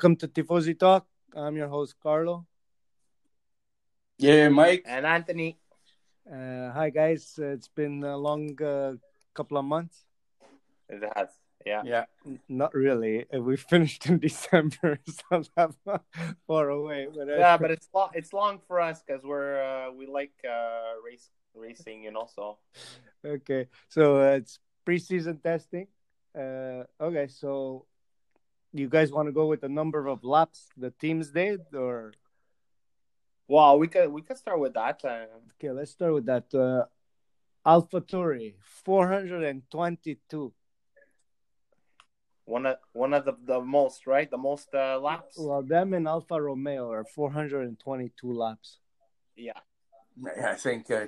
Welcome 0.00 0.16
to 0.16 0.28
Tifosi 0.28 0.78
Talk. 0.78 1.04
I'm 1.36 1.56
your 1.56 1.68
host, 1.68 1.94
Carlo. 2.02 2.46
Yeah, 4.16 4.48
Mike. 4.48 4.84
And 4.86 5.04
Anthony. 5.04 5.58
Uh, 6.24 6.70
hi, 6.72 6.88
guys. 6.88 7.38
Uh, 7.38 7.48
it's 7.48 7.68
been 7.68 8.02
a 8.02 8.16
long 8.16 8.56
uh, 8.62 8.94
couple 9.34 9.58
of 9.58 9.66
months. 9.66 10.06
It 10.88 11.02
has, 11.14 11.28
yeah. 11.66 11.82
Yeah. 11.84 12.04
Not 12.48 12.72
really. 12.72 13.26
Uh, 13.30 13.42
We 13.42 13.56
finished 13.72 14.06
in 14.06 14.20
December, 14.20 15.00
so 15.06 15.42
not 15.54 15.74
far 16.46 16.70
away. 16.70 17.08
But 17.14 17.28
uh, 17.28 17.36
Yeah, 17.36 17.58
but 17.58 17.70
it's 17.70 17.88
long. 17.92 18.08
It's 18.14 18.32
long 18.32 18.58
for 18.66 18.80
us 18.80 19.02
because 19.06 19.22
we're 19.22 19.60
uh, 19.60 19.92
we 19.92 20.06
like 20.06 20.32
uh, 20.48 20.96
race 21.04 21.28
racing, 21.54 22.04
you 22.04 22.10
know. 22.10 22.26
So 22.34 22.56
okay. 23.22 23.68
So 23.90 24.16
uh, 24.16 24.40
it's 24.40 24.60
preseason 24.86 25.42
testing. 25.42 25.88
Uh, 26.34 26.84
okay, 26.98 27.26
so 27.28 27.84
you 28.72 28.88
guys 28.88 29.10
want 29.12 29.28
to 29.28 29.32
go 29.32 29.46
with 29.46 29.60
the 29.60 29.68
number 29.68 30.06
of 30.06 30.24
laps 30.24 30.68
the 30.76 30.90
teams 30.90 31.30
did, 31.30 31.60
or 31.74 32.12
well, 33.48 33.78
we 33.78 33.88
could 33.88 34.10
we 34.12 34.22
could 34.22 34.38
start 34.38 34.60
with 34.60 34.74
that. 34.74 35.04
Uh, 35.04 35.26
okay? 35.58 35.70
Let's 35.72 35.90
start 35.92 36.14
with 36.14 36.26
that. 36.26 36.54
Uh, 36.54 36.84
AlphaTauri, 37.66 38.54
four 38.60 39.08
hundred 39.08 39.44
and 39.44 39.62
twenty-two. 39.70 40.52
one 42.50 42.66
of 42.66 42.76
one 42.92 43.14
of 43.14 43.24
the, 43.24 43.34
the 43.44 43.60
most 43.60 44.06
right, 44.06 44.30
the 44.30 44.38
most 44.38 44.68
uh, 44.74 44.98
laps. 44.98 45.36
Well, 45.38 45.62
them 45.62 45.94
and 45.94 46.06
Alfa 46.08 46.40
Romeo 46.40 46.90
are 46.90 47.04
422 47.04 48.32
laps. 48.32 48.78
Yeah, 49.36 49.60
I 50.42 50.54
think 50.54 50.90
uh, 50.90 51.06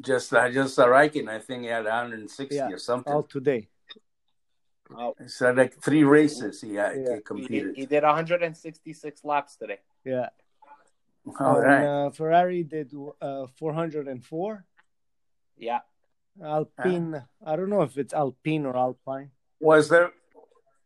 just 0.00 0.32
uh, 0.32 0.50
just 0.50 0.78
uh, 0.78 0.86
Raikkonen, 0.86 1.28
I 1.28 1.38
think 1.40 1.62
he 1.62 1.68
had 1.68 1.84
160 1.84 2.54
Yeah, 2.54 2.70
or 2.70 2.78
something. 2.78 3.12
All 3.12 3.22
today. 3.22 3.68
So 5.26 5.50
like 5.52 5.80
three 5.80 6.04
races 6.04 6.60
he, 6.60 6.78
uh, 6.78 6.90
Yeah. 6.90 6.94
he 6.94 7.14
he, 7.14 7.20
competed. 7.20 7.76
he 7.76 7.86
did 7.86 8.02
166 8.02 9.24
laps 9.24 9.56
today. 9.56 9.78
Yeah. 10.04 10.28
All 11.40 11.56
and, 11.56 11.64
right. 11.64 11.84
uh, 12.06 12.10
Ferrari 12.10 12.62
did 12.64 12.92
uh, 13.20 13.46
404. 13.58 14.64
Yeah, 15.58 15.80
Alpine, 16.42 17.22
I 17.44 17.56
don't 17.56 17.68
know 17.68 17.82
if 17.82 17.98
it's 17.98 18.14
Alpine 18.14 18.64
or 18.64 18.74
Alpine. 18.76 19.30
Was 19.60 19.90
there 19.90 20.12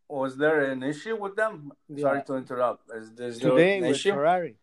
was 0.09 0.37
there 0.37 0.61
an 0.73 0.83
issue 0.83 1.17
with 1.17 1.37
them? 1.37 1.73
Sorry 1.97 2.23
to 2.27 2.35
interrupt. 2.35 2.91
Is, 2.93 3.11
is 3.19 3.39
there 3.41 3.51
Today 3.53 3.77
an 3.79 3.83
with 3.83 3.93
issue 3.93 4.13
Ferrari. 4.13 4.57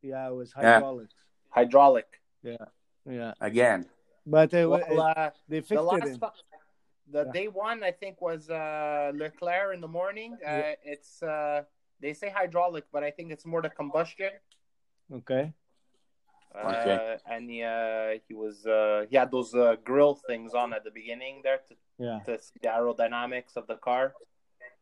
Yeah, 0.00 0.28
it 0.28 0.34
was 0.34 0.52
Yeah. 0.58 0.80
hydraulic. 1.50 2.06
Yeah. 2.42 2.56
Yeah. 3.08 3.34
Again? 3.40 3.86
But 4.26 4.54
uh, 4.54 4.68
Well, 4.70 5.00
uh, 5.00 5.30
they 5.48 5.60
the 5.60 5.66
fixed 5.66 5.92
it. 5.92 6.06
In, 6.06 6.20
ti- 6.20 6.26
the 7.06 7.24
Yeah. 7.24 7.32
day 7.32 7.48
one, 7.48 7.82
I 7.82 7.90
think, 7.92 8.20
was 8.20 8.48
uh, 8.50 9.12
Leclerc 9.14 9.74
in 9.74 9.80
the 9.80 9.88
morning. 9.88 10.34
Uh, 10.34 10.50
Yeah. 10.50 10.74
It's 10.84 11.22
uh, 11.22 11.64
they 12.00 12.12
say 12.14 12.30
hydraulic, 12.30 12.84
but 12.92 13.02
I 13.04 13.10
think 13.10 13.30
it's 13.32 13.46
more 13.46 13.62
the 13.62 13.70
combustion. 13.70 14.32
okay. 15.12 15.52
Uh, 16.54 16.68
Okay. 16.68 17.18
and 17.26 17.48
he, 17.50 17.62
uh, 17.62 18.18
he 18.28 18.34
was 18.34 18.66
uh, 18.66 19.06
he 19.08 19.16
had 19.16 19.30
those 19.30 19.54
uh, 19.54 19.76
grill 19.84 20.14
things 20.14 20.52
on 20.54 20.74
at 20.74 20.84
the 20.84 20.90
beginning 20.90 21.40
there 21.42 21.60
to, 21.68 21.74
Yeah. 21.98 22.20
to 22.26 22.38
see 22.42 22.58
the 22.60 22.68
aerodynamics 22.68 23.56
of 23.56 23.66
the 23.66 23.76
car. 23.76 24.14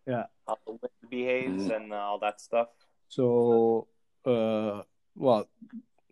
Yeah. 0.06 0.26
How 0.48 0.56
the 0.66 0.72
wind 0.72 1.10
behaves 1.10 1.68
Mhm. 1.68 1.76
and 1.76 1.92
all 1.94 2.18
that 2.18 2.41
stuff. 2.41 2.68
So, 3.08 3.86
uh, 4.24 4.82
well, 5.14 5.48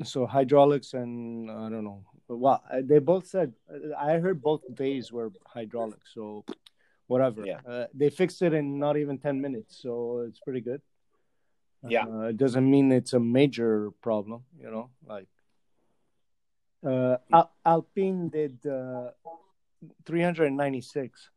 so 0.04 0.26
hydraulics 0.26 0.94
and 0.94 1.50
I 1.50 1.68
don't 1.70 1.84
know. 1.84 2.04
Well, 2.28 2.62
uh, 2.70 2.82
they 2.84 2.98
both 2.98 3.26
said 3.26 3.54
I 3.98 4.18
heard 4.18 4.42
both 4.42 4.62
days 4.74 5.10
were 5.10 5.32
hydraulics. 5.46 6.12
So, 6.14 6.44
whatever. 7.06 7.44
Yeah. 7.44 7.60
Uh, 7.66 7.86
they 7.94 8.10
fixed 8.10 8.42
it 8.42 8.52
in 8.52 8.78
not 8.78 8.96
even 8.96 9.18
ten 9.18 9.40
minutes, 9.40 9.80
so 9.80 10.24
it's 10.28 10.40
pretty 10.40 10.60
good. 10.60 10.82
Yeah. 11.88 12.04
Uh, 12.04 12.28
it 12.28 12.36
doesn't 12.36 12.68
mean 12.68 12.92
it's 12.92 13.14
a 13.14 13.20
major 13.20 13.90
problem, 14.02 14.44
you 14.60 14.70
know. 14.70 14.90
Like, 15.06 15.28
uh, 16.84 17.16
Al- 17.32 17.52
Alpine 17.64 18.28
did 18.28 18.64
uh, 18.66 19.10
three 20.04 20.22
hundred 20.22 20.52
ninety 20.52 20.80
six. 20.80 21.30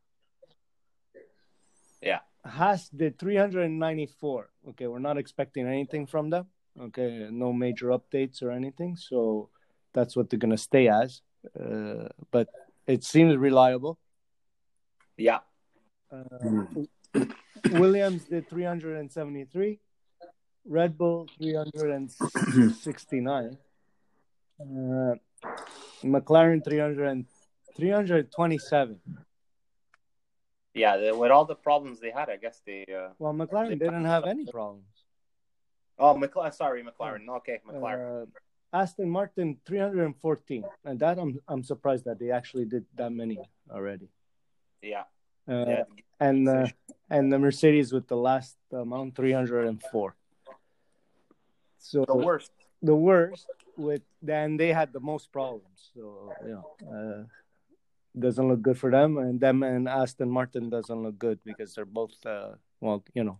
Yeah. 2.02 2.20
Haas 2.44 2.90
did 2.90 3.20
394. 3.20 4.50
Okay, 4.70 4.88
we're 4.88 4.98
not 4.98 5.18
expecting 5.18 5.68
anything 5.68 6.08
from 6.08 6.32
them. 6.32 6.48
Okay, 6.80 7.28
no 7.30 7.54
major 7.54 7.90
updates 7.90 8.42
or 8.42 8.50
anything. 8.50 8.96
So 8.96 9.50
that's 9.94 10.16
what 10.16 10.30
they're 10.30 10.40
going 10.40 10.52
to 10.52 10.58
stay 10.58 10.88
as. 10.88 11.22
Uh, 11.60 12.08
but 12.32 12.48
it 12.88 13.04
seems 13.04 13.36
reliable. 13.36 14.00
Yeah. 15.18 15.40
Uh, 16.12 16.24
Williams 17.72 18.24
did 18.26 18.48
373. 18.50 19.80
Red 20.66 20.98
Bull 20.98 21.28
369. 21.38 23.58
Uh, 24.60 25.14
McLaren 26.04 26.64
300 26.64 27.26
327. 27.76 29.00
Yeah. 30.74 30.98
they- 30.98 31.12
with 31.12 31.32
all 31.32 31.46
the 31.46 31.56
problems 31.56 32.00
they 32.00 32.12
had, 32.12 32.30
I 32.30 32.38
guess 32.38 32.62
they. 32.66 32.86
Uh... 32.86 33.10
Well, 33.18 33.34
McLaren 33.34 33.80
didn't 33.80 34.06
have 34.06 34.26
any 34.26 34.46
problems. 34.46 34.86
Oh, 35.98 36.14
McLaren. 36.16 36.54
Sorry, 36.54 36.84
McLaren. 36.84 37.28
Okay, 37.38 37.60
McLaren. 37.68 38.28
Aston 38.74 39.10
Martin 39.10 39.58
314, 39.66 40.64
and 40.86 41.00
that 41.00 41.20
I'm 41.20 41.40
I'm 41.48 41.64
surprised 41.64 42.06
that 42.06 42.20
they 42.20 42.32
actually 42.32 42.66
did 42.66 42.86
that 42.96 43.12
many 43.12 43.38
already. 43.70 44.10
yeah. 44.82 45.04
Uh, 45.48 45.66
yeah. 45.68 45.84
And 46.20 46.48
uh, 46.48 46.68
and 47.10 47.34
the 47.34 47.40
Mercedes 47.40 47.92
with 47.92 48.08
the 48.08 48.16
last 48.16 48.56
amount 48.72 49.16
304. 49.16 50.16
So 51.80 52.06
The 52.06 52.16
worst. 52.16 52.52
the 52.82 52.96
worst 52.96 53.48
with 53.76 54.04
then 54.22 54.56
they 54.56 54.72
had 54.72 54.94
the 54.94 55.00
most 55.00 55.32
problems. 55.32 55.90
So 55.94 56.32
you 56.46 56.62
know, 56.62 56.66
uh, 56.88 57.24
doesn't 58.18 58.48
look 58.48 58.62
good 58.62 58.78
for 58.78 58.92
them, 58.92 59.18
and 59.18 59.40
them 59.42 59.64
and 59.64 59.90
Aston 59.90 60.30
Martin 60.30 60.70
doesn't 60.70 61.04
look 61.04 61.18
good 61.18 61.40
because 61.44 61.74
they're 61.74 61.86
both 61.86 62.14
uh, 62.26 62.54
well, 62.80 63.04
you 63.14 63.24
know, 63.24 63.40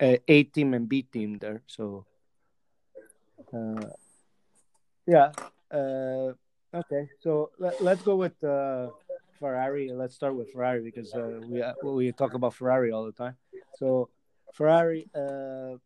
a, 0.00 0.20
a 0.28 0.42
team 0.44 0.74
and 0.74 0.88
B 0.88 1.02
team 1.02 1.38
there. 1.38 1.62
So 1.66 2.04
uh, 3.52 3.88
yeah, 5.06 5.32
uh, 5.70 6.32
okay. 6.74 7.08
So 7.20 7.50
let, 7.58 7.82
let's 7.82 8.02
go 8.02 8.16
with 8.16 8.42
uh, 8.44 8.88
Ferrari. 9.38 9.90
Let's 9.92 10.14
start 10.14 10.34
with 10.34 10.50
Ferrari 10.52 10.82
because 10.82 11.14
uh, 11.14 11.40
we 11.48 11.62
we 11.82 12.12
talk 12.12 12.34
about 12.34 12.54
Ferrari 12.54 12.92
all 12.92 13.04
the 13.06 13.12
time. 13.12 13.36
So 13.78 14.08
Ferrari. 14.52 15.08
Uh, 15.14 15.78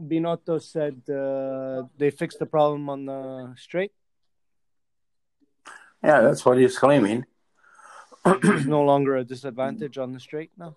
Binotto 0.00 0.60
said 0.60 1.02
uh, 1.08 1.86
they 1.96 2.10
fixed 2.10 2.38
the 2.38 2.46
problem 2.46 2.88
on 2.88 3.06
the 3.06 3.54
straight. 3.56 3.92
Yeah, 6.02 6.20
that's 6.20 6.44
what 6.44 6.58
he's 6.58 6.78
claiming. 6.78 7.24
There's 8.24 8.66
no 8.66 8.82
longer 8.82 9.16
a 9.16 9.24
disadvantage 9.24 9.98
on 9.98 10.12
the 10.12 10.20
straight 10.20 10.50
now. 10.58 10.74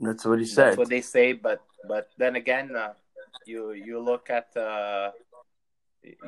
That's 0.00 0.24
what 0.24 0.38
he 0.38 0.44
said. 0.44 0.66
That's 0.66 0.78
what 0.78 0.88
they 0.88 1.00
say, 1.00 1.32
but 1.32 1.62
but 1.86 2.08
then 2.18 2.36
again, 2.36 2.74
uh, 2.74 2.94
you 3.48 3.72
you 3.72 3.98
look 3.98 4.30
at 4.30 4.54
uh, 4.56 5.10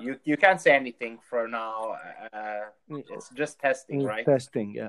you 0.00 0.19
you 0.25 0.36
can't 0.36 0.60
say 0.60 0.72
anything 0.72 1.19
for 1.28 1.47
now. 1.47 1.97
Uh, 2.32 2.60
it's 2.88 3.28
just 3.31 3.58
testing, 3.60 4.03
right? 4.04 4.25
Testing, 4.25 4.75
yeah. 4.75 4.88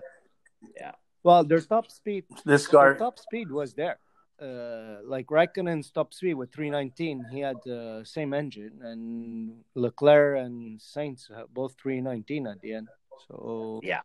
Yeah. 0.75 0.93
Well, 1.23 1.43
their 1.43 1.61
top 1.61 1.91
speed, 1.91 2.25
This 2.45 2.67
their 2.67 2.71
car, 2.71 2.95
top 2.95 3.19
speed 3.19 3.51
was 3.51 3.73
there. 3.73 3.99
Uh, 4.41 4.97
like 5.05 5.27
Raikkonen's 5.27 5.91
top 5.91 6.13
speed 6.15 6.33
with 6.33 6.51
319, 6.51 7.25
he 7.31 7.41
had 7.41 7.57
the 7.63 8.01
same 8.03 8.33
engine, 8.33 8.79
and 8.81 9.63
Leclerc 9.75 10.39
and 10.39 10.79
Sainz 10.79 11.29
had 11.29 11.45
both 11.53 11.75
319 11.79 12.47
at 12.47 12.59
the 12.61 12.73
end. 12.73 12.87
So 13.27 13.81
Yeah. 13.83 14.01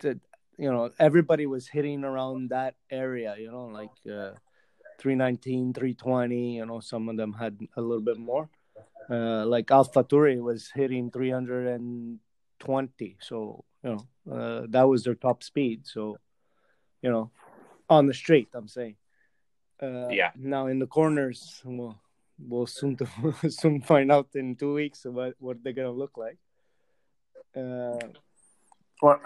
to, 0.00 0.18
you 0.58 0.72
know, 0.72 0.90
everybody 0.98 1.46
was 1.46 1.68
hitting 1.68 2.02
around 2.02 2.50
that 2.50 2.74
area. 2.90 3.36
You 3.38 3.52
know, 3.52 3.66
like 3.66 3.94
uh, 4.10 4.32
319, 4.98 5.72
320. 5.72 6.56
You 6.56 6.66
know, 6.66 6.80
some 6.80 7.08
of 7.08 7.16
them 7.16 7.32
had 7.32 7.58
a 7.76 7.80
little 7.80 8.04
bit 8.04 8.18
more. 8.18 8.48
Uh, 9.08 9.46
like 9.46 9.66
AlphaTauri 9.66 10.40
was 10.40 10.70
hitting 10.74 11.10
320. 11.10 13.16
So 13.20 13.64
you 13.84 13.90
know, 13.90 14.32
uh, 14.32 14.66
that 14.68 14.88
was 14.88 15.04
their 15.04 15.14
top 15.14 15.42
speed. 15.42 15.86
So 15.86 16.18
you 17.02 17.10
know, 17.10 17.30
on 17.88 18.06
the 18.06 18.14
straight, 18.14 18.48
I'm 18.54 18.68
saying. 18.68 18.96
Uh, 19.80 20.08
Yeah. 20.08 20.30
Now 20.34 20.66
in 20.66 20.78
the 20.78 20.86
corners, 20.86 21.60
well, 21.64 22.00
we'll 22.38 22.66
soon 22.66 22.96
to 22.96 23.06
soon 23.50 23.80
find 23.80 24.10
out 24.10 24.28
in 24.34 24.56
two 24.56 24.74
weeks 24.74 25.04
what 25.04 25.34
what 25.38 25.62
they're 25.62 25.72
gonna 25.72 25.90
look 25.90 26.16
like. 26.16 26.38
Uh, 27.54 27.98
well, 29.02 29.20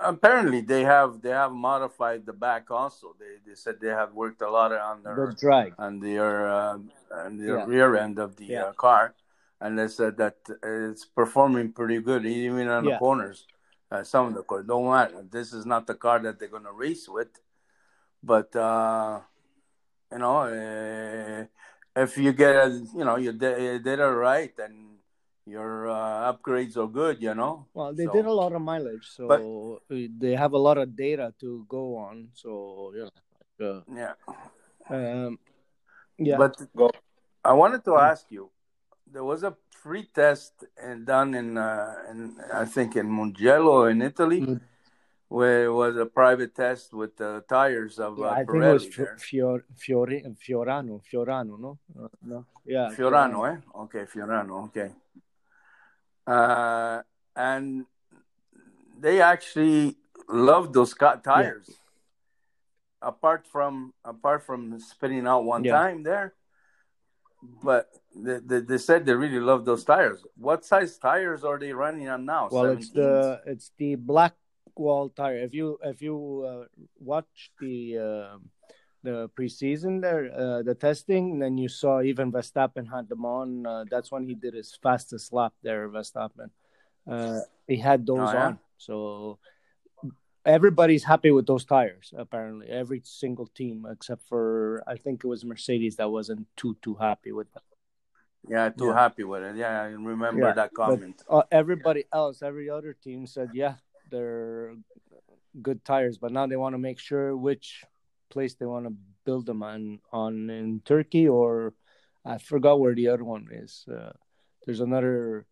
apparently 0.00 0.60
they 0.60 0.84
have 0.84 1.20
they 1.22 1.30
have 1.30 1.52
modified 1.52 2.26
the 2.26 2.32
back 2.32 2.70
also. 2.70 3.14
They 3.18 3.36
they 3.46 3.54
said 3.54 3.80
they 3.80 3.88
have 3.88 4.12
worked 4.14 4.42
a 4.42 4.50
lot 4.50 4.72
on 4.72 5.02
the 5.02 5.14
their 5.14 5.32
drag. 5.32 5.74
on 5.78 6.00
their 6.00 6.48
uh, 6.48 6.78
on 7.12 7.36
the 7.38 7.52
Yeah. 7.54 7.64
rear 7.64 7.96
end 7.96 8.18
of 8.18 8.36
the 8.36 8.46
Yeah. 8.46 8.62
uh, 8.64 8.72
car, 8.72 9.14
and 9.60 9.78
they 9.78 9.88
said 9.88 10.16
that 10.18 10.36
it's 10.62 11.04
performing 11.04 11.72
pretty 11.72 12.00
good 12.00 12.26
even 12.26 12.68
on 12.68 12.84
the 12.84 12.96
corners. 12.98 13.46
Uh, 13.90 14.04
some 14.04 14.26
of 14.26 14.34
the 14.34 14.42
corners 14.42 14.66
don't 14.68 14.90
matter. 14.90 15.24
This 15.30 15.52
is 15.52 15.64
not 15.64 15.86
the 15.86 15.94
car 15.94 16.18
that 16.20 16.38
they're 16.38 16.48
going 16.48 16.64
to 16.64 16.72
race 16.72 17.08
with, 17.08 17.40
but 18.22 18.54
uh, 18.54 19.20
you 20.12 20.18
know, 20.18 20.40
uh, 20.42 21.44
if 21.96 22.16
you 22.18 22.32
get 22.32 22.54
a, 22.56 22.68
you 22.94 23.04
know, 23.04 23.16
you 23.16 23.32
did 23.32 23.86
it 23.86 24.02
right, 24.02 24.52
and 24.58 24.97
your 25.48 25.88
uh, 25.88 26.32
upgrades 26.32 26.76
are 26.76 26.86
good, 26.86 27.22
you 27.22 27.34
know. 27.34 27.66
Well, 27.74 27.92
they 27.94 28.06
So- 28.06 28.12
did 28.12 28.26
a 28.26 28.32
lot 28.32 28.52
of 28.52 28.60
mileage, 28.62 29.06
so 29.08 29.26
But- 29.28 29.42
they 30.20 30.34
have 30.36 30.52
a 30.52 30.58
lot 30.58 30.78
of 30.78 30.94
data 30.94 31.32
to 31.40 31.64
go 31.68 31.96
on. 31.96 32.28
So 32.34 32.92
yeah, 32.94 33.66
uh, 33.66 33.80
Yeah, 34.00 34.14
um, 34.90 35.38
yeah, 36.18 36.36
but 36.36 36.54
Go. 36.76 36.90
I 37.44 37.52
wanted 37.52 37.82
to 37.84 37.92
Mm. 37.92 38.10
ask 38.10 38.30
you. 38.30 38.50
There 39.10 39.24
was 39.24 39.42
a 39.42 39.56
free 39.82 40.04
test 40.12 40.52
and 40.76 41.06
done 41.06 41.34
in, 41.34 41.56
uh, 41.56 41.94
in 42.10 42.36
I 42.52 42.66
think 42.66 42.94
in 42.96 43.06
Mugello 43.10 43.86
in 43.90 44.02
Italy, 44.02 44.40
Mm. 44.42 44.60
where 45.28 45.64
it 45.64 45.72
was 45.82 45.96
a 45.96 46.04
private 46.20 46.54
test 46.54 46.92
with 46.92 47.16
the 47.16 47.42
tires 47.48 47.98
of 47.98 48.18
uh, 48.20 48.24
I 48.28 48.44
think 48.44 48.62
it 48.64 48.72
was 48.72 48.86
F- 48.86 49.18
Fior, 49.26 49.64
Fiore, 49.76 50.18
Fiorano, 50.44 51.00
Fiorano, 51.08 51.54
no, 51.58 51.78
uh, 51.98 52.08
no, 52.22 52.44
yeah, 52.66 52.90
Fiorano, 52.96 53.38
eh? 53.50 53.56
Okay, 53.84 54.04
Fiorano. 54.12 54.64
Okay. 54.66 54.90
Uh, 56.28 57.00
and 57.34 57.86
they 59.00 59.20
actually 59.22 59.96
love 60.28 60.72
those 60.74 60.94
tires. 61.24 61.70
Apart 63.00 63.46
from 63.46 63.94
apart 64.04 64.44
from 64.44 64.78
spinning 64.80 65.26
out 65.26 65.44
one 65.44 65.64
Yeah. 65.64 65.72
time 65.78 66.02
there, 66.02 66.34
but 67.62 67.88
they, 68.14 68.40
they, 68.44 68.60
they 68.60 68.78
said 68.78 69.06
they 69.06 69.14
really 69.14 69.40
love 69.40 69.64
those 69.64 69.84
tires. 69.84 70.26
What 70.36 70.64
size 70.64 70.98
tires 70.98 71.44
are 71.44 71.58
they 71.58 71.72
running 71.72 72.08
on 72.08 72.26
now? 72.26 72.48
Well, 72.50 72.76
it's 72.76 72.90
the 72.90 73.40
it's 73.46 73.70
the 73.78 73.94
black 73.94 74.34
wall 74.76 75.08
tire. 75.08 75.38
If 75.38 75.54
you 75.54 75.78
if 75.82 76.02
you 76.02 76.16
uh, 76.44 76.64
watch 76.98 77.52
the 77.60 77.98
uh, 77.98 78.38
the 79.02 79.28
preseason 79.38 80.00
there, 80.00 80.30
uh, 80.34 80.62
the 80.62 80.74
testing, 80.74 81.38
then 81.38 81.56
you 81.56 81.68
saw 81.68 82.02
even 82.02 82.32
Verstappen 82.32 82.90
had 82.90 83.08
them 83.08 83.24
on. 83.24 83.66
Uh, 83.66 83.84
that's 83.90 84.10
when 84.10 84.24
he 84.26 84.34
did 84.34 84.54
his 84.54 84.74
fastest 84.82 85.32
lap 85.32 85.52
there, 85.62 85.88
Verstappen. 85.88 86.50
Uh, 87.06 87.40
he 87.66 87.76
had 87.76 88.04
those 88.06 88.28
Oh, 88.30 88.32
yeah? 88.32 88.46
on, 88.46 88.58
so 88.76 89.38
everybody's 90.44 91.04
happy 91.04 91.30
with 91.30 91.46
those 91.46 91.64
tires. 91.64 92.12
Apparently, 92.16 92.68
every 92.68 93.00
single 93.04 93.46
team 93.46 93.86
except 93.90 94.22
for 94.28 94.82
I 94.86 94.96
think 94.96 95.24
it 95.24 95.26
was 95.28 95.44
Mercedes 95.44 95.96
that 95.96 96.10
wasn't 96.10 96.46
too 96.56 96.76
too 96.82 96.94
happy 96.94 97.32
with 97.32 97.52
them. 97.54 97.62
yeah, 98.48 98.68
too 98.70 98.86
Yeah. 98.86 98.94
happy 98.94 99.24
with 99.24 99.42
it. 99.42 99.56
Yeah, 99.56 99.82
I 99.82 99.86
remember 99.86 100.46
Yeah, 100.46 100.52
that 100.54 100.70
but- 100.74 100.86
comment. 100.86 101.22
uh, 101.28 101.42
everybody 101.50 102.04
else, 102.12 102.40
every 102.42 102.70
other 102.70 102.92
team 102.94 103.26
said, 103.26 103.50
yeah, 103.52 103.74
they're 104.10 104.74
good 105.60 105.84
tires, 105.84 106.16
but 106.18 106.30
now 106.32 106.46
they 106.46 106.56
want 106.56 106.72
to 106.74 106.78
make 106.78 106.98
sure 106.98 107.36
which 107.36 107.84
place 108.30 108.54
they 108.54 108.66
want 108.66 108.86
to 108.86 108.94
build 109.24 109.46
them 109.46 109.62
on, 109.62 110.00
on 110.12 110.50
in 110.50 110.80
Turkey 110.84 111.28
or 111.28 111.74
I 112.24 112.38
forgot 112.38 112.80
where 112.80 112.94
the 112.94 113.08
other 113.08 113.24
one 113.24 113.48
is. 113.50 113.86
Uh, 113.90 114.12
there's 114.64 114.80
another 114.80 115.46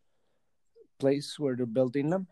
place 0.98 1.38
where 1.38 1.56
they're 1.56 1.66
building 1.66 2.10
them. 2.10 2.26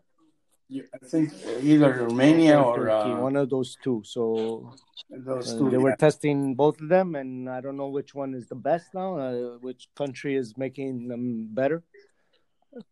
I 0.93 0.97
think 1.05 1.31
either 1.61 1.93
Romania 1.93 2.59
or 2.59 2.89
Turkey, 2.89 3.13
uh, 3.13 3.21
one 3.21 3.35
of 3.35 3.49
those 3.49 3.77
two. 3.83 4.01
So 4.03 4.73
those 5.09 5.53
uh, 5.53 5.57
two. 5.57 5.69
they 5.69 5.77
were 5.77 5.95
testing 5.95 6.55
both 6.55 6.81
of 6.81 6.89
them, 6.89 7.15
and 7.15 7.49
I 7.49 7.61
don't 7.61 7.77
know 7.77 7.89
which 7.89 8.15
one 8.15 8.33
is 8.33 8.47
the 8.47 8.55
best 8.55 8.93
now. 8.93 9.17
Uh, 9.17 9.57
which 9.61 9.87
country 9.95 10.35
is 10.35 10.57
making 10.57 11.07
them 11.07 11.49
better? 11.51 11.83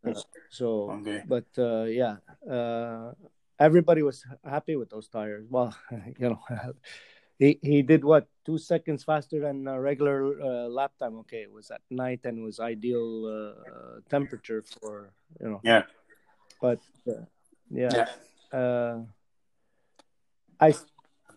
Uh, 0.05 0.13
so 0.50 0.91
Okay. 1.01 1.23
but 1.27 1.47
uh, 1.57 1.83
yeah, 1.83 2.17
uh, 2.50 3.13
everybody 3.59 4.03
was 4.03 4.23
happy 4.45 4.75
with 4.75 4.89
those 4.89 5.07
tires. 5.07 5.47
Well, 5.50 5.75
you 6.19 6.29
know, 6.29 6.39
he 7.39 7.59
he 7.62 7.81
did 7.81 8.03
what 8.03 8.27
two 8.45 8.57
seconds 8.57 9.03
faster 9.03 9.39
than 9.39 9.68
a 9.68 9.80
regular 9.80 10.39
uh, 10.41 10.68
lap 10.68 10.91
time. 11.00 11.18
Okay, 11.19 11.44
it 11.44 11.51
was 11.51 11.71
at 11.71 11.81
night 11.89 12.21
and 12.25 12.39
it 12.39 12.44
was 12.44 12.59
ideal 12.59 13.25
uh, 13.25 14.00
temperature 14.09 14.62
for 14.62 15.12
you 15.39 15.50
know. 15.50 15.62
Yeah. 15.63 15.83
But 16.62 16.80
uh, 17.07 17.25
yeah, 17.71 18.06
Yeah. 18.51 18.57
Uh, 18.57 18.95
I 20.59 20.74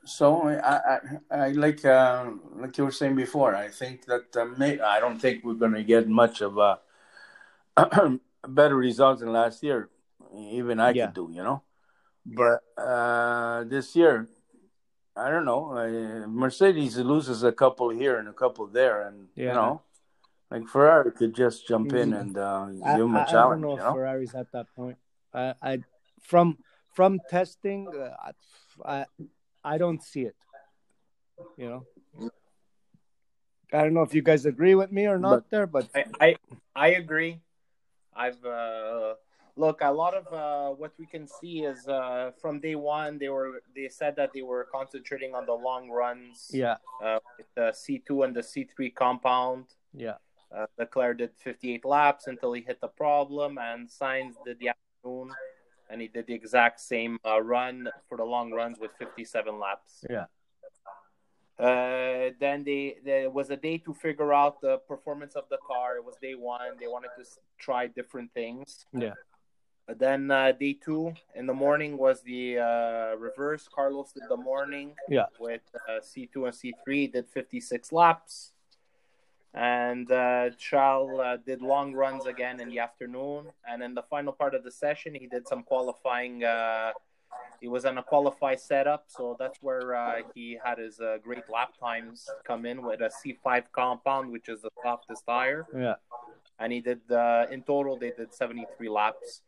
So 0.05 0.47
I, 0.47 0.79
I, 0.95 0.99
I 1.31 1.49
like 1.51 1.85
uh, 1.85 2.31
like 2.57 2.79
you 2.79 2.85
were 2.85 2.93
saying 2.95 3.17
before. 3.17 3.57
I 3.57 3.69
think 3.69 4.05
that 4.07 4.37
uh, 4.37 4.45
may, 4.57 4.79
I 4.79 5.01
don't 5.01 5.19
think 5.19 5.43
we're 5.43 5.59
going 5.59 5.75
to 5.75 5.83
get 5.83 6.07
much 6.09 6.41
of 6.43 6.59
a 6.59 6.79
better 8.47 8.77
results 8.77 9.21
than 9.21 9.33
last 9.33 9.63
year. 9.63 9.89
Even 10.37 10.79
I 10.79 10.93
Yeah. 10.93 11.07
could 11.07 11.15
do, 11.15 11.31
you 11.33 11.43
know. 11.43 11.63
But 12.27 12.63
uh, 12.79 13.65
this 13.65 13.97
year, 13.97 14.29
I 15.17 15.31
don't 15.31 15.45
know. 15.47 15.73
Uh, 15.73 16.27
Mercedes 16.29 16.99
loses 16.99 17.43
a 17.43 17.53
couple 17.53 17.89
here 17.89 18.19
and 18.19 18.29
a 18.29 18.33
couple 18.33 18.67
there, 18.67 19.03
and 19.09 19.29
Yeah. 19.35 19.49
you 19.49 19.55
know, 19.55 19.83
like 20.51 20.67
Ferrari 20.69 21.11
could 21.13 21.35
just 21.35 21.67
jump 21.67 21.93
in 21.95 22.11
Mm. 22.11 22.21
and 22.21 22.39
uh, 22.39 22.67
I, 22.85 22.91
give 22.97 23.07
them 23.07 23.17
I- 23.17 23.21
a 23.25 23.29
I 23.29 23.33
don't 23.33 23.61
know 23.63 23.69
You 23.71 23.79
if 23.79 23.85
know. 23.85 23.93
Ferrari's 23.95 24.35
at 24.35 24.53
that 24.53 24.67
point. 24.77 24.99
I, 25.33 25.55
I 25.63 25.73
from 26.21 26.59
from 26.93 27.21
testing, 27.31 27.89
uh, 27.89 28.33
I 28.85 29.07
I 29.65 29.79
don't 29.79 30.03
see 30.03 30.23
it. 30.23 30.37
You 31.57 31.69
know, 31.71 32.31
I 33.73 33.83
don't 33.83 33.95
know 33.95 34.03
if 34.03 34.15
you 34.15 34.23
guys 34.23 34.45
agree 34.47 34.75
with 34.75 34.93
me 34.93 35.07
or 35.07 35.19
not 35.19 35.51
there, 35.51 35.67
but 35.67 35.89
I, 35.95 36.05
I 36.21 36.37
I 36.75 36.89
agree. 37.03 37.41
I've 38.15 38.43
uh, 38.45 39.15
look 39.57 39.81
a 39.81 39.91
lot 39.91 40.15
of 40.15 40.27
uh, 40.33 40.75
what 40.75 40.93
we 40.99 41.07
can 41.07 41.27
see 41.27 41.65
is 41.65 41.89
uh, 41.89 42.31
from 42.41 42.61
day 42.61 42.75
one 42.75 43.19
they 43.19 43.29
were 43.29 43.63
they 43.75 43.89
said 43.89 44.15
that 44.17 44.31
they 44.35 44.43
were 44.43 44.65
concentrating 44.71 45.35
on 45.35 45.47
the 45.47 45.53
long 45.69 45.91
runs. 45.91 46.51
yeah, 46.53 46.77
Uh, 47.03 47.19
with 47.39 47.47
the 47.55 47.73
C 47.73 47.99
two 48.07 48.23
and 48.23 48.35
the 48.37 48.43
C 48.43 48.65
three 48.65 48.91
compound. 48.91 49.65
yeah, 49.95 50.17
Uh, 50.55 50.67
Leclerc 50.79 51.19
did 51.19 51.33
58 51.37 51.85
laps 51.85 52.27
until 52.29 52.53
he 52.53 52.63
hit 52.63 52.79
the 52.81 52.89
problem, 52.89 53.59
and 53.59 53.89
Sainz 53.89 54.35
did 54.45 54.59
the 54.61 54.69
afternoon, 54.75 55.29
and 55.91 56.01
he 56.01 56.09
did 56.09 56.27
the 56.27 56.35
exact 56.35 56.79
same 56.81 57.19
uh, 57.25 57.41
run 57.43 57.89
for 58.09 58.17
the 58.17 58.25
long 58.25 58.53
runs 58.53 58.79
with 58.79 58.93
57 58.99 59.59
laps. 59.59 60.05
yeah, 60.11 60.27
Uh, 61.59 62.31
then 62.39 62.65
they 62.65 62.97
there 63.05 63.31
was 63.31 63.49
a 63.51 63.57
day 63.57 63.79
to 63.79 63.95
figure 63.95 64.33
out 64.43 64.61
the 64.61 64.77
performance 64.93 65.35
of 65.41 65.45
the 65.49 65.57
car. 65.67 65.97
It 65.97 66.05
was 66.05 66.17
day 66.21 66.35
one. 66.35 66.77
They 66.81 66.87
wanted 66.97 67.13
to 67.19 67.25
try 67.67 67.87
different 67.87 68.29
things. 68.35 68.85
yeah, 68.93 69.15
then 69.95 70.31
uh, 70.31 70.53
day 70.53 70.73
two 70.75 71.15
in 71.35 71.47
the 71.47 71.55
morning 71.55 71.97
was 71.97 72.21
the 72.23 72.59
uh, 72.59 73.17
reverse. 73.17 73.69
Carlos 73.73 74.13
did 74.13 74.25
the 74.29 74.37
morning 74.37 74.95
Yeah. 75.09 75.27
with 75.39 75.63
uh, 75.89 76.01
C2 76.01 76.35
and 76.37 76.55
C3, 76.87 77.13
did 77.13 77.29
56 77.29 77.93
laps. 77.93 78.53
And 79.55 80.11
uh, 80.11 80.51
Charles 80.59 81.19
uh, 81.19 81.37
did 81.47 81.63
long 81.63 81.95
runs 81.95 82.27
again 82.27 82.61
in 82.61 82.69
the 82.69 82.81
afternoon. 82.81 83.47
And 83.67 83.83
in 83.83 83.95
the 83.95 84.03
final 84.03 84.33
part 84.33 84.55
of 84.55 84.65
the 84.65 84.71
session, 84.73 85.15
he 85.15 85.27
did 85.27 85.47
some 85.49 85.63
qualifying. 85.63 86.45
Uh, 86.45 86.93
he 87.61 87.69
was 87.69 87.85
on 87.87 87.97
a 87.99 88.03
qualified 88.03 88.61
setup, 88.61 89.05
so 89.09 89.35
that's 89.39 89.59
where 89.63 89.95
uh, 89.95 90.23
he 90.35 90.59
had 90.63 90.79
his 90.79 91.01
uh, 91.01 91.19
great 91.23 91.49
lap 91.51 91.71
times 91.79 92.29
come 92.45 92.67
in 92.67 92.83
with 92.83 93.01
a 93.01 93.11
C5 93.11 93.65
compound, 93.73 94.31
which 94.31 94.49
is 94.49 94.63
the 94.63 94.71
softest 94.83 95.25
tire 95.27 95.67
yeah, 95.75 95.95
and 96.59 96.73
he 96.73 96.81
did 96.81 97.01
uh, 97.11 97.47
in 97.51 97.63
total 97.63 97.97
they 97.97 98.11
did 98.11 98.33
73 98.33 98.89
laps 98.89 99.43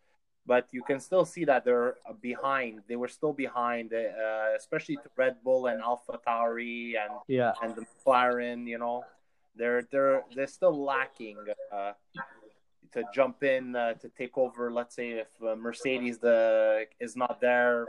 but 0.49 0.67
you 0.73 0.83
can 0.83 0.99
still 0.99 1.27
see 1.27 1.45
that 1.45 1.65
they're 1.67 1.97
behind. 2.23 2.81
They 2.89 2.97
were 2.97 3.13
still 3.19 3.35
behind 3.35 3.93
uh, 3.93 4.57
especially 4.57 4.97
to 4.97 5.09
red 5.15 5.37
bull 5.45 5.67
and 5.67 5.81
alpha 5.83 6.19
tauri 6.27 6.95
and 7.03 7.13
yeah, 7.29 7.53
and 7.63 7.77
the 7.77 7.85
mclaren 7.91 8.67
you 8.67 8.79
know. 8.79 9.05
They're 9.55 9.83
they're 9.93 10.23
they're 10.35 10.55
still 10.59 10.77
lacking 10.93 11.37
uh, 11.73 11.93
to 12.95 13.05
jump 13.15 13.43
in 13.43 13.77
uh, 13.77 13.95
to 13.95 14.09
take 14.09 14.39
over 14.39 14.73
let's 14.73 14.95
say 14.95 15.09
if 15.25 15.33
uh, 15.43 15.55
mercedes 15.57 16.19
the 16.19 16.87
is 16.99 17.15
not 17.15 17.41
there. 17.41 17.87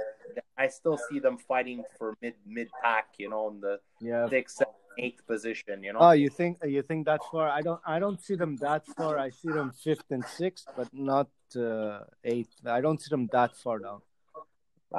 I 0.57 0.67
still 0.67 0.99
see 1.09 1.19
them 1.19 1.37
fighting 1.37 1.83
for 1.97 2.17
mid 2.21 2.35
mid 2.45 2.69
pack 2.83 3.07
you 3.17 3.29
know 3.29 3.49
in 3.51 3.61
the 3.61 3.79
yeah. 4.01 4.27
sixth 4.27 4.61
eighth 5.03 5.21
position 5.33 5.75
you 5.85 5.91
know 5.93 5.99
Oh, 6.07 6.11
you 6.23 6.29
think 6.39 6.53
you 6.75 6.81
think 6.89 7.01
that 7.11 7.21
far? 7.31 7.45
I 7.59 7.61
don't. 7.67 7.81
I 7.95 7.97
don't 8.03 8.19
see 8.27 8.35
them 8.43 8.53
that 8.67 8.83
far. 8.97 9.13
I 9.27 9.29
see 9.39 9.51
them 9.59 9.69
fifth 9.85 10.09
and 10.15 10.23
sixth, 10.41 10.65
but 10.77 10.87
not 11.11 11.29
uh, 11.55 11.99
eighth. 12.33 12.53
I 12.77 12.79
don't 12.85 12.99
see 13.03 13.09
them 13.15 13.25
that 13.37 13.51
far 13.63 13.77
down. 13.87 13.99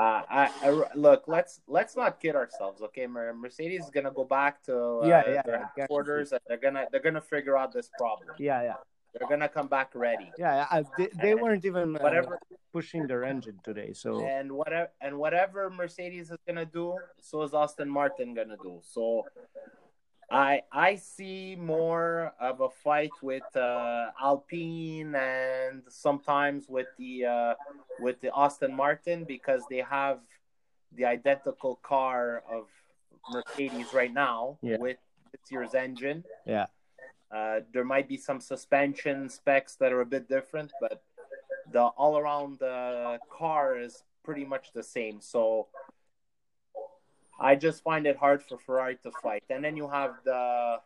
Uh, 0.02 0.22
I, 0.40 0.44
I 0.66 0.68
look. 1.06 1.20
Let's 1.36 1.54
let's 1.76 1.94
not 2.00 2.10
kid 2.22 2.34
ourselves, 2.42 2.78
okay? 2.86 3.06
Mercedes 3.06 3.82
is 3.86 3.90
gonna 3.96 4.14
go 4.20 4.24
back 4.38 4.62
to 4.68 4.74
uh, 5.02 5.06
Yeah, 5.12 5.22
yeah, 5.34 5.42
their 5.48 5.60
yeah, 5.60 5.66
headquarters. 5.76 6.28
and 6.32 6.40
They're 6.48 6.64
gonna 6.66 6.84
they're 6.90 7.06
gonna 7.08 7.26
figure 7.34 7.56
out 7.60 7.72
this 7.78 7.88
problem. 7.98 8.28
Yeah, 8.38 8.60
yeah, 8.68 8.78
They're 9.12 9.28
gonna 9.28 9.48
come 9.58 9.68
back 9.76 9.88
ready. 9.94 10.30
yeah. 10.38 10.66
I, 10.70 10.84
they, 10.96 11.08
they 11.22 11.34
weren't 11.34 11.64
even 11.70 11.96
uh, 11.96 12.00
Whatever 12.06 12.38
pushing 12.72 13.02
their 13.10 13.22
engine 13.32 13.58
today. 13.68 13.90
So 13.92 14.10
and 14.24 14.52
whatever 14.60 14.90
and 15.00 15.18
whatever 15.24 15.60
Mercedes 15.82 16.30
is 16.30 16.38
gonna 16.46 16.66
do, 16.80 16.94
so 17.28 17.42
is 17.42 17.52
Aston 17.62 17.90
Martin 17.98 18.28
gonna 18.38 18.60
do. 18.62 18.74
So 18.96 19.24
I 20.30 20.62
I 20.70 20.94
see 20.96 21.56
more 21.56 22.32
of 22.40 22.60
a 22.60 22.68
fight 22.70 23.10
with 23.22 23.42
uh, 23.56 24.10
Alpine 24.20 25.14
and 25.14 25.82
sometimes 25.88 26.68
with 26.68 26.86
the 26.98 27.24
uh, 27.26 27.54
with 28.00 28.20
the 28.20 28.30
Aston 28.36 28.74
Martin 28.74 29.24
because 29.24 29.62
they 29.68 29.78
have 29.78 30.20
the 30.92 31.04
identical 31.04 31.76
car 31.82 32.42
of 32.50 32.68
Mercedes 33.32 33.92
right 33.92 34.12
now 34.12 34.58
Yeah. 34.62 34.76
with 34.78 34.98
this 35.32 35.50
year's 35.50 35.74
engine. 35.74 36.24
Yeah. 36.46 36.66
Uh, 37.30 37.60
there 37.72 37.84
might 37.84 38.08
be 38.08 38.16
some 38.16 38.40
suspension 38.40 39.28
specs 39.28 39.76
that 39.76 39.92
are 39.92 40.00
a 40.00 40.06
bit 40.06 40.28
different, 40.28 40.72
but 40.80 41.02
the 41.72 41.82
all 41.82 42.18
around 42.18 42.62
uh, 42.62 43.18
car 43.30 43.78
is 43.78 44.02
pretty 44.24 44.44
much 44.44 44.72
the 44.72 44.82
same. 44.82 45.20
So 45.20 45.68
I 47.40 47.56
just 47.56 47.82
find 47.82 48.06
it 48.06 48.16
hard 48.16 48.42
for 48.42 48.58
Ferrari 48.58 48.98
to 49.02 49.10
fight. 49.22 49.44
And 49.48 49.64
then 49.64 49.76
you 49.76 49.88
have 49.88 50.14
the 50.24 50.80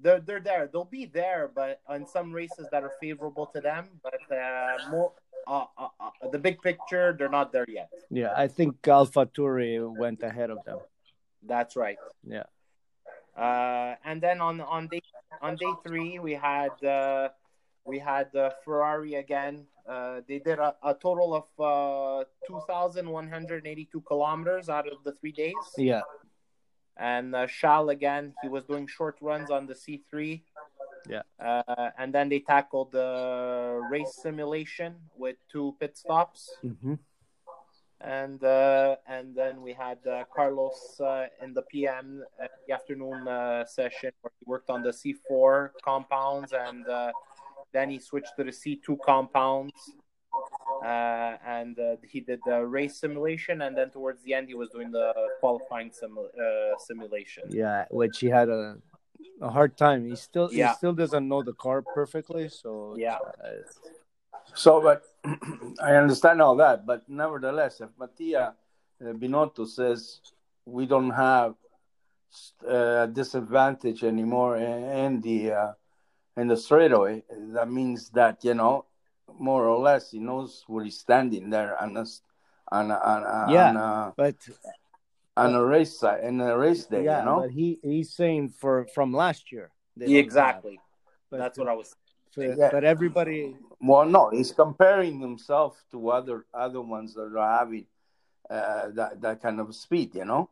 they're 0.00 0.20
they're 0.20 0.40
there. 0.40 0.68
They'll 0.72 0.84
be 0.84 1.06
there, 1.06 1.50
but 1.52 1.80
on 1.88 2.06
some 2.06 2.32
races 2.32 2.68
that 2.70 2.82
are 2.84 2.92
favorable 3.00 3.46
to 3.46 3.60
them. 3.60 3.88
But 4.02 4.20
uh, 4.34 4.90
more 4.90 5.12
uh, 5.46 5.64
uh, 5.76 5.88
uh, 6.00 6.28
the 6.30 6.38
big 6.38 6.62
picture, 6.62 7.14
they're 7.18 7.28
not 7.28 7.52
there 7.52 7.66
yet. 7.68 7.90
Yeah, 8.10 8.32
I 8.36 8.46
think 8.48 8.86
Alpha 8.86 9.26
Tauri 9.26 9.80
went 9.80 10.22
ahead 10.22 10.50
of 10.50 10.58
them. 10.64 10.78
That's 11.42 11.74
right. 11.74 11.98
Yeah. 12.22 12.44
Uh, 13.36 13.94
and 14.04 14.20
then 14.20 14.40
on 14.40 14.60
on 14.60 14.88
day 14.88 15.02
on 15.40 15.56
day 15.56 15.72
three 15.86 16.18
we 16.18 16.34
had 16.34 16.72
uh, 16.84 17.28
we 17.84 17.98
had 17.98 18.34
uh, 18.36 18.50
Ferrari 18.64 19.14
again. 19.14 19.66
Uh, 19.88 20.20
they 20.28 20.38
did 20.38 20.58
a, 20.58 20.74
a 20.82 20.94
total 20.94 21.34
of 21.34 21.46
uh, 21.58 22.24
two 22.46 22.60
thousand 22.66 23.08
one 23.08 23.28
hundred 23.28 23.66
eighty 23.66 23.88
two 23.90 24.02
kilometers 24.02 24.68
out 24.68 24.86
of 24.86 24.98
the 25.04 25.12
three 25.12 25.32
days. 25.32 25.54
Yeah. 25.76 26.02
And 26.96 27.34
uh, 27.34 27.46
Charles 27.46 27.90
again, 27.90 28.34
he 28.42 28.48
was 28.48 28.64
doing 28.64 28.86
short 28.86 29.16
runs 29.20 29.50
on 29.50 29.66
the 29.66 29.74
C 29.74 30.02
three. 30.10 30.44
Yeah. 31.08 31.22
Uh, 31.42 31.90
and 31.98 32.12
then 32.12 32.28
they 32.28 32.40
tackled 32.40 32.92
the 32.92 33.80
race 33.90 34.18
simulation 34.20 34.96
with 35.16 35.36
two 35.50 35.76
pit 35.80 35.96
stops 35.96 36.50
hmm 36.60 36.94
and 38.00 38.42
uh, 38.44 38.96
and 39.08 39.34
then 39.34 39.60
we 39.60 39.72
had 39.72 39.98
uh, 40.06 40.24
Carlos 40.34 41.00
uh, 41.00 41.26
in 41.42 41.52
the 41.52 41.62
PM 41.62 42.22
the 42.66 42.74
afternoon 42.74 43.26
uh, 43.26 43.64
session 43.64 44.12
where 44.20 44.30
he 44.38 44.44
worked 44.46 44.70
on 44.70 44.82
the 44.82 44.90
C4 44.90 45.70
compounds 45.84 46.52
and 46.52 46.86
uh, 46.86 47.10
then 47.72 47.90
he 47.90 47.98
switched 47.98 48.32
to 48.36 48.44
the 48.44 48.50
C2 48.50 48.98
compounds 49.04 49.72
uh, 50.82 51.36
and 51.46 51.78
uh, 51.78 51.96
he 52.02 52.20
did 52.20 52.40
the 52.44 52.64
race 52.64 52.96
simulation 53.00 53.62
and 53.62 53.76
then 53.76 53.90
towards 53.90 54.22
the 54.22 54.34
end 54.34 54.48
he 54.48 54.54
was 54.54 54.68
doing 54.70 54.90
the 54.90 55.12
qualifying 55.40 55.90
simu- 55.90 56.28
uh, 56.38 56.78
simulation. 56.78 57.44
Yeah, 57.50 57.86
which 57.90 58.20
he 58.20 58.28
had 58.28 58.48
a 58.48 58.78
a 59.40 59.50
hard 59.50 59.76
time. 59.76 60.04
He 60.04 60.16
still 60.16 60.48
Yeah. 60.52 60.68
he 60.68 60.74
still 60.74 60.92
doesn't 60.92 61.26
know 61.28 61.42
the 61.42 61.52
car 61.54 61.82
perfectly, 61.82 62.48
so 62.48 62.94
Yeah. 62.96 63.18
uh, 63.44 63.62
So, 64.54 64.80
but 64.80 65.02
I 65.82 65.94
understand 65.96 66.40
all 66.42 66.56
that, 66.56 66.86
but 66.86 67.08
nevertheless, 67.08 67.80
if 67.80 67.90
Mattia 67.98 68.54
uh, 69.00 69.12
Binotto 69.20 69.66
says 69.66 70.20
we 70.64 70.86
don't 70.86 71.10
have 71.10 71.54
uh, 72.66 73.06
disadvantage 73.06 74.02
anymore 74.04 74.56
in, 74.56 74.82
in 75.04 75.20
the 75.20 75.52
uh, 75.52 75.72
in 76.38 76.48
the 76.48 76.56
straightaway, 76.56 77.22
that 77.54 77.70
means 77.70 78.10
that 78.10 78.44
you 78.44 78.54
know 78.54 78.84
more 79.38 79.66
or 79.66 79.78
less 79.78 80.10
he 80.10 80.18
knows 80.18 80.64
where 80.66 80.84
he's 80.84 80.98
standing 80.98 81.50
there 81.50 81.76
on 81.80 81.96
a 81.96 82.04
on 82.70 82.90
a, 82.90 82.94
on 82.94 83.22
a, 83.22 83.52
Yeah. 83.52 83.68
on 83.70 83.76
a, 83.76 84.14
but 84.16 84.36
on 85.36 85.54
a 85.54 85.64
race 85.64 85.98
side 85.98 86.24
in 86.24 86.40
a 86.40 86.56
race 86.56 86.86
day. 86.86 87.04
yeah, 87.04 87.20
you 87.20 87.24
know, 87.26 87.40
but 87.42 87.50
he 87.50 87.78
he's 87.82 88.12
saying 88.14 88.50
for 88.50 88.86
from 88.94 89.12
last 89.12 89.52
year. 89.52 89.70
they 89.96 90.06
don't 90.06 90.14
Yeah, 90.14 90.18
have. 90.18 90.26
exactly. 90.26 90.80
But, 91.30 91.38
That's 91.38 91.58
what 91.58 91.68
I 91.68 91.74
was. 91.74 91.94
but, 92.36 92.56
Yeah. 92.56 92.70
but 92.72 92.84
everybody, 92.84 93.56
Well, 93.80 94.06
no, 94.06 94.30
he's 94.30 94.52
comparing 94.52 95.20
himself 95.20 95.76
to 95.92 96.10
other 96.10 96.46
other 96.54 96.80
ones 96.80 97.14
that 97.14 97.36
are 97.36 97.58
having 97.58 97.86
uh, 98.48 98.88
that 98.94 99.20
that 99.20 99.42
kind 99.42 99.60
of 99.60 99.74
speed. 99.74 100.14
You 100.14 100.24
know, 100.24 100.50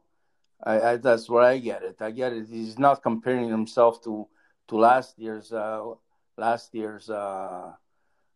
I, 0.62 0.80
I, 0.80 0.96
that's 0.96 1.28
where 1.30 1.42
I 1.42 1.58
get 1.58 1.82
it. 1.82 1.96
I 2.00 2.10
get 2.10 2.32
it. 2.32 2.46
He's 2.48 2.78
not 2.78 3.02
comparing 3.02 3.48
himself 3.48 4.02
to 4.04 4.28
to 4.68 4.76
last 4.76 5.18
year's 5.18 5.52
uh, 5.52 5.84
last 6.36 6.74
year's 6.74 7.08
uh, 7.10 7.72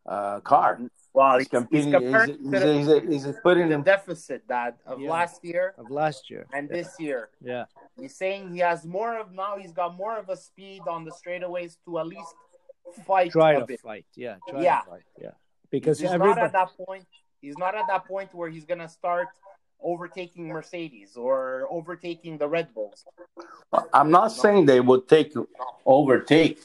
uh, 0.07 0.41
car. 0.41 0.81
Well, 1.13 1.39
He's 1.39 1.49
he's, 1.51 1.61
he's 1.71 1.85
comparing. 1.93 2.37
comparing 2.39 2.79
He's, 2.79 2.87
he's, 2.87 3.03
he's, 3.09 3.25
he's 3.25 3.37
putting 3.43 3.69
the 3.69 3.75
him. 3.75 3.83
deficit 3.83 4.47
that 4.49 4.79
of 4.87 5.01
Yeah. 5.01 5.11
last 5.11 5.45
year 5.45 5.75
of 5.77 5.91
last 5.91 6.31
year. 6.31 6.47
and 6.53 6.69
this 6.69 6.95
year. 7.01 7.31
Yeah, 7.43 7.65
He's 7.99 8.15
saying 8.15 8.53
he 8.55 8.61
has 8.61 8.85
more 8.87 9.19
of 9.19 9.33
now. 9.33 9.57
He's 9.59 9.73
got 9.73 9.97
more 9.97 10.17
of 10.19 10.29
a 10.29 10.37
speed 10.37 10.83
on 10.89 11.05
the 11.05 11.11
straightaways 11.11 11.77
to 11.85 11.99
at 11.99 12.07
least 12.07 12.33
fight 13.07 13.33
try 13.33 13.55
a 13.55 13.61
to 13.61 13.67
bit. 13.67 13.81
fight. 13.81 14.07
Yeah, 14.15 14.37
try 14.49 14.63
Yeah. 14.63 14.81
to 14.83 14.91
fight. 14.91 15.03
Yeah, 15.21 15.31
because 15.71 15.99
he's 15.99 16.11
everybody. 16.11 16.41
not 16.41 16.45
at 16.47 16.53
that 16.53 16.71
point. 16.87 17.07
He's 17.41 17.59
not 17.59 17.75
at 17.75 17.87
that 17.89 18.05
point 18.07 18.33
where 18.33 18.49
he's 18.51 18.65
gonna 18.65 18.89
start 18.89 19.29
overtaking 19.83 20.49
Mercedes 20.49 21.17
or 21.17 21.67
overtaking 21.71 22.39
the 22.39 22.49
Red 22.49 22.75
Bulls. 22.75 23.05
I'm 23.93 24.11
not 24.11 24.29
saying 24.33 24.67
they 24.67 24.81
would 24.81 25.09
take 25.09 25.33
overtake 25.87 26.61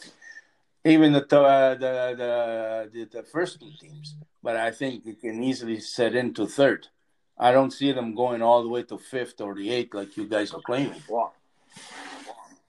even 0.83 1.13
the 1.13 1.23
uh, 1.37 1.75
the, 1.75 2.89
the 2.91 3.09
the 3.11 3.23
first 3.23 3.59
two 3.59 3.71
teams, 3.79 4.15
but 4.43 4.55
I 4.55 4.71
think 4.71 5.05
it 5.05 5.19
can 5.21 5.43
easily 5.43 5.79
set 5.79 6.15
into 6.15 6.45
third. 6.45 6.87
I 7.37 7.51
don't 7.51 7.71
see 7.71 7.91
them 7.91 8.15
going 8.15 8.41
all 8.41 8.63
the 8.63 8.69
way 8.69 8.83
to 8.83 8.97
fifth 8.97 9.41
or 9.41 9.55
the 9.55 9.69
eighth 9.69 9.93
like 9.93 10.15
you 10.15 10.25
guys 10.25 10.53
are 10.53 10.61
claiming. 10.61 11.01
Wow. 11.09 11.31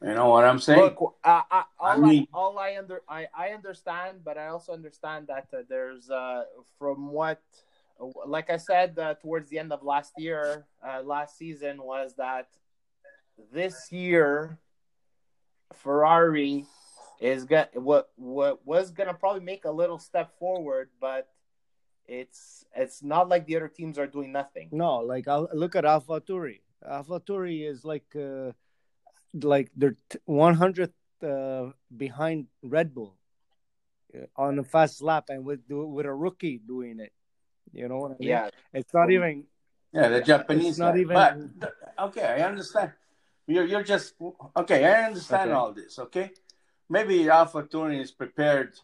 You 0.03 0.13
know 0.15 0.29
what 0.29 0.45
I'm 0.45 0.59
saying? 0.59 0.81
Look, 0.81 1.15
uh, 1.25 1.43
I, 1.51 1.65
all, 1.79 1.87
I 1.89 1.93
I 1.95 1.97
mean- 1.97 2.29
all 2.33 2.59
I 2.59 2.77
under 2.77 3.01
I, 3.09 3.29
I 3.37 3.49
understand, 3.51 4.19
but 4.25 4.37
I 4.37 4.49
also 4.49 4.73
understand 4.73 5.29
that 5.29 5.47
uh, 5.53 5.63
there's 5.69 6.11
uh, 6.11 6.45
from 6.79 7.11
what, 7.13 7.41
like 8.27 8.51
I 8.51 8.57
said 8.57 8.99
uh, 8.99 9.15
towards 9.15 9.49
the 9.49 9.59
end 9.59 9.73
of 9.73 9.83
last 9.83 10.13
year, 10.19 10.67
uh, 10.87 11.03
last 11.03 11.39
season 11.39 11.83
was 11.83 12.15
that 12.17 12.49
this 13.53 13.91
year 13.93 14.59
Ferrari 15.73 16.67
is 17.21 17.45
going 17.45 17.67
what 17.75 18.11
what 18.17 18.67
was 18.67 18.91
gonna 18.91 19.15
probably 19.15 19.43
make 19.43 19.65
a 19.65 19.71
little 19.71 19.99
step 19.99 20.39
forward, 20.39 20.91
but 21.01 21.29
it's 22.07 22.65
it's 22.75 23.03
not 23.03 23.29
like 23.29 23.47
the 23.47 23.57
other 23.57 23.69
teams 23.69 23.99
are 23.99 24.07
doing 24.07 24.33
nothing. 24.33 24.69
No, 24.73 24.99
like 24.99 25.29
I'll 25.29 25.49
look 25.53 25.77
at 25.77 25.85
Alpha 25.85 26.21
Tauri. 26.21 26.61
Alpha 26.87 27.21
Tauri 27.21 27.69
is 27.69 27.85
like 27.85 28.15
uh, 28.15 28.53
like 29.35 29.71
they're 29.77 29.97
t- 30.11 30.19
100th 30.29 30.93
uh, 31.23 31.73
behind 31.97 32.47
Red 32.63 32.95
Bull 32.95 33.17
uh, 34.15 34.27
on 34.37 34.59
a 34.59 34.65
fast 34.65 35.03
lap, 35.03 35.25
and 35.29 35.45
with 35.45 35.61
with 35.69 36.07
a 36.07 36.15
rookie 36.15 36.59
doing 36.59 37.01
it. 37.01 37.13
You 37.73 37.89
know 37.89 37.99
what 37.99 38.13
I 38.13 38.17
mean? 38.19 38.29
Yeah, 38.29 38.51
it's 38.73 38.93
not 38.95 39.11
even. 39.11 39.45
Yeah, 39.93 40.09
the 40.09 40.21
Japanese. 40.23 40.79
not 40.79 40.95
guy. 40.95 41.01
even- 41.01 41.53
But 41.59 41.73
okay, 42.07 42.25
I 42.25 42.41
understand. 42.49 42.93
You're 43.47 43.65
you're 43.65 43.85
just 43.85 44.15
okay. 44.57 44.85
I 44.85 45.05
understand 45.07 45.51
Okay. 45.51 45.59
all 45.59 45.73
this. 45.73 45.99
Okay, 45.99 46.31
maybe 46.89 47.29
Alpha 47.29 47.63
Tauri 47.63 48.01
is 48.01 48.11
prepared 48.11 48.75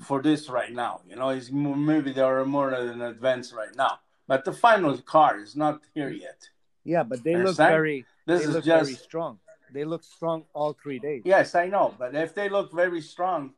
for 0.00 0.20
this 0.22 0.48
right 0.50 0.72
now. 0.72 1.00
You 1.08 1.16
know, 1.16 1.30
he's 1.30 1.50
maybe 1.50 2.12
they 2.12 2.20
are 2.20 2.44
more 2.44 2.72
in 2.74 3.00
advance 3.00 3.52
right 3.52 3.74
now. 3.74 4.00
But 4.28 4.44
the 4.44 4.52
final 4.52 4.98
car 4.98 5.38
is 5.38 5.56
not 5.56 5.80
here 5.94 6.10
yet. 6.10 6.40
Yeah, 6.84 7.04
but 7.04 7.22
they 7.24 7.36
look 7.36 7.56
very. 7.56 8.04
This 8.26 8.44
is 8.44 8.54
just 8.56 8.66
very 8.66 8.94
strong. 8.94 9.38
They 9.72 9.84
look 9.84 10.04
strong 10.04 10.44
all 10.52 10.72
three 10.74 10.98
days. 10.98 11.22
yes, 11.24 11.54
I 11.54 11.66
know. 11.68 11.94
But 11.98 12.14
if 12.14 12.34
they 12.34 12.48
look 12.48 12.72
very 12.72 13.00
strong 13.00 13.54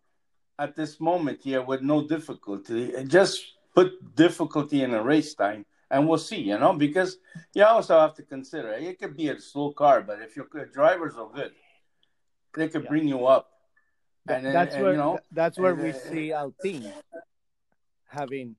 at 0.59 0.75
this 0.77 1.01
moment 1.01 1.43
here 1.43 1.63
with 1.63 1.83
no 1.83 2.07
difficulty, 2.07 2.93
just 3.07 3.55
put 3.79 4.17
difficulty 4.17 4.83
in 4.83 4.93
a 4.95 5.03
race 5.03 5.35
time. 5.35 5.65
And 5.91 6.07
we'll 6.07 6.19
see, 6.31 6.41
you 6.51 6.59
know, 6.59 6.73
because 6.75 7.17
you 7.55 7.65
also 7.65 7.99
have 7.99 8.15
to 8.15 8.23
consider 8.23 8.71
it 8.73 8.99
could 8.99 9.17
be 9.17 9.29
a 9.29 9.41
slow 9.41 9.73
car, 9.73 10.03
but 10.03 10.21
if 10.21 10.37
your 10.37 10.47
drivers 10.79 11.15
are 11.15 11.31
good, 11.39 11.53
they 12.55 12.69
could 12.69 12.85
Yeah. 12.85 12.93
bring 12.93 13.07
you 13.09 13.27
up. 13.27 13.45
And, 14.29 14.45
then, 14.45 14.53
that's 14.53 14.75
and, 14.75 14.83
where 14.83 14.93
you 14.93 14.99
know, 14.99 15.21
that's 15.41 15.59
where 15.59 15.73
and, 15.73 15.83
we 15.83 15.91
uh, 15.91 16.09
see 16.11 16.33
Alpine 16.33 16.93
having 18.05 18.57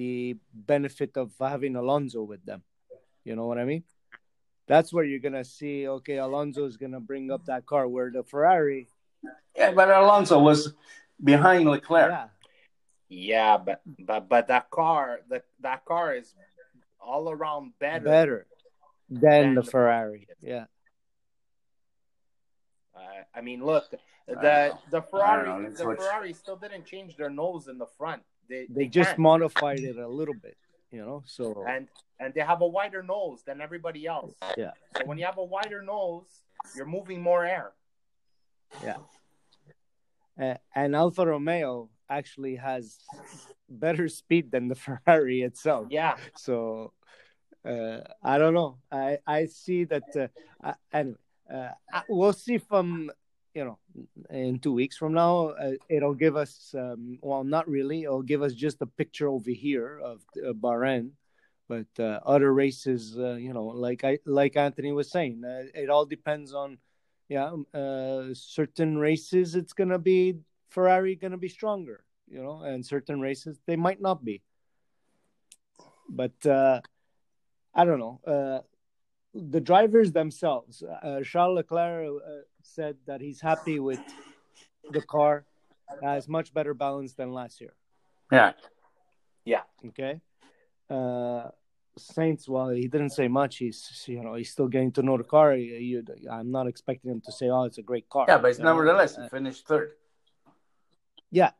the 0.00 0.36
benefit 0.52 1.16
of 1.16 1.32
having 1.40 1.74
Alonso 1.74 2.22
with 2.22 2.44
them. 2.44 2.62
You 3.24 3.34
know 3.34 3.46
what 3.50 3.58
I 3.58 3.64
mean? 3.64 3.82
That's 4.68 4.92
where 4.92 5.04
you're 5.08 5.24
gonna 5.28 5.48
see. 5.58 5.88
Okay, 5.88 6.18
Alonso 6.18 6.62
is 6.70 6.76
gonna 6.76 7.00
bring 7.00 7.32
up 7.34 7.46
that 7.46 7.64
car. 7.66 7.88
Where 7.88 8.10
the 8.12 8.22
Ferrari, 8.22 8.86
yeah, 9.56 9.72
but 9.72 9.88
Alonso 9.90 10.38
was 10.38 10.74
behind 11.32 11.66
Leclerc. 11.66 12.12
yeah, 12.12 12.28
yeah, 13.08 13.56
but 13.58 13.80
but 13.98 14.28
but 14.28 14.48
that 14.48 14.70
car, 14.70 15.20
the 15.28 15.42
that 15.60 15.84
car 15.84 16.14
is 16.14 16.34
all 17.00 17.30
around 17.30 17.72
better. 17.78 18.04
better 18.04 18.46
than 19.08 19.20
Than 19.20 19.54
the 19.54 19.62
the 19.62 19.70
Ferrari. 19.70 20.28
Yeah, 20.42 20.66
Uh, 22.94 23.00
I 23.34 23.40
mean, 23.40 23.64
look, 23.64 23.84
the 24.26 24.76
the 24.90 25.02
Ferrari, 25.02 25.46
don't 25.46 25.62
know, 25.62 25.68
it's 25.68 25.80
the 25.80 25.86
what- 25.86 25.98
Ferrari 25.98 26.32
still 26.32 26.56
didn't 26.56 26.84
change 26.84 27.16
their 27.16 27.30
nose 27.30 27.68
in 27.68 27.78
the 27.78 27.86
front. 27.86 28.22
They 28.48 28.66
they 28.68 28.86
just 28.86 29.10
can't. 29.10 29.18
modified 29.20 29.80
it 29.80 29.96
a 29.96 30.08
little 30.08 30.34
bit. 30.34 30.56
You 30.90 31.04
know, 31.04 31.22
so 31.26 31.64
and 31.68 31.86
and 32.18 32.32
they 32.34 32.40
have 32.40 32.60
a 32.62 32.66
wider 32.66 33.02
nose 33.02 33.42
than 33.44 33.60
everybody 33.60 34.06
else. 34.06 34.34
Yeah. 34.56 34.72
So 34.96 35.04
when 35.04 35.18
you 35.18 35.26
have 35.26 35.38
a 35.38 35.44
wider 35.44 35.82
nose, 35.82 36.26
you're 36.74 36.86
moving 36.86 37.20
more 37.22 37.44
air. 37.44 37.72
uh, 40.40 40.54
and 40.74 40.94
Alfa 40.96 41.26
Romeo 41.26 41.90
actually 42.10 42.56
has 42.56 42.98
better 43.68 44.08
speed 44.08 44.50
than 44.50 44.68
the 44.68 44.74
Ferrari 45.06 45.42
itself. 45.42 45.88
Yeah. 45.90 46.16
So 46.36 46.92
uh, 47.64 48.00
I 48.22 48.38
don't 48.38 48.54
know. 48.54 48.78
I 48.90 49.18
I 49.26 49.46
see 49.46 49.84
that. 49.84 50.30
Uh, 50.62 50.72
anyway, 50.92 51.16
uh, 51.52 51.70
we'll 52.08 52.32
see 52.32 52.58
from 52.58 53.10
you 53.54 53.64
know 53.64 53.78
in 54.30 54.58
two 54.58 54.72
weeks 54.72 54.96
from 54.96 55.12
now. 55.12 55.48
Uh, 55.48 55.72
it'll 55.88 56.14
give 56.14 56.36
us 56.36 56.74
um, 56.76 57.18
well, 57.22 57.44
not 57.44 57.68
really. 57.68 58.04
It'll 58.04 58.22
give 58.22 58.42
us 58.42 58.54
just 58.54 58.82
a 58.82 58.86
picture 58.86 59.28
over 59.28 59.50
here 59.50 59.98
of 59.98 60.22
uh, 60.36 60.52
Bahrain, 60.52 61.10
but 61.68 61.88
uh, 61.98 62.20
other 62.24 62.52
races, 62.52 63.18
uh, 63.18 63.34
you 63.34 63.52
know, 63.52 63.64
like 63.64 64.04
I 64.04 64.18
like 64.24 64.56
Anthony 64.56 64.92
was 64.92 65.10
saying, 65.10 65.42
uh, 65.44 65.64
it 65.74 65.90
all 65.90 66.06
depends 66.06 66.54
on 66.54 66.78
yeah, 67.28 67.52
uh, 67.74 68.32
certain 68.32 68.96
races 68.96 69.54
it's 69.54 69.74
gonna 69.74 69.98
be 69.98 70.36
Ferrari 70.68 71.14
gonna 71.16 71.36
be 71.38 71.48
stronger, 71.48 72.04
you 72.28 72.42
know, 72.42 72.62
and 72.62 72.84
certain 72.84 73.20
races 73.20 73.58
they 73.66 73.76
might 73.76 74.00
not 74.00 74.24
be. 74.24 74.42
But 76.08 76.44
uh, 76.46 76.80
I 77.74 77.84
don't 77.84 77.98
know. 77.98 78.20
Uh, 78.26 78.60
the 79.34 79.60
drivers 79.60 80.12
themselves, 80.12 80.82
uh, 80.82 81.20
Charles 81.22 81.56
Leclerc 81.56 82.08
uh, 82.08 82.30
said 82.62 82.96
that 83.06 83.20
he's 83.20 83.40
happy 83.40 83.78
with 83.78 84.00
the 84.90 85.02
car, 85.02 85.44
has 86.02 86.28
much 86.28 86.52
better 86.52 86.74
balance 86.74 87.14
than 87.14 87.32
last 87.32 87.60
year. 87.60 87.74
Yeah. 88.32 88.52
Yeah. 89.44 89.62
Okay. 89.88 90.20
Uh, 90.90 91.50
Sainz, 91.98 92.48
well, 92.48 92.70
he 92.70 92.86
didn't 92.88 93.10
say 93.10 93.28
much. 93.28 93.58
He's, 93.58 94.04
you 94.06 94.22
know, 94.22 94.34
he's 94.34 94.50
still 94.50 94.68
getting 94.68 94.92
to 94.92 95.02
know 95.02 95.16
the 95.16 95.24
car. 95.24 95.52
He, 95.52 96.02
he, 96.16 96.28
I'm 96.30 96.50
not 96.50 96.66
expecting 96.66 97.10
him 97.10 97.20
to 97.22 97.32
say, 97.32 97.48
"Oh, 97.48 97.64
it's 97.64 97.78
a 97.78 97.82
great 97.82 98.08
car." 98.08 98.26
Yeah, 98.28 98.38
but 98.38 98.50
it's 98.50 98.58
You 98.58 98.64
know, 98.64 98.72
nevertheless 98.72 99.18
uh, 99.18 99.22
he 99.22 99.28
finished 99.28 99.66
third. 99.66 99.92
Yeah, 101.30 101.50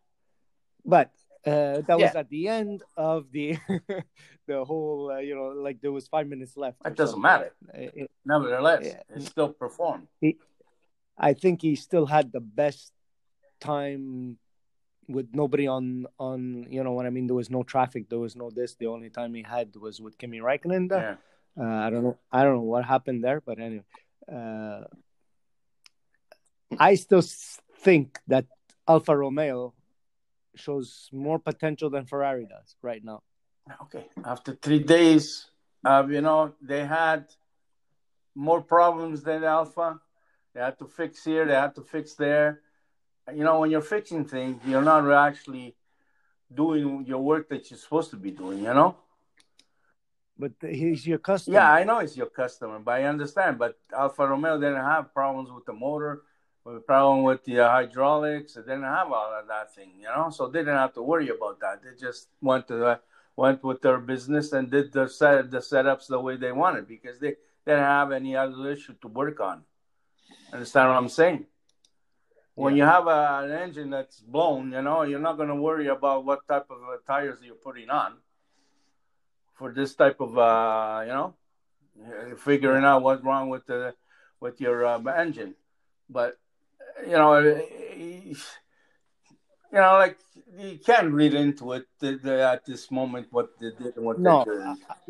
but 0.85 1.11
uh, 1.47 1.81
that 1.87 1.99
was 1.99 2.15
at 2.15 2.29
the 2.29 2.49
end 2.49 2.83
of 2.97 3.31
the 3.33 3.57
the 4.47 4.65
whole. 4.65 5.11
Uh, 5.13 5.19
you 5.19 5.35
know, 5.35 5.49
like 5.57 5.81
there 5.81 5.93
was 5.93 6.09
five 6.09 6.27
minutes 6.27 6.57
left. 6.57 6.79
It 6.85 6.97
doesn't 6.97 7.15
something. 7.15 7.23
matter. 7.23 7.53
Uh, 7.73 8.05
it- 8.05 8.11
Nevertheless, 8.25 8.83
Yeah. 8.85 9.17
it 9.17 9.23
still 9.23 9.49
performed. 9.51 10.09
I 11.17 11.33
think 11.33 11.63
he 11.63 11.75
still 11.77 12.07
had 12.07 12.31
the 12.33 12.41
best 12.41 12.93
time 13.61 14.39
with 15.09 15.29
nobody 15.33 15.67
on 15.67 16.07
on. 16.19 16.67
You 16.71 16.85
know 16.85 16.93
what 16.93 17.07
I 17.07 17.11
mean? 17.11 17.27
There 17.27 17.35
was 17.37 17.51
no 17.51 17.63
traffic. 17.63 18.09
There 18.09 18.19
was 18.19 18.37
no 18.37 18.51
this. 18.51 18.75
The 18.75 18.87
only 18.87 19.11
time 19.11 19.35
he 19.35 19.43
had 19.43 19.75
was 19.77 20.01
with 20.01 20.19
Kimi 20.19 20.41
Raikkonen. 20.41 20.91
Yeah. 20.91 21.17
Uh, 21.59 21.65
I 21.87 21.91
don't 21.91 22.05
know. 22.05 22.19
I 22.31 22.43
don't 22.45 22.55
know 22.55 22.71
what 22.75 22.85
happened 22.85 23.25
there, 23.25 23.41
but 23.41 23.59
anyway, 23.59 23.85
uh, 24.31 24.85
I 26.79 26.95
still 26.95 27.23
think 27.81 28.19
that 28.29 28.47
Alfa 28.89 29.17
Romeo 29.17 29.75
shows 30.55 31.09
more 31.13 31.39
potential 31.39 31.91
than 31.91 32.07
Ferrari 32.07 32.47
does 32.49 32.77
right 32.83 33.05
now. 33.05 33.23
Okay. 33.83 34.07
After 34.25 34.55
three 34.55 34.79
days, 34.79 35.47
uh, 35.85 36.07
you 36.09 36.23
know, 36.23 36.55
they 36.63 36.85
had 36.87 37.27
more 38.35 38.63
problems 38.63 39.23
than 39.23 39.45
Alpha. 39.45 40.01
They 40.55 40.61
had 40.61 40.79
to 40.79 40.87
fix 40.87 41.25
here, 41.25 41.45
they 41.45 41.55
had 41.55 41.75
to 41.75 41.83
fix 41.83 42.15
there. 42.15 42.63
You 43.33 43.45
know, 43.45 43.61
when 43.61 43.71
you're 43.71 43.83
fixing 43.83 44.25
things, 44.25 44.61
you're 44.67 44.83
not 44.83 45.09
actually 45.13 45.77
doing 46.53 47.05
your 47.07 47.19
work 47.19 47.51
that 47.51 47.71
you're 47.71 47.79
supposed 47.79 48.11
to 48.11 48.17
be 48.17 48.31
doing, 48.31 48.59
you 48.59 48.73
know? 48.73 48.97
But 50.39 50.53
he's 50.63 51.07
your 51.07 51.19
customer. 51.19 51.57
Yeah, 51.57 51.71
I 51.71 51.85
know 51.85 51.99
it's 51.99 52.17
your 52.17 52.31
customer, 52.31 52.79
but 52.79 52.93
I 52.93 53.05
understand. 53.05 53.59
But 53.59 53.77
Alfa 53.93 54.27
Romeo 54.27 54.59
didn't 54.59 54.77
have 54.77 55.13
problems 55.13 55.51
with 55.51 55.67
the 55.67 55.73
motor, 55.75 56.23
with 56.69 56.77
a 56.77 56.81
problem 56.81 57.23
with 57.23 57.43
the 57.45 57.61
uh, 57.61 57.71
hydraulics. 57.71 58.53
They 58.55 58.61
didn't 58.61 58.83
have 58.83 59.11
all 59.11 59.33
of 59.33 59.49
that 59.49 59.75
thing, 59.75 59.93
you 59.99 60.05
know. 60.05 60.29
So 60.31 60.49
they 60.49 60.59
didn't 60.61 60.77
have 60.77 60.93
to 60.95 61.03
worry 61.03 61.31
about 61.31 61.61
that. 61.61 61.83
They 61.83 61.99
just 61.99 62.29
went 62.43 62.69
to 62.69 62.85
uh, 62.85 62.97
went 63.37 63.65
with 63.65 63.81
their 63.81 63.99
business 63.99 64.53
and 64.53 64.71
did 64.71 64.93
the 64.93 65.09
set 65.09 65.51
the 65.51 65.59
setups 65.59 66.09
the 66.09 66.21
way 66.21 66.37
they 66.37 66.53
wanted 66.53 66.87
because 66.87 67.19
they 67.19 67.37
didn't 67.67 67.85
have 67.85 68.13
any 68.13 68.37
other 68.37 68.71
issue 68.71 68.95
to 69.01 69.09
work 69.09 69.41
on. 69.41 69.63
Understand 70.53 70.91
what 70.91 70.99
I'm 70.99 71.09
saying? 71.09 71.47
When 72.55 72.77
you 72.77 72.83
have 72.83 73.07
a, 73.07 73.45
an 73.45 73.53
engine 73.53 73.89
that's 73.89 74.21
blown, 74.21 74.73
you 74.73 74.83
know, 74.83 75.03
you're 75.03 75.21
not 75.21 75.37
going 75.37 75.49
to 75.49 75.55
worry 75.55 75.87
about 75.87 76.25
what 76.25 76.47
type 76.49 76.67
of 76.71 76.79
uh, 76.83 76.97
tires 77.07 77.39
you're 77.43 77.55
putting 77.55 77.89
on 77.89 78.17
for 79.55 79.73
this 79.73 79.95
type 79.95 80.21
of, 80.21 80.37
uh, 80.37 81.03
you 81.07 81.13
know, 81.13 81.35
figuring 82.37 82.85
out 82.85 83.03
what's 83.03 83.25
wrong 83.25 83.49
with 83.49 83.65
the 83.67 83.95
with 84.41 84.61
your 84.61 84.85
uh, 84.85 84.99
engine. 85.17 85.55
But 86.11 86.39
you 87.07 87.13
know, 87.13 87.35
uh, 87.35 87.61
you 87.97 88.35
know, 89.73 89.93
like 89.99 90.17
you 90.57 90.79
can't 90.85 91.13
read 91.13 91.35
into 91.35 91.73
it 91.73 91.85
the, 92.01 92.19
the, 92.23 92.43
at 92.43 92.65
this 92.65 92.91
moment 92.91 93.27
what 93.31 93.51
they 93.61 93.71
did 93.79 93.97
and 93.97 94.05
what 94.05 94.19
No, 94.19 94.45
they 94.45 94.53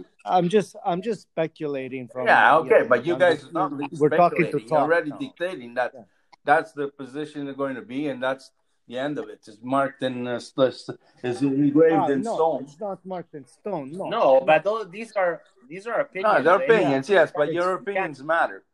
did. 0.02 0.06
I'm 0.24 0.48
just 0.48 0.76
I'm 0.84 1.00
just 1.00 1.22
speculating 1.22 2.08
from. 2.08 2.26
Yeah, 2.26 2.56
okay, 2.58 2.80
know, 2.80 2.86
but 2.88 3.06
you 3.06 3.14
I'm 3.14 3.18
guys 3.20 3.40
just- 3.42 3.52
not 3.52 3.72
we're 3.98 4.08
talking 4.10 4.46
to 4.46 4.60
talk. 4.60 4.70
You're 4.70 4.78
already 4.80 5.10
now. 5.10 5.18
dictating 5.18 5.74
that 5.74 5.92
Yeah. 5.94 6.02
that's 6.44 6.72
the 6.72 6.88
position 6.88 7.44
they're 7.46 7.54
going 7.54 7.76
to 7.76 7.82
be, 7.82 8.08
and 8.08 8.22
that's 8.22 8.50
the 8.88 8.98
end 8.98 9.18
of 9.18 9.28
it. 9.28 9.40
It's 9.46 9.58
marked 9.62 10.02
in 10.02 10.26
uh, 10.26 10.38
st- 10.40 10.98
is 11.22 11.42
engraved 11.42 11.94
Ah, 11.94 12.08
in 12.08 12.22
no, 12.22 12.34
stone. 12.34 12.62
it's 12.64 12.80
not 12.80 13.04
marked 13.04 13.34
in 13.34 13.44
stone. 13.46 13.92
No, 13.92 14.08
No, 14.08 14.40
but 14.40 14.64
those, 14.64 14.90
these 14.90 15.12
are 15.12 15.42
these 15.68 15.86
are 15.86 16.00
opinions. 16.00 16.34
No, 16.38 16.42
they're 16.58 16.64
opinions, 16.64 17.08
yes, 17.08 17.30
but 17.34 17.48
It's- 17.48 17.54
your 17.54 17.72
you 17.74 17.78
opinions 17.78 18.22
matter. 18.22 18.64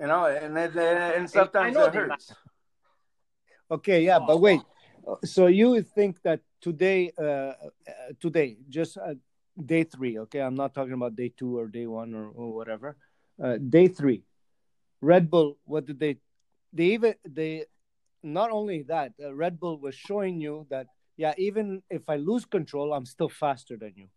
You 0.00 0.06
know, 0.06 0.24
and 0.26 0.56
it, 0.56 0.74
and 0.76 1.28
sometimes 1.28 1.76
it 1.76 1.94
hurts. 1.94 2.32
Okay, 3.70 4.02
yeah, 4.02 4.18
Oh, 4.20 4.26
but 4.26 4.40
wait. 4.40 4.62
So 5.24 5.46
you 5.46 5.82
think 5.82 6.22
that 6.22 6.40
today, 6.60 7.12
uh, 7.18 7.22
uh, 7.22 7.54
today, 8.18 8.56
just 8.68 8.96
uh, 8.96 9.14
day 9.64 9.84
three? 9.84 10.18
Okay, 10.20 10.40
I'm 10.40 10.54
not 10.54 10.74
talking 10.74 10.94
about 10.94 11.16
day 11.16 11.32
two 11.36 11.58
or 11.58 11.68
day 11.68 11.86
one 11.86 12.14
or, 12.14 12.28
or 12.28 12.54
whatever. 12.54 12.96
Uh, 13.42 13.58
day 13.58 13.88
three, 13.88 14.24
Red 15.00 15.30
Bull. 15.30 15.58
What 15.64 15.86
did 15.86 16.00
they? 16.00 16.16
They 16.72 16.84
even 16.96 17.14
they. 17.28 17.66
Not 18.22 18.50
only 18.50 18.82
that, 18.82 19.12
uh, 19.22 19.34
Red 19.34 19.58
Bull 19.58 19.78
was 19.80 19.94
showing 19.94 20.40
you 20.40 20.66
that 20.70 20.86
yeah, 21.16 21.34
even 21.36 21.82
if 21.90 22.08
I 22.08 22.16
lose 22.16 22.46
control, 22.46 22.94
I'm 22.94 23.04
still 23.04 23.28
faster 23.28 23.76
than 23.76 23.92
you. 23.96 24.08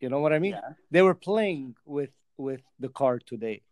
You 0.00 0.08
know 0.08 0.20
what 0.20 0.32
I 0.32 0.38
mean? 0.38 0.52
Yeah. 0.52 0.72
They 0.90 1.02
were 1.02 1.14
playing 1.14 1.76
with 1.84 2.10
with 2.36 2.62
the 2.80 2.88
car 2.88 3.18
today, 3.18 3.62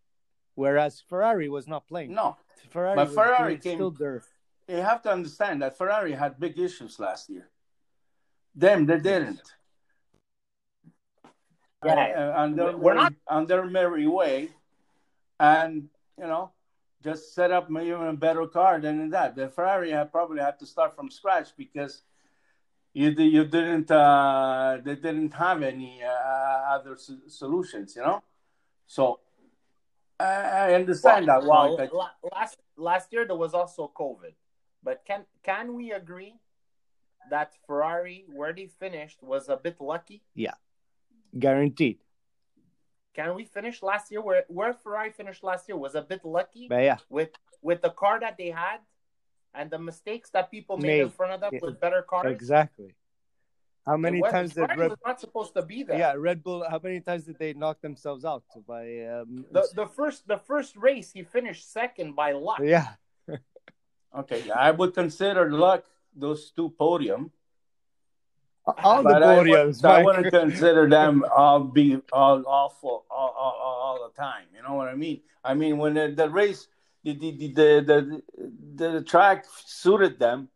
whereas 0.55 1.01
Ferrari 1.09 1.49
was 1.49 1.67
not 1.67 1.87
playing. 1.89 2.13
No, 2.15 2.37
Ferrari 2.71 2.97
But 2.97 3.09
Ferrari 3.11 3.55
doing 3.57 3.61
came- 3.61 3.77
still 3.79 3.91
their 3.91 4.23
you 4.69 4.77
have 4.77 5.03
to 5.03 5.11
understand 5.13 5.61
that 5.63 5.77
Ferrari 5.77 6.13
had 6.13 6.39
big 6.39 6.59
issues 6.59 6.99
last 6.99 7.29
year. 7.29 7.49
Them, 8.55 8.87
they 8.87 8.99
didn't. 9.01 9.43
Yeah. 11.85 12.33
Uh, 12.35 12.41
on 12.43 12.55
their 12.55 12.77
We're 12.77 12.95
not- 12.95 13.15
on 13.27 13.47
their 13.47 13.65
merry 13.67 14.07
way, 14.07 14.51
and 15.41 15.89
you 16.17 16.27
know, 16.27 16.53
just 17.03 17.35
set 17.35 17.51
up 17.51 17.69
maybe 17.71 17.89
even 17.89 18.07
a 18.07 18.13
better 18.15 18.47
car 18.47 18.79
than 18.81 19.11
that. 19.11 19.35
The 19.35 19.49
Ferrari 19.49 19.91
had 19.91 20.13
probably 20.13 20.41
had 20.41 20.59
to 20.61 20.67
start 20.67 20.95
from 20.95 21.11
scratch 21.11 21.49
because 21.57 22.03
you 22.95 23.11
you 23.11 23.45
didn't 23.47 23.91
uh, 23.91 24.79
they 24.85 24.95
didn't 24.95 25.35
have 25.35 25.63
any 25.63 26.05
uh, 26.05 26.75
other 26.77 26.93
s- 26.95 27.11
solutions, 27.27 27.97
you 27.97 28.03
know. 28.03 28.23
So 28.87 29.19
I, 30.21 30.25
I 30.25 30.75
understand 30.75 31.29
that. 31.29 31.43
Well, 31.45 31.77
Why? 31.77 31.89
but- 31.93 32.33
last 32.33 32.59
last 32.77 33.13
year 33.13 33.27
there 33.27 33.37
was 33.37 33.55
also 33.55 33.91
COVID, 33.97 34.35
but 34.83 35.05
can 35.05 35.25
can 35.43 35.75
we 35.75 35.93
agree 35.93 36.35
that 37.31 37.53
Ferrari 37.67 38.25
where 38.33 38.53
they 38.53 38.67
finished 38.67 39.23
was 39.23 39.49
a 39.49 39.57
bit 39.57 39.81
lucky? 39.81 40.23
Yeah, 40.35 40.55
guaranteed. 41.39 41.99
Can 43.15 43.35
we 43.35 43.45
finish 43.45 43.83
last 43.83 44.11
year 44.11 44.23
where 44.23 44.45
where 44.49 44.73
Ferrari 44.73 45.11
finished 45.11 45.43
last 45.45 45.69
year 45.69 45.77
was 45.77 45.95
a 45.95 46.03
bit 46.03 46.25
lucky 46.25 46.67
But 46.69 46.83
yeah, 46.83 46.99
with 47.11 47.31
with 47.61 47.83
the 47.83 47.91
car 47.91 48.19
that 48.21 48.37
they 48.39 48.51
had 48.51 48.79
and 49.55 49.71
the 49.71 49.79
mistakes 49.79 50.31
that 50.31 50.51
people 50.51 50.79
made, 50.79 51.01
in 51.03 51.11
front 51.11 51.33
of 51.33 51.41
them 51.41 51.51
Yeah. 51.53 51.59
with 51.63 51.79
better 51.81 52.03
cars? 52.03 52.33
exactly. 52.33 52.95
How 53.87 53.97
many 53.97 54.21
was- 54.23 54.31
times 54.33 54.55
did 54.55 54.69
Red 54.77 54.91
was 54.91 54.99
not 55.05 55.19
supposed 55.21 55.55
to 55.55 55.63
be 55.63 55.83
there? 55.83 55.99
Yeah, 55.99 56.15
Red 56.17 56.43
Bull. 56.45 56.65
How 56.69 56.79
many 56.83 57.01
times 57.01 57.25
did 57.25 57.39
they 57.39 57.53
knock 57.53 57.81
themselves 57.81 58.25
out 58.25 58.45
by? 58.67 58.85
Um, 59.07 59.45
The 59.51 59.67
the 59.75 59.87
first 59.87 60.27
the 60.29 60.39
first 60.39 60.77
race 60.77 61.11
he 61.13 61.23
finished 61.25 61.71
second 61.73 62.15
by 62.15 62.33
luck. 62.33 62.61
yeah, 62.63 62.95
Okay, 64.21 64.51
I 64.51 64.71
would 64.71 64.95
consider 64.95 65.51
luck 65.51 65.85
those 66.15 66.51
two 66.55 66.71
podium. 66.79 67.33
all 68.85 69.03
the 69.03 69.09
But 69.11 69.23
podiums. 69.23 69.85
I 69.85 70.05
wouldn't 70.05 70.31
consider 70.31 70.89
them 70.89 71.25
all 71.35 71.61
be 71.65 71.99
all 72.13 72.45
awful 72.47 73.05
all, 73.11 73.35
all, 73.37 73.57
all, 73.65 73.77
all 73.85 73.99
the 74.07 74.15
time. 74.15 74.47
You 74.55 74.63
know 74.63 74.75
what 74.75 74.87
I 74.87 74.95
mean? 74.95 75.23
I 75.43 75.55
mean 75.55 75.79
when 75.79 75.95
the, 75.95 76.13
the 76.15 76.31
race, 76.31 76.69
the, 77.03 77.17
the 77.19 77.31
the 77.59 77.67
the 77.91 78.23
the 78.77 79.03
track 79.03 79.45
suited 79.67 80.21
them, 80.21 80.49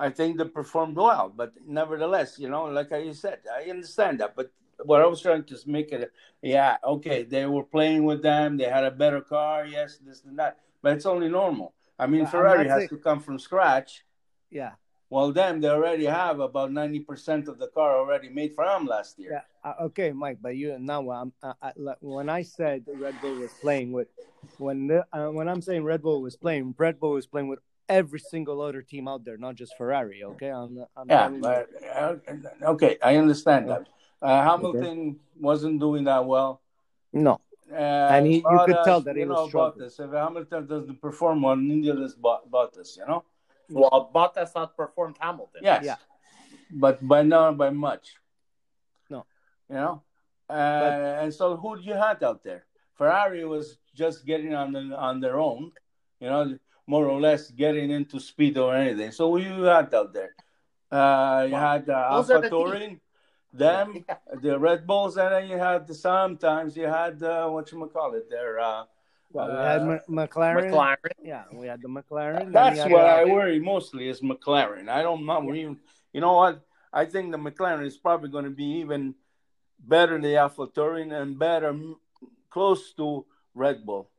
I 0.00 0.10
think 0.10 0.38
they 0.38 0.44
performed 0.44 0.96
well. 0.96 1.32
But 1.34 1.52
nevertheless, 1.66 2.38
you 2.38 2.48
know, 2.48 2.64
like 2.64 2.90
I 2.90 3.12
said, 3.12 3.40
I 3.54 3.70
understand 3.70 4.20
that. 4.20 4.34
But 4.34 4.50
what 4.84 5.02
I 5.02 5.06
was 5.06 5.20
trying 5.20 5.44
to 5.44 5.56
make 5.66 5.92
it, 5.92 6.10
yeah, 6.42 6.78
okay, 6.82 7.22
they 7.22 7.44
were 7.46 7.64
playing 7.64 8.04
with 8.04 8.22
them. 8.22 8.56
They 8.56 8.64
had 8.64 8.84
a 8.84 8.90
better 8.90 9.20
car, 9.20 9.66
yes, 9.66 9.98
this 10.04 10.24
and 10.24 10.38
that. 10.38 10.58
But 10.82 10.94
it's 10.94 11.06
only 11.06 11.28
normal. 11.28 11.74
I 11.98 12.06
mean, 12.06 12.26
Ferrari 12.26 12.66
has 12.66 12.78
saying- 12.78 12.88
to 12.88 12.96
come 12.96 13.20
from 13.20 13.38
scratch 13.38 14.04
yeah, 14.50 14.72
Well, 15.10 15.32
them 15.32 15.60
they 15.60 15.68
already 15.68 16.06
have 16.06 16.40
about 16.40 16.72
ninety 16.72 17.00
percent 17.00 17.46
of 17.46 17.58
the 17.58 17.68
car 17.68 17.96
already 17.96 18.28
made 18.28 18.54
for 18.54 18.64
them 18.64 18.86
last 18.86 19.18
year. 19.18 19.30
Yeah. 19.32 19.70
Uh, 19.70 19.84
okay, 19.86 20.12
Mike. 20.12 20.38
But 20.42 20.56
you 20.56 20.76
now, 20.78 21.08
I'm, 21.10 21.32
I, 21.42 21.52
I, 21.62 21.72
when 22.00 22.28
I 22.28 22.42
said 22.42 22.84
Red 22.86 23.20
Bull 23.20 23.36
was 23.36 23.52
playing 23.60 23.92
with, 23.92 24.08
when 24.58 24.88
the, 24.88 25.06
uh, 25.12 25.28
when 25.30 25.48
I'm 25.48 25.62
saying 25.62 25.84
Red 25.84 26.02
Bull 26.02 26.22
was 26.22 26.36
playing, 26.36 26.74
Red 26.78 26.98
Bull 26.98 27.12
was 27.12 27.26
playing 27.26 27.48
with 27.48 27.60
every 27.90 28.20
single 28.20 28.58
other 28.62 28.82
team 28.82 29.04
out 29.12 29.22
there, 29.26 29.36
not 29.46 29.54
just 29.56 29.72
Ferrari. 29.76 30.22
Okay. 30.32 30.50
I'm, 30.50 30.84
I'm 30.96 31.06
Yeah, 31.08 31.28
telling 31.28 31.42
you- 31.44 31.88
uh, 32.64 32.72
okay, 32.74 32.92
I 33.02 33.16
understand 33.16 33.68
that. 33.70 33.82
Uh, 34.22 34.42
Hamilton 34.48 35.18
wasn't 35.48 35.80
doing 35.80 36.04
that 36.04 36.24
well. 36.24 36.60
no. 37.12 37.40
Uh, 37.72 38.14
And 38.16 38.26
he- 38.26 38.42
you 38.52 38.58
could 38.66 38.74
Bottas, 38.76 38.84
tell 38.84 39.00
that 39.06 39.14
he 39.14 39.22
you 39.22 39.28
was 39.28 39.36
know, 39.38 39.48
struggling. 39.48 39.88
Bottas. 39.88 40.00
If 40.04 40.10
Hamilton 40.24 40.62
doesn't 40.66 40.98
perform 41.06 41.42
well, 41.42 41.54
neither 41.54 41.94
does 42.02 42.14
Bot- 42.24 42.50
Bottas. 42.50 42.90
You 42.98 43.06
know. 43.06 43.22
Well, 43.70 44.10
Bottas 44.12 44.52
outperformed 44.60 45.16
Hamilton. 45.20 45.60
Yes. 45.62 45.84
Yeah. 45.84 45.96
But 46.84 46.96
by 47.06 47.22
not 47.22 47.56
by 47.62 47.70
much. 47.70 48.06
No. 49.08 49.20
You 49.68 49.76
know? 49.76 50.02
Uh, 50.48 51.22
and 51.22 51.32
so 51.32 51.56
who 51.56 51.76
do 51.76 51.82
you 51.90 51.94
had 51.94 52.18
out 52.28 52.42
there? 52.42 52.62
Ferrari 52.98 53.44
was 53.54 53.78
just 53.94 54.26
getting 54.26 54.52
on 54.52 54.72
the, 54.72 54.82
on 55.08 55.20
their 55.20 55.38
own, 55.38 55.70
you 56.22 56.28
know, 56.28 56.42
more 56.90 57.06
or 57.06 57.20
less 57.20 57.42
getting 57.62 57.88
into 57.98 58.18
speed 58.18 58.58
or 58.58 58.74
anything. 58.74 59.10
So 59.12 59.22
who 59.30 59.38
you 59.38 59.62
had 59.62 59.94
out 59.94 60.12
there? 60.12 60.32
Uh, 60.90 61.46
you 61.46 61.52
Well, 61.54 61.60
had 61.70 61.88
uh, 61.88 62.16
those 62.16 62.30
are 62.30 62.40
the 62.40 62.50
AlphaTauri, 62.50 62.98
them, 63.52 63.88
Yeah. 64.08 64.16
the 64.44 64.58
Red 64.58 64.86
Bulls, 64.88 65.16
and 65.16 65.30
then 65.34 65.44
you 65.48 65.56
had 65.56 65.86
the, 65.86 65.94
sometimes 65.94 66.76
you 66.76 66.86
had 67.00 67.22
uh, 67.22 67.48
what 67.48 67.70
you 67.70 67.76
call 67.96 68.14
it 68.20 68.26
there. 68.28 68.58
Uh, 68.58 68.84
Well, 69.32 69.48
we 69.54 69.62
had 69.72 69.82
uh, 69.82 69.84
Ma- 70.08 70.26
McLaren. 70.26 70.70
McLaren. 70.74 71.14
Yeah, 71.32 71.44
we 71.60 71.66
had 71.72 71.80
the 71.80 71.88
McLaren. 71.88 72.50
That's 72.52 72.80
what 72.94 73.06
I 73.20 73.22
worry 73.24 73.60
mostly 73.60 74.08
is 74.12 74.20
McLaren. 74.20 74.88
I 74.88 75.00
don't 75.06 75.22
know 75.24 75.54
even. 75.54 75.78
You 76.12 76.20
know 76.24 76.34
what? 76.42 76.54
I 76.92 77.04
think 77.12 77.30
the 77.30 77.38
McLaren 77.38 77.86
is 77.86 77.96
probably 77.96 78.30
going 78.34 78.48
to 78.52 78.56
be 78.64 78.82
even 78.82 79.14
better 79.78 80.14
than 80.14 80.22
the 80.22 80.34
AlphaTauri 80.44 81.02
and 81.12 81.38
better, 81.38 81.70
close 82.50 82.92
to 82.98 83.24
Red 83.54 83.86
Bull. 83.86 84.10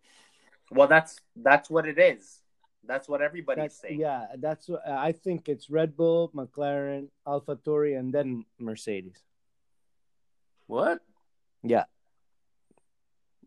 Well, 0.71 0.87
that's 0.87 1.19
that's 1.35 1.69
what 1.69 1.85
it 1.85 1.99
is. 1.99 2.40
That's 2.85 3.07
what 3.07 3.21
everybody's 3.21 3.63
That's, 3.63 3.79
saying. 3.79 3.99
yeah, 3.99 4.27
that's 4.37 4.67
what 4.67 4.85
I 4.87 5.11
think. 5.11 5.47
It's 5.47 5.69
Red 5.69 5.95
Bull, 5.95 6.31
McLaren, 6.33 7.09
Alpha 7.27 7.55
AlphaTauri, 7.55 7.97
and 7.99 8.11
then 8.13 8.45
Mercedes. 8.59 9.21
What? 10.67 10.99
Yeah. 11.63 11.85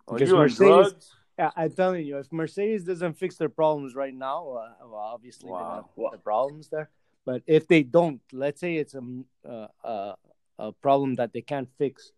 Are 0.07 0.15
Because 0.15 0.29
you 0.29 0.37
on 0.37 0.43
Mercedes- 0.43 0.59
drugs? 0.69 1.17
Yeah, 1.37 1.51
I'm 1.57 1.73
telling 1.73 2.07
you, 2.07 2.19
if 2.19 2.31
Mercedes 2.33 2.85
doesn't 2.85 3.15
fix 3.15 3.37
their 3.37 3.49
problems 3.49 3.97
right 3.97 4.15
now, 4.15 4.47
uh, 4.51 4.73
well, 4.83 4.95
obviously 4.95 5.49
they're 5.49 5.55
Wow. 5.59 5.81
gonna 5.97 6.11
put 6.11 6.13
the 6.13 6.19
problems 6.19 6.69
there. 6.69 6.91
But 7.25 7.43
if 7.47 7.67
they 7.67 7.83
don't, 7.83 8.21
let's 8.33 8.61
say 8.61 8.77
it's 8.77 8.95
a 8.95 9.03
uh, 9.45 9.69
uh, 9.83 10.15
a 10.61 10.71
problem 10.73 11.17
that 11.17 11.33
they 11.33 11.43
can't 11.43 11.69
fix, 11.77 12.13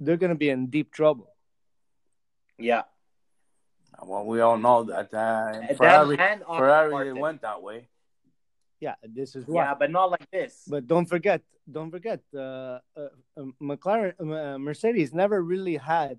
they're 0.00 0.16
gonna 0.16 0.34
be 0.34 0.48
in 0.48 0.68
deep 0.68 0.92
trouble. 0.92 1.28
Yeah. 2.56 2.84
Well, 4.04 4.24
we 4.24 4.40
all 4.40 4.58
know 4.58 4.84
that. 4.84 5.12
Uh, 5.14 5.74
Ferrari, 5.74 6.16
them 6.16 6.40
Ferrari 6.46 6.90
Martin. 6.90 7.18
went 7.18 7.42
that 7.42 7.62
way. 7.62 7.88
Yeah, 8.80 8.94
this 9.02 9.36
is 9.36 9.46
why. 9.46 9.64
Yeah, 9.64 9.74
but 9.74 9.90
not 9.90 10.10
like 10.10 10.28
this. 10.30 10.64
But 10.66 10.88
don't 10.88 11.06
forget, 11.06 11.42
don't 11.70 11.90
forget, 11.90 12.20
uh, 12.34 12.38
uh, 12.40 12.80
uh, 13.36 13.44
McLaren, 13.62 14.14
uh, 14.18 14.58
Mercedes 14.58 15.14
never 15.14 15.40
really 15.40 15.76
had 15.76 16.18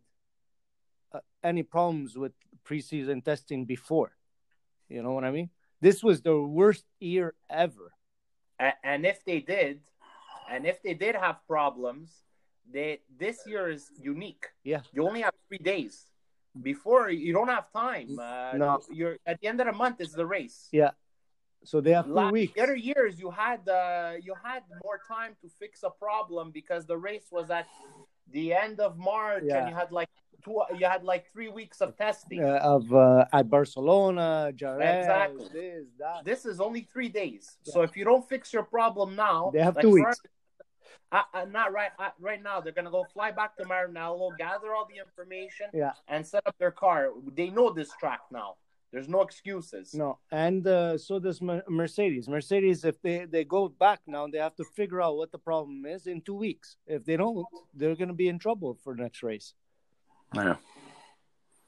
uh, 1.14 1.20
any 1.44 1.64
problems 1.64 2.18
with 2.18 2.32
preseason 2.66 3.24
testing 3.24 3.66
before. 3.66 4.16
You 4.88 5.04
know 5.04 5.12
what 5.12 5.26
I 5.26 5.32
mean? 5.32 5.50
This 5.82 6.02
was 6.02 6.22
the 6.22 6.40
worst 6.40 6.86
year 7.02 7.34
ever. 7.50 7.92
And 8.82 9.06
if 9.06 9.26
they 9.26 9.40
did, 9.40 9.82
and 10.50 10.66
if 10.66 10.82
they 10.82 10.94
did 10.94 11.16
have 11.16 11.46
problems, 11.48 12.24
they 12.72 13.02
this 13.20 13.40
year 13.46 13.70
is 13.70 13.92
unique. 14.00 14.46
Yeah. 14.64 14.82
You 14.94 15.06
only 15.06 15.22
have 15.22 15.34
three 15.50 15.58
days. 15.58 16.06
Before 16.62 17.10
you 17.10 17.34
don't 17.34 17.48
have 17.48 17.72
time. 17.72 18.20
Uh, 18.20 18.54
No. 18.56 18.80
You're 18.92 19.18
at 19.26 19.40
the 19.42 19.48
end 19.48 19.60
of 19.62 19.68
the 19.68 19.74
month 19.74 20.00
is 20.02 20.12
the 20.14 20.26
race. 20.26 20.70
Yeah. 20.72 20.92
So 21.64 21.82
they 21.82 21.92
have 21.94 22.06
two 22.06 22.14
Last, 22.14 22.34
weeks. 22.34 22.54
the 22.54 22.62
other 22.62 22.76
years 22.76 23.20
you 23.20 23.32
had 23.32 23.68
uh, 23.68 24.14
you 24.22 24.36
had 24.44 24.64
more 24.84 25.00
time 25.08 25.36
to 25.42 25.50
fix 25.60 25.82
a 25.84 25.90
problem 25.90 26.52
because 26.52 26.86
the 26.86 26.98
race 26.98 27.28
was 27.32 27.50
at 27.50 27.68
the 28.32 28.54
end 28.54 28.80
of 28.80 28.98
March 28.98 29.44
Yeah. 29.46 29.58
and 29.60 29.70
you 29.70 29.76
had 29.76 29.92
like 29.92 30.10
two 30.44 30.62
you 30.78 30.86
had 30.86 31.04
like 31.04 31.32
three 31.32 31.48
weeks 31.50 31.80
of 31.82 31.96
testing. 31.98 32.44
uh, 32.44 32.60
of 32.76 32.94
uh, 32.94 33.26
at 33.34 33.50
Barcelona, 33.50 34.52
Jerez, 34.54 35.06
Exactly. 35.06 35.48
this. 35.54 35.86
This 36.24 36.46
is 36.46 36.60
only 36.60 36.82
three 36.94 37.10
days. 37.10 37.58
So 37.64 37.82
if 37.82 37.96
you 37.98 38.04
don't 38.04 38.28
fix 38.28 38.52
your 38.54 38.64
problem 38.64 39.16
now, 39.16 39.50
They 39.54 39.64
have 39.64 39.76
like 39.78 39.84
two 39.84 39.92
weeks. 39.92 40.20
Uh, 41.12 41.22
uh, 41.34 41.46
not 41.46 41.72
right. 41.74 41.92
Uh, 42.00 42.10
right 42.20 42.42
now, 42.42 42.60
they're 42.62 42.74
gonna 42.74 42.92
go 42.92 43.06
fly 43.14 43.32
back 43.32 43.56
to 43.58 43.64
Maranello, 43.66 44.36
gather 44.38 44.74
all 44.74 44.88
the 44.88 45.00
information, 45.00 45.68
Yeah. 45.74 45.94
and 46.08 46.26
set 46.26 46.44
up 46.46 46.58
their 46.58 46.72
car. 46.72 47.10
They 47.36 47.50
know 47.50 47.72
this 47.72 47.92
track 48.00 48.22
now. 48.32 48.56
There's 48.92 49.10
no 49.10 49.22
excuses. 49.22 49.96
No, 49.96 50.20
and 50.32 50.68
uh, 50.68 51.00
so 51.00 51.18
does 51.18 51.42
Mercedes. 51.42 52.30
Mercedes, 52.30 52.86
if 52.86 53.02
they, 53.02 53.26
they 53.26 53.44
go 53.44 53.68
back 53.68 54.02
now, 54.06 54.28
they 54.28 54.38
have 54.38 54.56
to 54.58 54.64
figure 54.64 55.02
out 55.02 55.18
what 55.18 55.32
the 55.32 55.40
problem 55.40 55.84
is 55.88 56.06
in 56.06 56.22
two 56.22 56.36
weeks. 56.36 56.78
If 56.86 57.04
they 57.04 57.18
don't, 57.18 57.44
they're 57.74 57.96
going 57.96 58.10
to 58.10 58.14
be 58.14 58.28
in 58.28 58.38
trouble 58.38 58.78
for 58.84 58.94
next 58.94 59.24
race. 59.24 59.56
Yeah. 60.36 60.58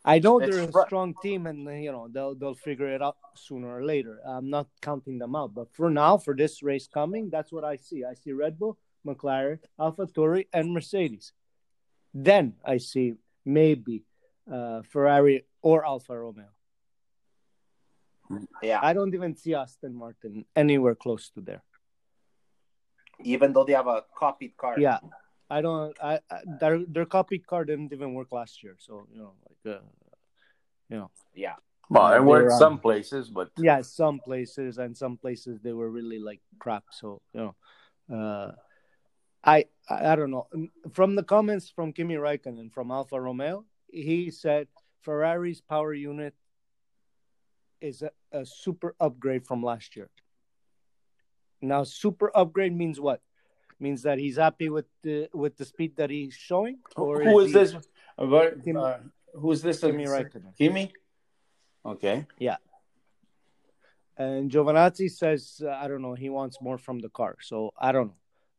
I 0.07 0.19
know 0.19 0.39
It's 0.39 0.55
they're 0.55 0.69
a 0.69 0.85
strong 0.85 1.15
team, 1.23 1.47
and 1.47 1.65
you 1.83 1.91
know 1.91 2.07
they'll 2.07 2.35
they'll 2.35 2.53
figure 2.53 2.93
it 2.93 3.01
out 3.01 3.17
sooner 3.35 3.75
or 3.75 3.83
later. 3.83 4.19
I'm 4.23 4.51
not 4.51 4.67
counting 4.79 5.17
them 5.17 5.35
out, 5.35 5.55
but 5.55 5.73
for 5.73 5.89
now, 5.89 6.17
for 6.19 6.35
this 6.35 6.61
race 6.61 6.87
coming, 6.87 7.31
that's 7.31 7.51
what 7.51 7.63
I 7.63 7.77
see. 7.77 8.05
I 8.05 8.13
see 8.13 8.31
Red 8.33 8.59
Bull, 8.59 8.77
McLaren, 9.05 9.59
AlphaTauri, 9.79 10.47
and 10.53 10.73
Mercedes. 10.73 11.33
Then 12.13 12.55
I 12.65 12.77
see 12.77 13.13
maybe 13.45 14.03
uh, 14.51 14.81
Ferrari 14.83 15.45
or 15.61 15.85
Alfa 15.85 16.17
Romeo. 16.17 16.49
Yeah, 18.61 18.79
I 18.81 18.93
don't 18.93 19.13
even 19.13 19.35
see 19.35 19.53
Aston 19.53 19.93
Martin 19.93 20.45
anywhere 20.55 20.95
close 20.95 21.29
to 21.31 21.41
there. 21.41 21.63
even 23.23 23.53
though 23.53 23.63
they 23.63 23.73
have 23.73 23.87
a 23.87 24.03
copied 24.15 24.57
car. 24.57 24.79
Yeah, 24.79 24.99
I 25.49 25.61
don't. 25.61 25.95
I, 26.01 26.19
I 26.29 26.39
their 26.59 26.83
their 26.85 27.05
copied 27.05 27.45
car 27.47 27.65
didn't 27.65 27.93
even 27.93 28.13
work 28.13 28.31
last 28.31 28.63
year, 28.63 28.75
so 28.79 29.07
you 29.11 29.19
know, 29.19 29.33
like, 29.47 29.75
uh, 29.75 29.79
you 30.89 30.97
know, 30.97 31.11
yeah. 31.33 31.55
Well, 31.89 32.09
Yeah, 32.09 32.17
it 32.17 32.23
worked 32.23 32.49
they're, 32.49 32.59
some 32.59 32.79
places, 32.79 33.29
but 33.29 33.51
yeah, 33.57 33.81
some 33.81 34.19
places 34.19 34.77
and 34.77 34.97
some 34.97 35.17
places 35.17 35.59
they 35.61 35.73
were 35.73 35.89
really 35.89 36.19
like 36.19 36.41
crap. 36.59 36.83
So 36.91 37.21
you 37.33 37.53
know, 38.09 38.15
uh, 38.15 38.51
I, 39.45 39.65
I 39.89 40.15
don't 40.15 40.31
know. 40.31 40.47
From 40.91 41.15
the 41.15 41.23
comments 41.23 41.69
from 41.69 41.93
Kimi 41.93 42.15
Raikkonen 42.15 42.71
from 42.71 42.89
Alfa 42.91 43.21
Romeo, 43.21 43.65
he 43.87 44.31
said 44.31 44.67
Ferrari's 45.05 45.61
power 45.61 45.93
unit 45.93 46.33
is 47.79 48.01
a, 48.01 48.11
a 48.31 48.45
super 48.45 48.95
upgrade 48.99 49.45
from 49.45 49.61
last 49.61 49.95
year. 49.95 50.09
Now, 51.61 51.83
super 51.83 52.31
upgrade 52.35 52.75
means 52.75 52.99
what? 52.99 53.21
Means 53.79 54.03
that 54.03 54.17
he's 54.17 54.37
happy 54.37 54.69
with 54.69 54.85
the 55.03 55.29
with 55.33 55.57
the 55.57 55.65
speed 55.65 55.97
that 55.97 56.09
he's 56.09 56.33
showing, 56.33 56.79
or 56.95 57.21
who 57.21 57.39
is 57.41 57.47
he- 57.47 57.53
this? 57.53 57.75
Kimi- 58.63 58.79
uh, 58.79 58.97
who 59.33 59.51
is 59.51 59.61
this? 59.61 59.81
Kimi 59.81 60.05
Raikkonen. 60.05 60.55
Kimi? 60.57 60.93
Okay. 61.85 62.25
Yeah. 62.39 62.57
And 64.17 64.49
Giovinazzi 64.49 65.11
says, 65.11 65.61
uh, 65.63 65.69
I 65.69 65.89
don't 65.89 66.01
know, 66.01 66.13
he 66.13 66.29
wants 66.29 66.61
more 66.61 66.77
from 66.77 66.99
the 66.99 67.09
car. 67.09 67.35
So 67.41 67.73
I 67.77 67.91
don't 67.91 68.07
know. 68.07 68.13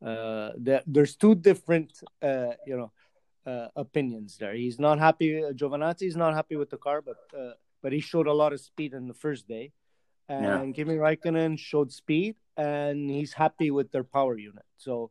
Uh, 0.05 0.51
there, 0.57 0.83
there's 0.87 1.17
two 1.17 1.35
different, 1.35 2.03
uh, 2.23 2.53
you 2.67 2.77
know, 2.77 2.93
uh, 3.51 3.69
opinions 3.77 4.37
there. 4.39 4.55
He's 4.55 4.79
not 4.79 4.99
happy. 4.99 5.43
Uh, 5.43 5.53
Giovinazzi 5.53 6.07
is 6.07 6.17
not 6.17 6.35
happy 6.35 6.57
with 6.57 6.71
the 6.71 6.77
car, 6.77 7.01
but 7.01 7.17
uh, 7.37 7.53
but 7.83 7.93
he 7.93 8.01
showed 8.01 8.27
a 8.27 8.33
lot 8.33 8.53
of 8.53 8.61
speed 8.61 8.93
in 8.93 9.07
the 9.07 9.15
first 9.15 9.47
day. 9.49 9.73
And 10.29 10.69
Yeah. 10.69 10.73
Kimi 10.73 10.97
Raikkonen 10.97 11.59
showed 11.59 11.93
speed, 11.93 12.37
and 12.57 13.09
he's 13.11 13.33
happy 13.35 13.71
with 13.71 13.93
their 13.93 14.05
power 14.05 14.37
unit. 14.37 14.67
So 14.77 15.11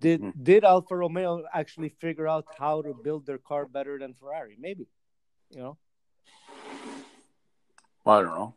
did 0.00 0.20
Mhm. 0.20 0.32
did 0.42 0.64
Alfa 0.64 0.96
Romeo 0.96 1.44
actually 1.52 1.90
figure 1.90 2.26
out 2.26 2.46
how 2.58 2.82
to 2.82 2.92
build 2.94 3.26
their 3.26 3.38
car 3.38 3.66
better 3.66 3.98
than 3.98 4.14
Ferrari? 4.14 4.56
Maybe, 4.58 4.88
you 5.50 5.60
know. 5.62 5.78
I 8.04 8.20
don't 8.22 8.34
know. 8.34 8.54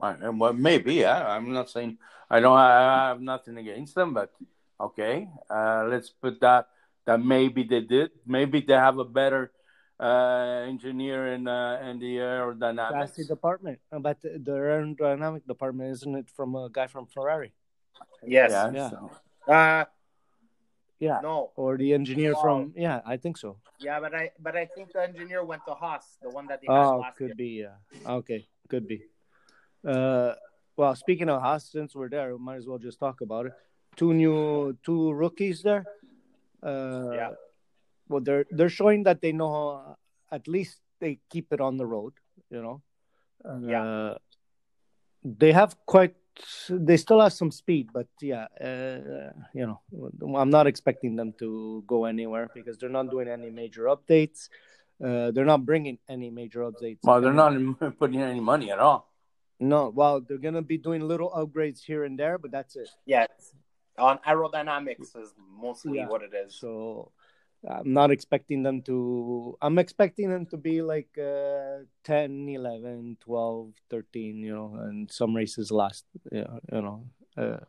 I, 0.00 0.28
well, 0.28 0.52
maybe. 0.52 0.94
Yeah. 0.94 1.26
I'm 1.26 1.52
not 1.52 1.70
saying 1.70 1.98
I 2.30 2.40
don't. 2.40 2.56
I 2.56 3.08
have 3.08 3.20
nothing 3.20 3.56
against 3.58 3.94
them, 3.94 4.14
but 4.14 4.32
okay. 4.80 5.28
Uh, 5.50 5.86
let's 5.88 6.10
put 6.10 6.40
that. 6.40 6.68
That 7.06 7.20
maybe 7.20 7.64
they 7.64 7.80
did. 7.82 8.10
Maybe 8.26 8.60
they 8.60 8.72
have 8.72 8.96
a 8.98 9.04
better 9.04 9.52
uh, 10.00 10.64
engineer 10.66 11.34
in 11.34 11.46
uh, 11.46 11.78
in 11.84 11.98
the 12.00 12.16
aerodynamics. 12.16 13.12
chassis 13.14 13.26
department, 13.28 13.78
Uh, 13.92 13.98
but 14.00 14.20
the 14.22 14.40
the 14.40 14.52
aerodynamic 14.56 15.44
department 15.46 15.92
isn't 15.92 16.14
it 16.16 16.28
from 16.32 16.54
a 16.56 16.68
guy 16.72 16.86
from 16.88 17.06
Ferrari? 17.06 17.52
Yes. 18.24 18.50
Yeah. 18.50 18.70
Yeah. 18.72 18.90
so- 18.90 19.10
Uh, 19.46 19.84
Yeah, 20.98 21.20
no. 21.20 21.52
or 21.56 21.76
the 21.76 21.92
engineer 21.92 22.32
Wow. 22.32 22.40
from 22.42 22.72
yeah, 22.76 23.02
I 23.04 23.18
think 23.20 23.36
so. 23.36 23.60
Yeah, 23.78 24.00
but 24.00 24.14
I 24.14 24.32
but 24.40 24.56
I 24.56 24.64
think 24.64 24.92
the 24.96 25.02
engineer 25.04 25.44
went 25.44 25.60
to 25.68 25.74
Haas, 25.76 26.16
the 26.24 26.30
one 26.32 26.46
that 26.48 26.60
they 26.64 26.68
Oh, 26.72 27.04
last 27.04 27.18
could 27.20 27.36
year. 27.36 27.44
be. 27.44 27.50
Yeah. 27.68 27.76
Okay, 28.24 28.48
could 28.72 28.88
be. 28.88 29.04
Uh, 29.86 30.34
well, 30.76 30.94
speaking 30.96 31.28
of 31.28 31.40
Haas, 31.40 31.70
since 31.70 31.94
we're 31.94 32.08
there, 32.08 32.32
we 32.36 32.42
might 32.42 32.56
as 32.56 32.66
well 32.66 32.78
just 32.78 32.98
talk 32.98 33.20
about 33.20 33.46
it. 33.46 33.52
Two 33.96 34.12
new, 34.12 34.76
two 34.82 35.12
rookies 35.12 35.62
there. 35.62 35.84
Uh, 36.62 37.10
Yeah. 37.12 37.30
Well, 38.08 38.20
they're 38.20 38.44
they're 38.50 38.68
showing 38.68 39.04
that 39.04 39.22
they 39.22 39.32
know. 39.32 39.50
How, 39.50 39.96
at 40.30 40.46
least 40.46 40.80
they 41.00 41.20
keep 41.30 41.52
it 41.52 41.60
on 41.60 41.76
the 41.78 41.86
road. 41.86 42.12
You 42.50 42.60
know. 42.62 42.82
Yeah. 43.62 43.82
Uh, 43.82 44.18
they 45.24 45.52
have 45.52 45.76
quite. 45.86 46.14
They 46.68 46.96
still 46.96 47.20
have 47.20 47.32
some 47.32 47.52
speed, 47.52 47.90
but 47.92 48.08
yeah, 48.20 48.46
uh, 48.60 49.30
you 49.54 49.64
know, 49.68 49.80
I'm 50.36 50.50
not 50.50 50.66
expecting 50.66 51.14
them 51.14 51.32
to 51.38 51.84
go 51.86 52.06
anywhere 52.06 52.50
because 52.52 52.76
they're 52.76 52.88
not 52.90 53.08
doing 53.08 53.28
any 53.28 53.50
major 53.50 53.84
updates. 53.84 54.48
Uh, 55.02 55.30
they're 55.30 55.44
not 55.44 55.64
bringing 55.64 55.98
any 56.08 56.30
major 56.30 56.60
updates. 56.60 56.98
Well, 57.04 57.20
they're 57.20 57.32
not 57.32 57.54
putting 58.00 58.20
any 58.20 58.40
money 58.40 58.72
at 58.72 58.80
all. 58.80 59.13
No, 59.64 59.88
well, 59.88 60.20
they're 60.20 60.36
gonna 60.38 60.60
be 60.62 60.76
doing 60.76 61.00
little 61.00 61.30
upgrades 61.30 61.80
here 61.82 62.04
and 62.04 62.18
there, 62.18 62.36
but 62.36 62.50
that's 62.50 62.76
it. 62.76 62.90
Yeah, 63.06 63.26
on 63.96 64.18
aerodynamics 64.18 65.16
is 65.16 65.34
mostly 65.38 65.98
Yeah. 65.98 66.08
what 66.08 66.22
it 66.22 66.34
is. 66.34 66.54
So 66.54 67.12
I'm 67.66 67.94
not 67.94 68.10
expecting 68.10 68.62
them 68.62 68.82
to. 68.82 69.56
I'm 69.62 69.78
expecting 69.78 70.28
them 70.28 70.44
to 70.52 70.58
be 70.58 70.82
like 70.82 71.16
uh, 71.16 71.88
10, 72.04 72.46
11, 72.50 73.16
12, 73.20 73.72
13, 73.88 74.44
you 74.44 74.54
know, 74.54 74.74
and 74.74 75.10
some 75.10 75.34
races 75.34 75.70
last, 75.70 76.04
yeah, 76.30 76.58
you 76.70 76.82
know. 76.82 77.08
Uh, 77.34 77.60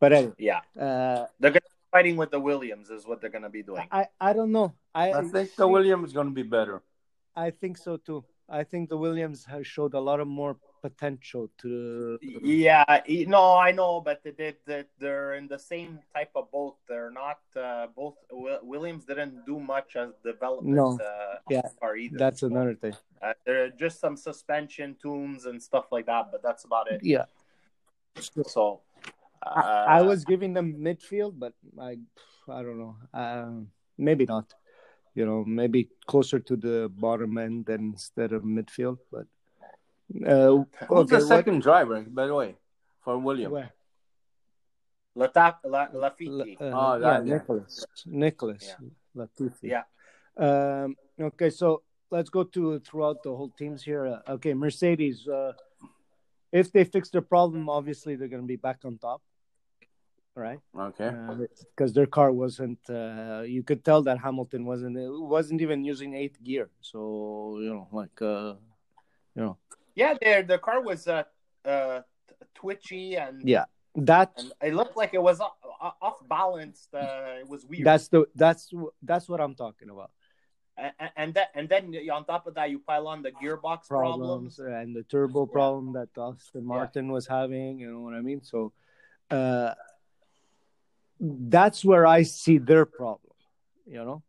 but 0.00 0.12
anyway, 0.14 0.34
Yeah, 0.38 0.60
uh, 0.80 1.26
they're 1.38 1.50
gonna 1.50 1.60
be 1.60 1.90
fighting 1.92 2.16
with 2.16 2.30
the 2.30 2.40
Williams 2.40 2.88
is 2.88 3.06
what 3.06 3.20
they're 3.20 3.30
gonna 3.30 3.50
be 3.50 3.62
doing. 3.62 3.86
I 3.92 4.08
I 4.18 4.32
don't 4.32 4.52
know. 4.52 4.72
I 4.94 5.12
I 5.12 5.22
think 5.22 5.54
the 5.54 5.68
Williams 5.68 6.08
is 6.08 6.12
going 6.14 6.28
to 6.28 6.34
be 6.42 6.48
better. 6.58 6.82
I 7.36 7.50
think 7.50 7.76
so 7.76 7.98
too. 7.98 8.24
I 8.48 8.64
think 8.64 8.88
the 8.88 8.96
Williams 8.96 9.44
has 9.44 9.66
showed 9.66 9.92
a 9.92 10.00
lot 10.00 10.20
of 10.20 10.28
more 10.28 10.56
potential 10.86 11.50
to. 11.62 12.18
Yeah, 12.22 12.84
no, 13.26 13.44
I 13.56 13.70
know, 13.72 14.00
but 14.00 14.22
they 14.24 14.34
did. 14.42 14.56
They, 14.66 14.84
they're 14.98 15.34
in 15.34 15.46
the 15.48 15.58
same 15.58 15.98
type 16.14 16.30
of 16.34 16.50
boat. 16.50 16.76
They're 16.88 17.10
not 17.24 17.40
uh, 17.66 17.86
both. 17.94 18.16
Williams 18.72 19.04
didn't 19.04 19.44
do 19.46 19.58
much 19.58 19.96
as 19.96 20.10
development. 20.24 20.76
No. 20.76 20.98
uh, 20.98 21.38
Yeah, 21.50 21.68
either. 22.04 22.18
That's 22.18 22.42
another 22.42 22.74
thing. 22.74 22.94
Uh, 23.20 23.32
there 23.44 23.64
are 23.64 23.70
just 23.70 24.00
some 24.04 24.16
suspension 24.16 24.96
tunes 25.02 25.46
and 25.46 25.62
stuff 25.62 25.86
like 25.90 26.06
that, 26.06 26.24
but 26.32 26.42
that's 26.42 26.64
about 26.64 26.90
it. 26.90 27.00
Yeah. 27.02 27.26
So, 28.46 28.80
uh, 29.44 29.84
I, 29.94 29.98
I 29.98 30.02
was 30.02 30.24
giving 30.24 30.54
them 30.54 30.76
midfield, 30.88 31.34
but 31.38 31.54
I, 31.78 31.98
I 32.48 32.62
don't 32.62 32.78
know. 32.78 32.96
Um, 33.12 33.68
maybe 33.98 34.24
not. 34.24 34.54
You 35.14 35.24
know, 35.24 35.44
maybe 35.44 35.88
closer 36.06 36.38
to 36.38 36.56
the 36.56 36.92
bottom 36.94 37.38
end 37.38 37.66
than 37.66 37.80
instead 37.96 38.32
of 38.32 38.42
midfield. 38.42 38.98
But 39.10 39.26
uh, 40.14 40.18
Who's 40.18 40.66
okay, 40.90 41.06
the 41.06 41.16
what- 41.16 41.22
second 41.22 41.62
driver, 41.62 42.00
by 42.02 42.26
the 42.26 42.34
way, 42.34 42.56
for 43.02 43.18
Williams? 43.18 43.52
where? 43.52 43.72
Lata- 45.14 45.58
La- 45.64 45.88
Lafitte. 45.94 46.56
Uh, 46.60 46.64
Oh, 46.64 46.92
yeah, 46.94 46.98
that, 46.98 47.26
yeah. 47.26 47.32
Nicholas. 47.34 47.86
Nicholas 48.06 48.64
Yeah. 48.80 48.88
Latifi. 49.24 49.62
Yeah. 49.74 49.84
Um, 50.36 50.94
okay, 51.18 51.48
so 51.50 51.82
let's 52.10 52.28
go 52.28 52.44
to 52.44 52.78
throughout 52.80 53.22
the 53.22 53.34
whole 53.34 53.50
teams 53.58 53.82
here. 53.82 54.06
Uh, 54.06 54.32
okay, 54.34 54.52
Mercedes. 54.52 55.26
Uh, 55.26 55.52
if 56.52 56.70
they 56.70 56.84
fix 56.84 57.08
their 57.10 57.22
problem, 57.22 57.68
obviously 57.68 58.14
they're 58.16 58.28
going 58.28 58.42
to 58.42 58.46
be 58.46 58.56
back 58.56 58.80
on 58.84 58.98
top, 58.98 59.22
right? 60.34 60.60
Okay. 60.78 61.10
because 61.74 61.94
their 61.94 62.06
car 62.06 62.30
wasn't. 62.30 62.78
Uh, 62.88 63.42
you 63.46 63.62
could 63.62 63.82
tell 63.84 64.02
that 64.02 64.18
Hamilton 64.18 64.66
wasn't. 64.66 64.98
It 64.98 65.08
wasn't 65.10 65.62
even 65.62 65.82
using 65.84 66.14
eighth 66.14 66.42
gear. 66.44 66.68
So 66.82 67.58
you 67.60 67.70
know, 67.72 67.88
like, 67.90 68.20
uh, 68.20 68.54
you 69.34 69.42
know, 69.42 69.56
Yeah, 69.96 70.14
their 70.20 70.42
the 70.44 70.58
car 70.58 70.80
was 70.80 71.08
uh, 71.08 71.24
uh, 71.64 72.02
twitchy 72.54 73.16
and 73.16 73.42
Yeah. 73.48 73.64
that 73.96 74.30
and 74.38 74.52
it 74.62 74.74
looked 74.74 74.96
like 74.96 75.12
it 75.14 75.22
was 75.30 75.40
off, 75.40 75.56
off 76.00 76.18
balanced. 76.28 76.92
Uh, 76.94 77.40
it 77.42 77.48
was 77.48 77.64
weird. 77.64 77.86
that's 77.88 78.06
the 78.08 78.26
that's 78.36 78.70
that's 79.02 79.26
what 79.28 79.40
I'm 79.40 79.54
talking 79.56 79.88
about. 79.90 80.10
and, 80.76 80.92
and 81.16 81.28
then 81.36 81.46
and 81.56 81.66
then 81.72 81.84
on 82.12 82.22
top 82.26 82.46
of 82.46 82.52
that, 82.58 82.68
you 82.72 82.78
pile 82.78 83.08
on 83.08 83.22
the 83.22 83.32
gearbox 83.40 83.88
Problems 83.88 84.56
problems. 84.56 84.58
and 84.60 84.94
the 84.94 85.02
turbo 85.04 85.46
problem 85.46 85.86
that 85.98 86.10
Aston 86.20 86.64
Martin 86.64 87.06
was 87.16 87.26
having. 87.26 87.78
You 87.80 87.90
know 87.92 88.00
what 88.06 88.12
I 88.12 88.20
mean? 88.20 88.42
So, 88.42 88.72
uh, 89.30 89.72
that's 91.58 91.80
where 91.90 92.06
I 92.06 92.22
see 92.24 92.58
their 92.58 92.84
problem. 92.84 93.32
You 93.86 94.04
know, 94.04 94.22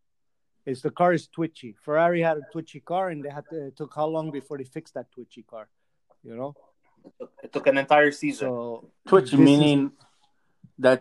is 0.68 0.82
the 0.82 0.92
car 0.92 1.14
is 1.14 1.28
twitchy. 1.28 1.76
Ferrari 1.86 2.22
had 2.22 2.38
a 2.38 2.46
twitchy 2.52 2.82
car, 2.82 3.10
and 3.10 3.24
they 3.24 3.30
had 3.30 3.46
to, 3.50 3.68
it 3.68 3.76
took 3.78 3.94
how 3.96 4.06
long 4.06 4.30
before 4.32 4.58
they 4.60 4.66
fixed 4.78 4.94
that 4.96 5.08
twitchy 5.16 5.44
car? 5.44 5.66
You 6.24 6.36
know, 6.36 6.52
It 7.42 7.54
took 7.54 7.68
an 7.68 7.78
entire 7.78 8.12
season. 8.12 8.50
so 8.50 8.92
Twitch 9.08 9.32
this 9.32 9.40
is- 9.40 9.40
meaning 9.50 9.92
that 10.80 11.00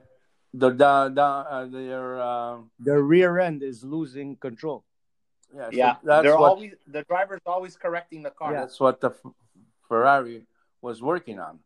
the 0.54 0.70
the, 0.70 0.92
the 1.18 1.22
uh, 1.22 1.66
their 1.66 2.06
uh, 2.30 2.56
their 2.86 3.02
rear 3.02 3.38
end 3.48 3.62
is 3.62 3.82
losing 3.84 4.36
control. 4.36 4.84
yeah, 5.54 5.68
so 5.70 5.76
yeah, 5.82 5.94
that's 6.08 6.22
they're 6.24 6.38
what 6.38 6.52
always 6.52 6.72
the 6.86 7.02
driver's 7.12 7.42
always 7.44 7.74
correcting 7.76 8.22
the 8.22 8.30
car. 8.40 8.52
that's 8.54 8.78
what 8.80 9.00
the 9.04 9.10
F- 9.10 9.32
Ferrari 9.88 10.46
was 10.80 11.02
working 11.02 11.38
on. 11.48 11.58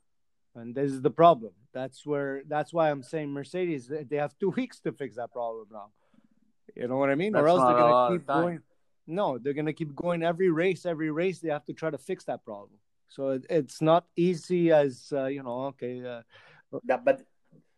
And 0.57 0.75
this 0.75 0.91
is 0.91 1.01
the 1.09 1.15
problem. 1.23 1.53
That's 1.79 2.05
where 2.11 2.43
that's 2.49 2.73
why 2.73 2.91
I'm 2.91 3.05
saying 3.13 3.29
Mercedes 3.31 3.83
they 3.93 4.03
they 4.11 4.17
have 4.25 4.35
two 4.43 4.51
weeks 4.61 4.81
to 4.85 4.91
fix 4.93 5.11
that 5.21 5.31
problem 5.33 5.67
now. 5.71 5.89
You 6.77 6.89
know 6.89 6.97
what 6.97 7.11
I 7.11 7.15
mean? 7.15 7.35
or 7.37 7.47
else 7.49 7.61
they're 7.61 7.77
not 7.77 7.81
a 7.81 7.91
lot 7.91 8.09
gonna 8.09 8.19
keep 8.19 8.27
going. 8.27 8.61
No, 9.07 9.39
they're 9.39 9.55
gonna 9.55 9.73
keep 9.73 9.95
going 9.95 10.23
every 10.23 10.51
race, 10.51 10.87
every 10.87 11.11
race. 11.11 11.41
They 11.41 11.49
have 11.51 11.65
to 11.67 11.73
try 11.73 11.91
to 11.91 11.99
fix 11.99 12.25
that 12.25 12.45
problem. 12.45 12.79
So 13.09 13.31
it, 13.31 13.47
it's 13.51 13.81
not 13.83 14.07
easy 14.17 14.71
as 14.71 15.13
uh, 15.13 15.27
you 15.27 15.43
know. 15.43 15.65
Okay, 15.75 16.05
uh, 16.05 16.23
That, 16.85 17.05
but 17.05 17.23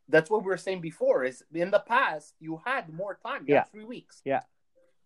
that's 0.09 0.29
what 0.31 0.43
we 0.43 0.49
were 0.49 0.59
saying 0.59 0.81
before. 0.81 1.25
Is 1.25 1.43
in 1.55 1.71
the 1.71 1.81
past 1.81 2.35
you 2.39 2.61
had 2.65 2.93
more 2.93 3.19
time. 3.25 3.45
You 3.47 3.55
Yeah. 3.55 3.61
had 3.61 3.71
three 3.73 3.85
weeks. 3.87 4.21
Yeah. 4.25 4.43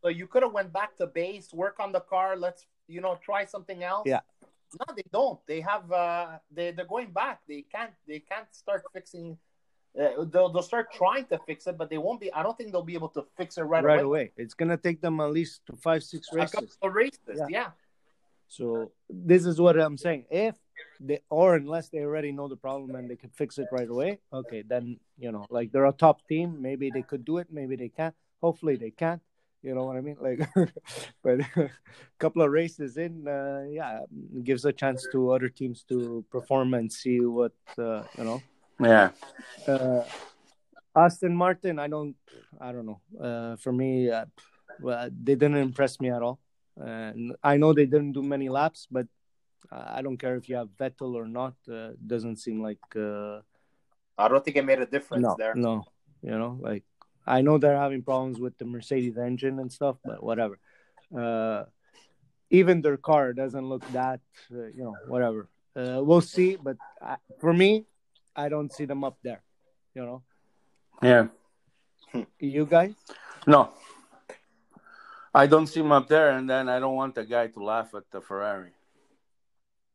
So 0.02 0.08
you 0.08 0.26
could 0.26 0.42
have 0.42 0.52
went 0.52 0.72
back 0.72 0.96
to 0.96 1.06
base, 1.06 1.52
work 1.52 1.78
on 1.80 1.92
the 1.92 2.00
car. 2.00 2.36
Let's 2.36 2.66
you 2.88 3.00
know 3.00 3.18
try 3.22 3.44
something 3.44 3.82
else. 3.84 4.06
Yeah. 4.06 4.20
No, 4.80 4.94
they 4.94 5.04
don't. 5.12 5.38
They 5.46 5.60
have. 5.60 5.90
uh 5.92 6.38
They 6.50 6.72
they're 6.72 6.86
going 6.86 7.12
back. 7.12 7.42
They 7.46 7.62
can't. 7.62 7.92
They 8.06 8.18
can't 8.18 8.52
start 8.52 8.82
fixing. 8.92 9.38
Uh, 9.98 10.24
they'll 10.24 10.50
they'll 10.50 10.62
start 10.62 10.92
trying 10.92 11.24
to 11.26 11.38
fix 11.46 11.66
it, 11.66 11.78
but 11.78 11.88
they 11.88 11.98
won't 11.98 12.20
be. 12.20 12.32
I 12.32 12.42
don't 12.42 12.56
think 12.56 12.72
they'll 12.72 12.82
be 12.82 12.94
able 12.94 13.08
to 13.10 13.24
fix 13.36 13.56
it 13.56 13.62
right, 13.62 13.82
right, 13.82 14.00
away. 14.00 14.20
away. 14.22 14.32
It's 14.36 14.54
gonna 14.54 14.76
take 14.76 15.00
them 15.00 15.20
at 15.20 15.32
least 15.32 15.62
five, 15.80 16.02
six 16.02 16.28
A 16.32 16.36
couple 16.36 16.60
races. 16.60 16.78
of 16.82 16.94
races. 16.94 17.20
Yeah. 17.34 17.46
yeah. 17.48 17.70
So 18.48 18.92
this 19.08 19.46
is 19.46 19.60
what 19.60 19.78
I'm 19.78 19.96
saying. 19.96 20.26
If 20.30 20.56
they 21.00 21.20
or 21.30 21.56
unless 21.56 21.88
they 21.88 22.00
already 22.00 22.32
know 22.32 22.48
the 22.48 22.56
problem 22.56 22.94
and 22.94 23.08
they 23.08 23.16
could 23.16 23.32
fix 23.34 23.58
it 23.58 23.68
right 23.72 23.88
away, 23.88 24.18
okay, 24.32 24.62
then 24.62 24.98
you 25.18 25.32
know, 25.32 25.46
like 25.50 25.72
they're 25.72 25.86
a 25.86 25.92
top 25.92 26.26
team. 26.28 26.60
Maybe 26.60 26.90
they 26.90 27.02
could 27.02 27.24
do 27.24 27.38
it. 27.38 27.48
Maybe 27.50 27.76
they 27.76 27.88
can't. 27.88 28.14
Hopefully 28.42 28.76
they 28.76 28.90
can't. 28.90 29.22
You 29.62 29.74
know 29.74 29.84
what 29.84 29.96
I 29.96 30.00
mean? 30.00 30.16
Like, 30.20 30.48
but 31.24 31.40
a 31.56 31.70
couple 32.18 32.42
of 32.42 32.52
races 32.52 32.98
in, 32.98 33.26
uh, 33.26 33.64
yeah, 33.68 34.00
gives 34.44 34.64
a 34.64 34.72
chance 34.72 35.06
to 35.10 35.32
other 35.32 35.48
teams 35.48 35.82
to 35.88 36.24
perform 36.30 36.74
and 36.74 36.92
see 36.92 37.20
what 37.20 37.54
uh, 37.78 38.02
you 38.16 38.24
know. 38.24 38.42
Yeah, 38.80 39.10
Uh, 39.66 40.04
Aston 40.94 41.34
Martin, 41.34 41.78
I 41.78 41.88
don't, 41.88 42.16
I 42.60 42.72
don't 42.72 42.86
know. 42.86 43.00
Uh, 43.18 43.56
for 43.56 43.72
me, 43.72 44.10
uh, 44.10 44.26
well, 44.80 45.08
they 45.10 45.34
didn't 45.34 45.56
impress 45.56 46.00
me 46.00 46.10
at 46.10 46.22
all. 46.22 46.38
And 46.76 47.34
I 47.42 47.56
know 47.56 47.72
they 47.72 47.86
didn't 47.86 48.12
do 48.12 48.22
many 48.22 48.48
laps, 48.48 48.86
but 48.90 49.06
I 49.70 50.02
don't 50.02 50.16
care 50.16 50.36
if 50.36 50.48
you 50.48 50.56
have 50.56 50.68
Vettel 50.78 51.14
or 51.14 51.26
not. 51.26 51.54
Uh, 51.70 51.90
doesn't 52.06 52.36
seem 52.36 52.62
like 52.62 52.80
uh, 52.94 53.40
I 54.18 54.28
don't 54.28 54.44
think 54.44 54.56
it 54.56 54.64
made 54.64 54.80
a 54.80 54.86
difference 54.86 55.22
no, 55.22 55.36
there. 55.38 55.54
no. 55.54 55.84
You 56.22 56.38
know, 56.38 56.58
like 56.60 56.84
I 57.26 57.42
know 57.42 57.58
they're 57.58 57.76
having 57.76 58.02
problems 58.02 58.38
with 58.38 58.56
the 58.58 58.64
Mercedes 58.64 59.16
engine 59.18 59.58
and 59.58 59.70
stuff, 59.70 59.96
but 60.04 60.22
whatever. 60.22 60.58
Uh, 61.16 61.64
even 62.50 62.80
their 62.80 62.96
car 62.96 63.32
doesn't 63.32 63.68
look 63.68 63.86
that, 63.92 64.20
uh, 64.52 64.66
you 64.66 64.84
know, 64.84 64.94
whatever. 65.08 65.48
Uh, 65.74 66.00
we'll 66.02 66.20
see, 66.20 66.56
but 66.56 66.76
I, 67.02 67.16
for 67.38 67.52
me, 67.52 67.84
I 68.36 68.48
don't 68.48 68.72
see 68.72 68.84
them 68.84 69.02
up 69.02 69.18
there. 69.22 69.42
You 69.94 70.04
know, 70.04 70.22
yeah. 71.02 71.26
you 72.38 72.66
guys. 72.66 72.94
No, 73.46 73.70
I 75.34 75.46
don't 75.46 75.66
see 75.66 75.80
him 75.80 75.92
up 75.92 76.08
there, 76.08 76.30
and 76.30 76.48
then 76.48 76.68
I 76.68 76.78
don't 76.78 76.94
want 76.94 77.14
the 77.14 77.24
guy 77.24 77.46
to 77.48 77.64
laugh 77.64 77.94
at 77.94 78.04
the 78.10 78.20
Ferrari. 78.20 78.72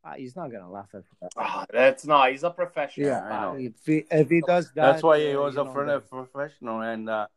Uh, 0.04 0.14
he's 0.14 0.36
not 0.36 0.52
gonna 0.52 0.72
laugh 0.72 0.90
at 0.96 1.04
that. 1.22 1.32
Ah, 1.38 1.66
that's 1.72 2.06
not. 2.06 2.32
He's 2.32 2.44
a 2.44 2.50
professional. 2.50 3.08
Yeah, 3.08 3.22
I 3.22 3.42
know. 3.42 3.56
if 3.60 3.74
he 3.86 4.04
if 4.10 4.30
he 4.30 4.42
does 4.42 4.72
that, 4.74 4.94
That's 4.94 5.04
why 5.04 5.20
he 5.20 5.36
uh, 5.36 5.40
was 5.40 5.56
you 5.56 5.62
a 5.62 5.66
know, 5.66 6.02
fr- 6.02 6.16
professional, 6.16 6.82
and 6.82 7.08
uh, 7.08 7.28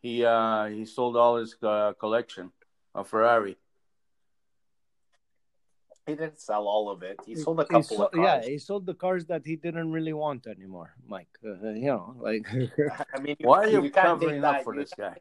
he 0.00 0.24
uh, 0.24 0.66
he 0.66 0.86
sold 0.86 1.16
all 1.16 1.36
his 1.36 1.54
uh, 1.62 1.92
collection 2.00 2.50
of 2.94 3.08
Ferrari. 3.08 3.58
He 6.06 6.14
didn't 6.14 6.38
sell 6.38 6.66
all 6.68 6.90
of 6.90 7.02
it. 7.02 7.18
He 7.24 7.34
sold 7.34 7.60
a 7.60 7.64
couple 7.64 7.82
sold- 7.82 8.00
of 8.02 8.12
cars. 8.12 8.44
Yeah, 8.44 8.50
he 8.50 8.58
sold 8.58 8.84
the 8.84 8.94
cars 8.94 9.24
that 9.26 9.46
he 9.46 9.56
didn't 9.56 9.90
really 9.90 10.12
want 10.12 10.46
anymore, 10.46 10.94
Mike. 11.08 11.28
Uh, 11.42 11.70
you 11.70 11.86
know, 11.86 12.14
like 12.18 12.46
I 13.14 13.20
mean, 13.20 13.36
Why 13.40 13.58
are 13.60 13.68
you, 13.68 13.82
you 13.84 13.90
covering 13.90 14.44
up 14.44 14.64
for 14.64 14.74
You 14.74 14.80
this 14.82 14.92
guy? 14.96 15.16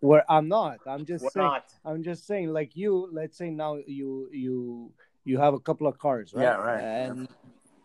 where 0.00 0.24
I'm 0.28 0.48
not. 0.48 0.78
I'm 0.86 1.04
just 1.04 1.22
We're 1.22 1.30
saying. 1.30 1.46
not. 1.46 1.72
I'm 1.84 2.02
just 2.02 2.26
saying, 2.26 2.52
like 2.52 2.74
you. 2.74 3.08
Let's 3.12 3.36
say 3.38 3.50
now 3.50 3.76
you 3.86 4.28
you 4.32 4.92
you 5.24 5.38
have 5.38 5.54
a 5.54 5.60
couple 5.60 5.86
of 5.86 5.98
cars, 5.98 6.32
right? 6.34 6.42
Yeah, 6.42 6.56
right. 6.56 6.80
And 6.82 7.28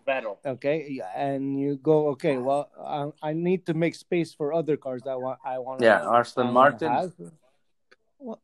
Vettel. 0.08 0.38
Okay, 0.46 0.88
yeah, 0.90 1.12
and 1.16 1.60
you 1.60 1.76
go, 1.78 2.10
okay, 2.10 2.38
well, 2.38 2.70
I, 2.80 3.30
I 3.30 3.34
need 3.34 3.66
to 3.68 3.74
make 3.74 3.94
space 3.96 4.34
for 4.34 4.54
other 4.54 4.78
cars 4.78 5.02
that 5.04 5.12
I 5.12 5.16
want. 5.16 5.40
I 5.46 5.60
want. 5.60 5.82
Yeah, 5.82 6.10
Aston 6.10 6.52
Martin. 6.52 7.12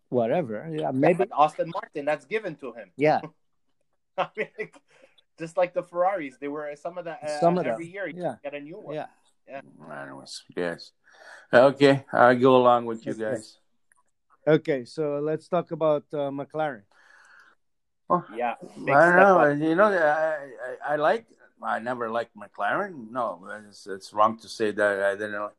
Whatever. 0.10 0.70
Yeah, 0.72 0.92
maybe. 0.92 1.26
But 1.26 1.30
Aston 1.38 1.72
Martin, 1.74 2.06
that's 2.06 2.26
given 2.26 2.56
to 2.58 2.74
him. 2.74 2.92
Yeah, 2.98 3.22
I 4.18 4.30
mean, 4.38 4.48
just 5.40 5.58
like 5.58 5.74
the 5.74 5.84
Ferraris, 5.84 6.36
they 6.40 6.48
were 6.48 6.74
some 6.76 6.98
of 6.98 7.06
the 7.06 7.14
uh, 7.14 7.40
Some 7.40 7.58
of 7.58 7.64
them, 7.64 7.74
every 7.74 7.88
year 7.88 8.08
you 8.08 8.22
yeah. 8.22 8.36
get 8.44 8.54
a 8.54 8.60
new 8.60 8.80
one. 8.80 8.96
yeah. 8.96 9.08
yeah. 9.48 9.62
Anyways, 10.04 10.44
yes. 10.56 10.92
Okay, 11.54 12.06
I 12.14 12.36
go 12.36 12.56
along 12.56 12.86
with 12.86 13.06
you 13.06 13.14
guys. 13.14 13.58
Okay, 14.48 14.86
so 14.86 15.20
let's 15.20 15.48
talk 15.48 15.72
about 15.72 16.04
uh, 16.14 16.32
McLaren. 16.32 16.84
Yeah, 18.36 18.56
I 18.60 18.76
don't 18.76 19.16
know. 19.16 19.40
up. 19.40 19.58
You 19.58 19.76
know, 19.76 19.86
I, 19.86 20.36
I, 20.90 20.94
I 20.94 20.96
like. 20.98 21.26
I 21.64 21.80
never 21.80 22.10
liked 22.10 22.36
McLaren. 22.36 23.12
No, 23.12 23.48
it's, 23.70 23.86
it's 23.86 24.14
wrong 24.14 24.38
to 24.40 24.50
say 24.50 24.72
that 24.72 25.04
I 25.04 25.14
didn't. 25.14 25.40
Like, 25.40 25.52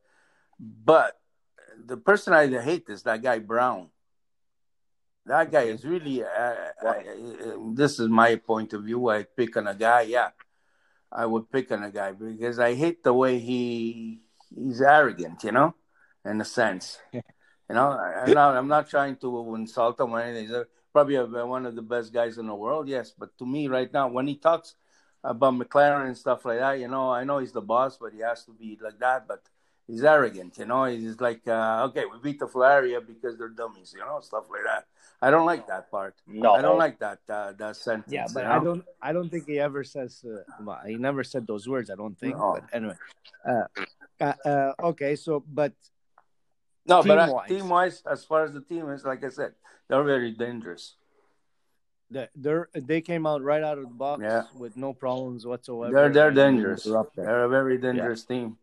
but 0.59 1.21
the 1.79 1.97
person 1.97 2.33
I 2.33 2.49
hate 2.61 2.89
is 2.89 3.05
that 3.05 3.23
guy 3.23 3.39
Brown. 3.39 3.89
That 5.27 5.53
guy 5.53 5.63
is 5.63 5.85
really. 5.85 6.25
Uh? 6.25 6.55
I, 6.83 7.05
this 7.75 7.99
is 8.01 8.09
my 8.09 8.37
point 8.37 8.73
of 8.73 8.85
view. 8.85 9.09
I 9.09 9.23
pick 9.25 9.57
on 9.57 9.67
a 9.69 9.75
guy. 9.75 10.03
Yeah, 10.03 10.31
I 11.11 11.27
would 11.27 11.51
pick 11.51 11.71
on 11.71 11.83
a 11.85 11.91
guy 11.91 12.13
because 12.13 12.59
I 12.59 12.75
hate 12.75 13.05
the 13.05 13.15
way 13.15 13.39
he 13.39 14.21
he's 14.55 14.81
arrogant. 14.81 15.45
You 15.45 15.53
know, 15.53 15.75
in 16.25 16.41
a 16.41 16.45
sense. 16.45 16.99
You 17.13 17.23
know, 17.77 17.91
I- 17.93 18.25
I'm 18.25 18.35
not. 18.35 18.57
I'm 18.57 18.69
not 18.69 18.89
trying 18.91 19.17
to 19.17 19.55
insult 19.55 20.01
him 20.01 20.13
or 20.13 20.21
anything. 20.21 20.49
He's 20.49 20.57
probably 20.93 21.17
one 21.19 21.67
of 21.67 21.75
the 21.77 21.83
best 21.83 22.13
guys 22.13 22.37
in 22.37 22.47
the 22.47 22.55
world. 22.55 22.89
Yes, 22.89 23.13
but 23.17 23.37
to 23.39 23.47
me, 23.47 23.69
right 23.69 23.91
now, 23.93 24.09
when 24.09 24.27
he 24.27 24.37
talks 24.37 24.75
about 25.25 25.55
McLaren 25.55 26.07
and 26.07 26.19
stuff 26.19 26.45
like 26.45 26.59
that, 26.59 26.81
you 26.81 26.89
know, 26.89 27.11
I 27.11 27.25
know 27.25 27.39
he's 27.39 27.53
the 27.53 27.63
boss, 27.63 27.97
but 27.97 28.13
he 28.13 28.21
has 28.21 28.45
to 28.47 28.53
be 28.53 28.77
like 28.83 28.99
that. 28.99 29.29
But 29.29 29.43
he's 29.87 30.03
arrogant. 30.05 30.59
You 30.59 30.67
know, 30.67 30.85
he's 30.85 31.21
like, 31.21 31.47
uh, 31.47 31.87
okay, 31.89 32.05
we 32.07 32.19
beat 32.23 32.41
the 32.41 32.49
Ferrari 32.49 32.97
because 33.07 33.39
they're 33.39 33.49
dummies. 33.49 33.95
You 33.97 34.01
know, 34.05 34.21
stuff 34.21 34.45
like 34.51 34.65
that. 34.65 34.87
I 35.23 35.31
don't 35.31 35.47
like 35.47 35.69
that 35.69 35.89
part. 35.91 36.15
No, 36.27 36.53
I 36.59 36.63
don't 36.63 36.79
like 36.79 36.99
that 36.99 37.21
uh, 37.29 37.53
that 37.53 37.77
sentence. 37.77 38.13
Yeah, 38.13 38.27
but 38.35 38.43
you 38.45 38.51
I 38.51 38.59
don't. 38.59 38.85
I 39.01 39.13
don't 39.13 39.31
think 39.31 39.47
he 39.47 39.59
ever 39.61 39.85
says. 39.85 40.25
Uh, 40.27 40.43
well, 40.67 40.81
he 40.85 40.97
never 40.97 41.23
said 41.23 41.47
those 41.47 41.69
words. 41.69 41.91
I 41.91 41.95
don't 41.95 42.19
think. 42.19 42.37
No. 42.37 42.59
But 42.59 42.65
anyway, 42.77 42.99
uh, 43.49 43.67
uh, 44.21 44.35
uh, 44.45 44.73
okay. 44.91 45.15
So, 45.15 45.45
but 45.47 45.73
No, 46.87 47.03
but 47.07 47.15
Team-wise. 47.27 47.49
team 47.49 47.69
wise, 47.69 48.03
as 48.11 48.25
far 48.25 48.43
as 48.43 48.53
the 48.53 48.61
team 48.61 48.91
is, 48.91 49.05
like 49.05 49.23
I 49.23 49.29
said, 49.31 49.53
they're 49.89 50.03
very 50.03 50.33
dangerous. 50.33 50.97
the, 52.11 52.29
they're 52.35 52.69
they 52.75 53.01
came 53.01 53.25
out 53.31 53.41
right 53.43 53.63
out 53.63 53.79
of 53.79 53.87
the 53.87 53.95
box 54.07 54.21
Yeah. 54.23 54.45
with 54.59 54.75
no 54.77 54.91
problems 54.93 55.47
whatsoever. 55.47 55.95
They're 55.95 56.13
they're 56.17 56.35
dangerous. 56.45 56.83
they're 56.85 56.99
up 56.99 57.15
there. 57.15 57.27
They're 57.27 57.45
a 57.45 57.49
very 57.49 57.79
dangerous 57.79 58.25
team. 58.27 58.59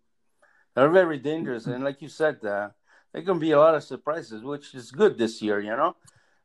They're 0.76 0.92
very 0.92 1.18
dangerous, 1.18 1.66
and 1.72 1.84
like 1.88 2.02
you 2.04 2.10
said, 2.10 2.44
uh, 2.46 2.70
there 3.12 3.24
can 3.24 3.40
be 3.40 3.52
a 3.52 3.60
lot 3.66 3.74
of 3.80 3.84
surprises, 3.84 4.44
which 4.44 4.76
is 4.76 4.92
good 4.92 5.18
this 5.18 5.42
year. 5.42 5.60
You 5.60 5.76
know, 5.80 5.96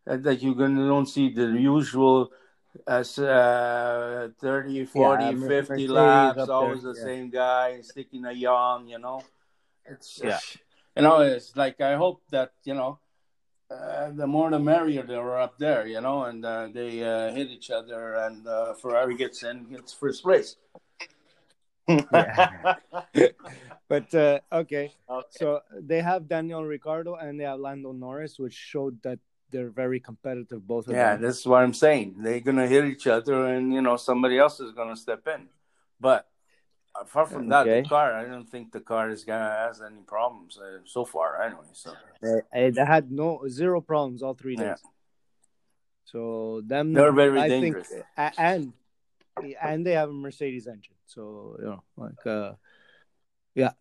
that, 0.06 0.22
that 0.22 0.42
you 0.42 0.54
can 0.54 0.76
don't 0.76 1.06
see 1.06 1.32
the 1.32 1.46
usual 1.46 2.30
as 2.86 3.18
uh, 3.18 4.28
30, 4.40 4.84
40, 4.84 5.24
Yeah, 5.24 5.30
50 5.30 5.36
Mercedes 5.36 5.90
laps, 5.90 6.48
always 6.48 6.82
there, 6.82 6.92
the 6.92 6.98
yeah. 6.98 7.04
same 7.04 7.30
guy 7.30 7.80
sticking 7.82 8.24
a 8.24 8.32
young. 8.32 8.88
You 8.88 8.98
know, 8.98 9.22
it's 9.84 10.20
Yeah. 10.22 10.38
You 10.96 11.02
know, 11.02 11.20
it's 11.20 11.56
like 11.56 11.80
I 11.80 11.96
hope 11.96 12.22
that 12.30 12.52
you 12.64 12.74
know. 12.74 12.98
Uh, 13.70 14.10
the 14.10 14.26
more 14.26 14.50
the 14.50 14.58
merrier 14.58 15.02
they 15.02 15.16
were 15.16 15.40
up 15.40 15.58
there, 15.58 15.86
you 15.86 16.00
know, 16.00 16.24
and 16.24 16.44
uh, 16.44 16.68
they 16.72 17.02
uh, 17.02 17.32
hit 17.32 17.48
each 17.48 17.70
other, 17.70 18.14
and 18.14 18.46
uh, 18.46 18.74
Ferrari 18.74 19.16
gets 19.16 19.42
in, 19.42 19.64
gets 19.64 19.92
first 19.92 20.22
place. 20.22 20.56
But 23.88 24.14
uh, 24.14 24.40
okay, 24.52 24.92
Okay. 25.10 25.26
so 25.30 25.60
they 25.72 26.00
have 26.00 26.28
Daniel 26.28 26.64
Ricciardo 26.64 27.14
and 27.14 27.38
they 27.38 27.44
have 27.44 27.60
Lando 27.60 27.92
Norris, 27.92 28.38
which 28.38 28.54
showed 28.54 29.00
that 29.02 29.18
they're 29.50 29.70
very 29.70 30.00
competitive. 30.00 30.66
Both 30.66 30.88
of 30.88 30.94
Yeah, 30.94 31.14
them. 31.14 31.22
Yeah, 31.22 31.26
that's 31.28 31.46
what 31.46 31.62
I'm 31.62 31.74
saying. 31.74 32.16
They're 32.18 32.40
gonna 32.40 32.66
hit 32.66 32.84
each 32.84 33.06
other, 33.06 33.46
and 33.46 33.72
you 33.72 33.82
know 33.82 33.96
somebody 33.96 34.38
else 34.38 34.60
is 34.60 34.72
gonna 34.72 34.96
step 34.96 35.26
in. 35.28 35.48
But 36.00 36.28
apart 36.98 37.30
from 37.30 37.48
that, 37.48 37.64
the 37.64 37.88
car, 37.88 38.14
I 38.14 38.24
don't 38.24 38.48
think 38.48 38.72
the 38.72 38.80
car 38.80 39.10
is 39.10 39.24
gonna 39.24 39.50
has 39.66 39.80
any 39.80 40.02
problems 40.02 40.58
uh, 40.58 40.78
so 40.84 41.04
far. 41.04 41.42
Anyway, 41.42 41.66
so 41.72 41.94
They, 42.20 42.42
eh, 42.52 42.84
had 42.84 43.10
no 43.10 43.46
zero 43.48 43.80
problems 43.80 44.22
all 44.22 44.34
three 44.34 44.56
days. 44.56 44.80
Yeah. 44.82 44.90
So 46.04 46.62
them 46.64 46.92
They're 46.92 47.12
very 47.12 47.40
I 47.40 47.48
dangerous. 47.48 47.88
Think, 47.88 48.04
and 48.38 48.72
and 49.60 49.86
they 49.86 49.92
have 49.92 50.10
a 50.10 50.12
Mercedes 50.12 50.66
engine. 50.66 50.94
So 51.06 51.56
you 51.58 51.64
know, 51.66 51.82
like 51.96 52.26
uh, 52.26 52.52
yeah, 53.54 53.72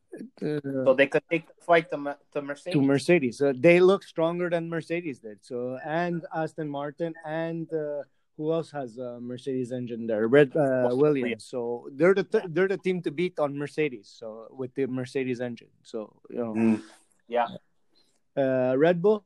uh, 0.42 0.60
so 0.86 0.94
they 0.94 1.08
could 1.08 1.24
take 1.30 1.48
the 1.48 1.64
fight 1.66 1.90
to, 1.92 2.18
to 2.34 2.42
Mercedes. 2.42 2.74
to 2.74 2.82
Mercedes. 2.82 3.42
Uh, 3.42 3.54
they 3.56 3.80
look 3.80 4.04
stronger 4.04 4.50
than 4.50 4.70
Mercedes 4.70 5.20
did. 5.20 5.40
So 5.42 5.78
and 5.84 6.26
Aston 6.34 6.70
Martin 6.70 7.14
and 7.26 7.72
uh, 7.74 8.04
who 8.38 8.52
else 8.54 8.72
has 8.72 8.98
a 8.98 9.20
Mercedes 9.20 9.72
engine 9.72 10.06
there? 10.08 10.28
Red 10.28 10.56
uh, 10.56 10.90
Williams. 10.92 11.46
So 11.46 11.90
they're 11.92 12.14
the 12.14 12.24
th- 12.24 12.46
they're 12.50 12.68
the 12.68 12.78
team 12.78 13.02
to 13.04 13.12
beat 13.12 13.38
on 13.40 13.58
Mercedes. 13.58 14.08
So 14.14 14.48
with 14.52 14.74
the 14.76 14.86
Mercedes 14.88 15.42
engine. 15.42 15.70
So 15.84 16.14
you 16.30 16.38
know, 16.38 16.54
Mm. 16.54 16.82
yeah, 17.28 17.48
uh, 18.38 18.76
Red 18.78 19.02
Bull. 19.02 19.26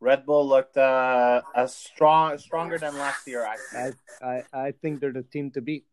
Red 0.00 0.24
Bull 0.26 0.46
looked 0.46 0.76
uh, 0.76 1.42
as 1.56 1.74
strong, 1.74 2.38
stronger 2.38 2.78
than 2.78 2.94
last 2.98 3.26
year. 3.26 3.42
Actually, 3.42 3.94
I, 4.22 4.26
I 4.54 4.66
I 4.66 4.70
think 4.70 5.00
they're 5.00 5.12
the 5.12 5.24
team 5.26 5.50
to 5.52 5.60
beat. 5.60 5.86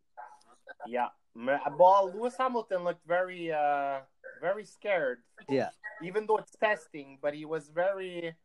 yeah. 0.85 1.09
Me- 1.35 1.57
Well, 1.77 2.11
Lewis 2.13 2.35
Hamilton 2.37 2.83
looked 2.83 3.05
very, 3.07 3.51
uh, 3.51 3.99
very 4.41 4.65
scared. 4.65 5.19
Yeah. 5.49 5.69
even 6.03 6.25
though 6.27 6.35
it's 6.37 6.51
testing, 6.59 7.17
but 7.21 7.33
he 7.33 7.45
was 7.45 7.69
very, 7.69 8.35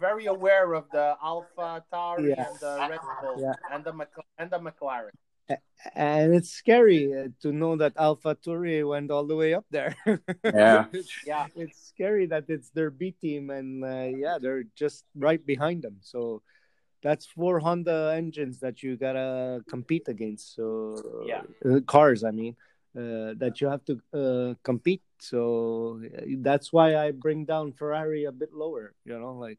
very 0.00 0.24
aware 0.26 0.72
of 0.72 0.88
the 0.90 1.16
Alpha 1.22 1.84
Tauri 1.92 2.30
Yeah. 2.32 2.48
and 2.48 2.56
the 2.60 2.72
Red 2.88 3.00
Bull 3.20 3.36
Yeah. 3.40 3.52
and 3.72 3.84
the 3.84 3.92
Mc- 3.92 4.24
and 4.38 4.48
the 4.50 4.58
McLaren. 4.58 5.12
and 5.94 6.34
it's 6.34 6.48
scary 6.50 7.12
uh, 7.12 7.28
to 7.42 7.52
know 7.52 7.76
that 7.76 7.92
Alpha 7.96 8.34
Tauri 8.36 8.80
went 8.88 9.10
all 9.10 9.26
the 9.26 9.36
way 9.36 9.52
up 9.52 9.66
there. 9.70 9.92
Yeah. 10.44 10.86
Yeah. 11.26 11.46
it's 11.54 11.88
scary 11.92 12.24
that 12.32 12.44
it's 12.48 12.70
their 12.70 12.90
B 12.90 13.12
team, 13.12 13.50
and 13.50 13.84
uh, 13.84 14.08
yeah, 14.16 14.38
they're 14.40 14.64
just 14.74 15.04
right 15.14 15.44
behind 15.44 15.82
them. 15.84 15.96
So 16.00 16.40
that's 17.02 17.26
four 17.26 17.60
Honda 17.60 18.12
engines 18.16 18.60
that 18.60 18.82
you 18.82 18.96
gotta 18.96 19.64
compete 19.68 20.08
against. 20.08 20.54
So 20.54 21.24
Yeah. 21.26 21.42
uh, 21.64 21.80
cars, 21.86 22.24
I 22.24 22.30
mean, 22.30 22.56
uh, 22.96 23.34
that 23.38 23.60
you 23.60 23.68
have 23.68 23.84
to 23.86 23.94
uh, 24.12 24.54
compete. 24.62 25.02
So 25.18 26.00
uh, 26.04 26.22
that's 26.38 26.72
why 26.72 26.96
I 26.96 27.10
bring 27.12 27.44
down 27.44 27.72
Ferrari 27.72 28.24
a 28.24 28.32
bit 28.32 28.52
lower. 28.52 28.94
You 29.04 29.18
know, 29.18 29.34
like 29.34 29.58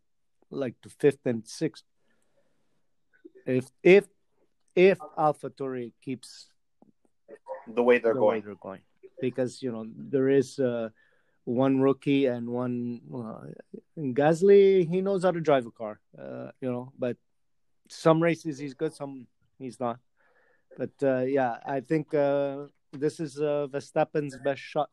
like 0.50 0.80
to 0.82 0.90
fifth 0.90 1.26
and 1.26 1.46
sixth. 1.48 1.84
If 3.46 3.72
if 3.84 4.06
if 4.76 5.00
AlphaTauri 5.18 5.94
keeps 6.02 6.50
The 7.68 7.84
way 7.84 8.00
they're 8.00 8.14
the 8.14 8.20
going. 8.20 8.30
way 8.30 8.42
they're 8.42 8.56
going, 8.56 8.82
because 9.22 9.62
you 9.62 9.72
know 9.72 9.86
there 9.96 10.30
is 10.30 10.60
uh, 10.60 10.90
one 11.46 11.80
rookie 11.82 12.26
and 12.26 12.50
one 12.50 13.02
uh, 13.14 13.46
Gasly. 13.98 14.88
He 14.90 15.02
knows 15.02 15.24
how 15.24 15.32
to 15.32 15.40
drive 15.42 15.66
a 15.66 15.72
car, 15.72 16.00
uh, 16.18 16.52
you 16.62 16.72
know, 16.72 16.92
but 16.98 17.18
some 17.90 18.22
races 18.22 18.58
he's 18.58 18.74
good, 18.74 18.94
some 18.94 19.28
he's 19.58 19.80
not. 19.80 20.00
But 20.78 20.92
uh, 21.04 21.22
yeah, 21.22 21.58
I 21.66 21.82
think 21.82 22.14
uh, 22.14 22.68
this 22.94 23.20
is 23.20 23.40
uh, 23.40 23.68
Verstappen's 23.70 24.38
best 24.44 24.62
shot. 24.62 24.90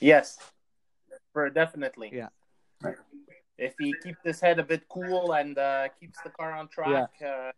Yes, 0.00 0.38
for 1.32 1.50
definitely. 1.50 2.10
Yeah. 2.12 2.28
If 3.58 3.74
he 3.78 3.94
keeps 4.02 4.18
his 4.24 4.40
head 4.40 4.58
a 4.58 4.62
bit 4.62 4.86
cool 4.88 5.32
and 5.32 5.56
uh, 5.58 5.88
keeps 5.98 6.18
the 6.22 6.30
car 6.30 6.52
on 6.52 6.68
track, 6.68 7.10
uh, 7.24 7.52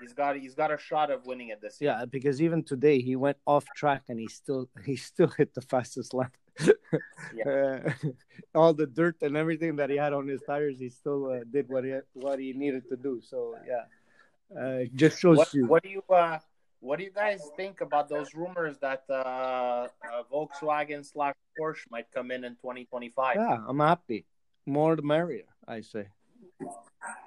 he's 0.00 0.12
got 0.12 0.36
he's 0.36 0.54
got 0.54 0.72
a 0.72 0.78
shot 0.78 1.10
of 1.10 1.26
winning 1.26 1.48
it 1.48 1.60
this 1.60 1.80
year. 1.80 1.96
Yeah, 1.98 2.04
because 2.04 2.40
even 2.40 2.62
today 2.62 3.00
he 3.00 3.16
went 3.16 3.38
off 3.46 3.64
track 3.76 4.02
and 4.08 4.18
he 4.18 4.28
still 4.28 4.68
he 4.86 4.96
still 4.96 5.28
hit 5.28 5.54
the 5.54 5.60
fastest 5.60 6.14
lap. 6.14 6.36
Uh, 6.60 7.78
all 8.54 8.74
the 8.74 8.86
dirt 8.86 9.16
and 9.22 9.36
everything 9.36 9.76
that 9.76 9.88
he 9.88 9.96
had 9.96 10.12
on 10.12 10.28
his 10.28 10.42
tires, 10.42 10.78
he 10.78 10.88
still 10.90 11.32
uh, 11.32 11.40
did 11.50 11.66
what 11.68 11.82
he 11.84 11.98
what 12.12 12.38
he 12.38 12.52
needed 12.52 12.86
to 12.90 12.96
do. 12.96 13.20
So 13.24 13.56
yeah, 13.66 14.60
uh, 14.60 14.84
just 14.94 15.18
shows 15.18 15.38
What, 15.38 15.54
you. 15.54 15.66
what 15.66 15.82
do 15.82 15.88
you 15.88 16.02
uh, 16.10 16.38
what 16.80 16.98
do 16.98 17.04
you 17.04 17.10
guys 17.10 17.40
think 17.56 17.80
about 17.80 18.08
those 18.08 18.34
rumors 18.34 18.76
that 18.78 19.04
uh, 19.08 19.12
uh, 19.12 19.88
Volkswagen 20.30 21.04
slash 21.06 21.34
Porsche 21.58 21.90
might 21.90 22.10
come 22.12 22.30
in 22.30 22.44
in 22.44 22.52
2025? 22.56 23.36
Yeah, 23.36 23.58
I'm 23.66 23.78
happy. 23.78 24.26
More 24.66 24.96
the 24.96 25.02
merrier, 25.02 25.46
I 25.66 25.80
say. 25.80 26.08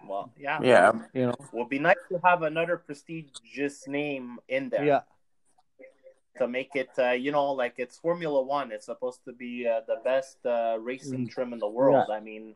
Well, 0.07 0.32
yeah, 0.38 0.59
Yeah, 0.61 0.91
You 1.13 1.28
know. 1.28 1.36
Would 1.53 1.69
be 1.69 1.80
nice 1.80 1.95
to 2.09 2.19
have 2.23 2.43
another 2.43 2.78
prestigious 2.78 3.88
name 3.88 4.39
in 4.47 4.69
there. 4.69 4.86
Yeah. 4.86 4.99
To 6.38 6.47
make 6.47 6.71
it 6.75 6.89
uh, 6.99 7.11
you 7.11 7.31
know 7.31 7.51
like 7.53 7.75
it's 7.77 7.97
formula 7.97 8.41
one 8.41 8.71
it's 8.71 8.86
supposed 8.86 9.23
to 9.25 9.31
be 9.33 9.67
uh, 9.67 9.81
the 9.88 9.97
best 10.03 10.38
uh, 10.45 10.77
racing 10.79 11.25
Mm. 11.25 11.31
trim 11.31 11.53
in 11.53 11.59
the 11.59 11.67
world 11.67 12.09
i 12.11 12.19
mean 12.19 12.55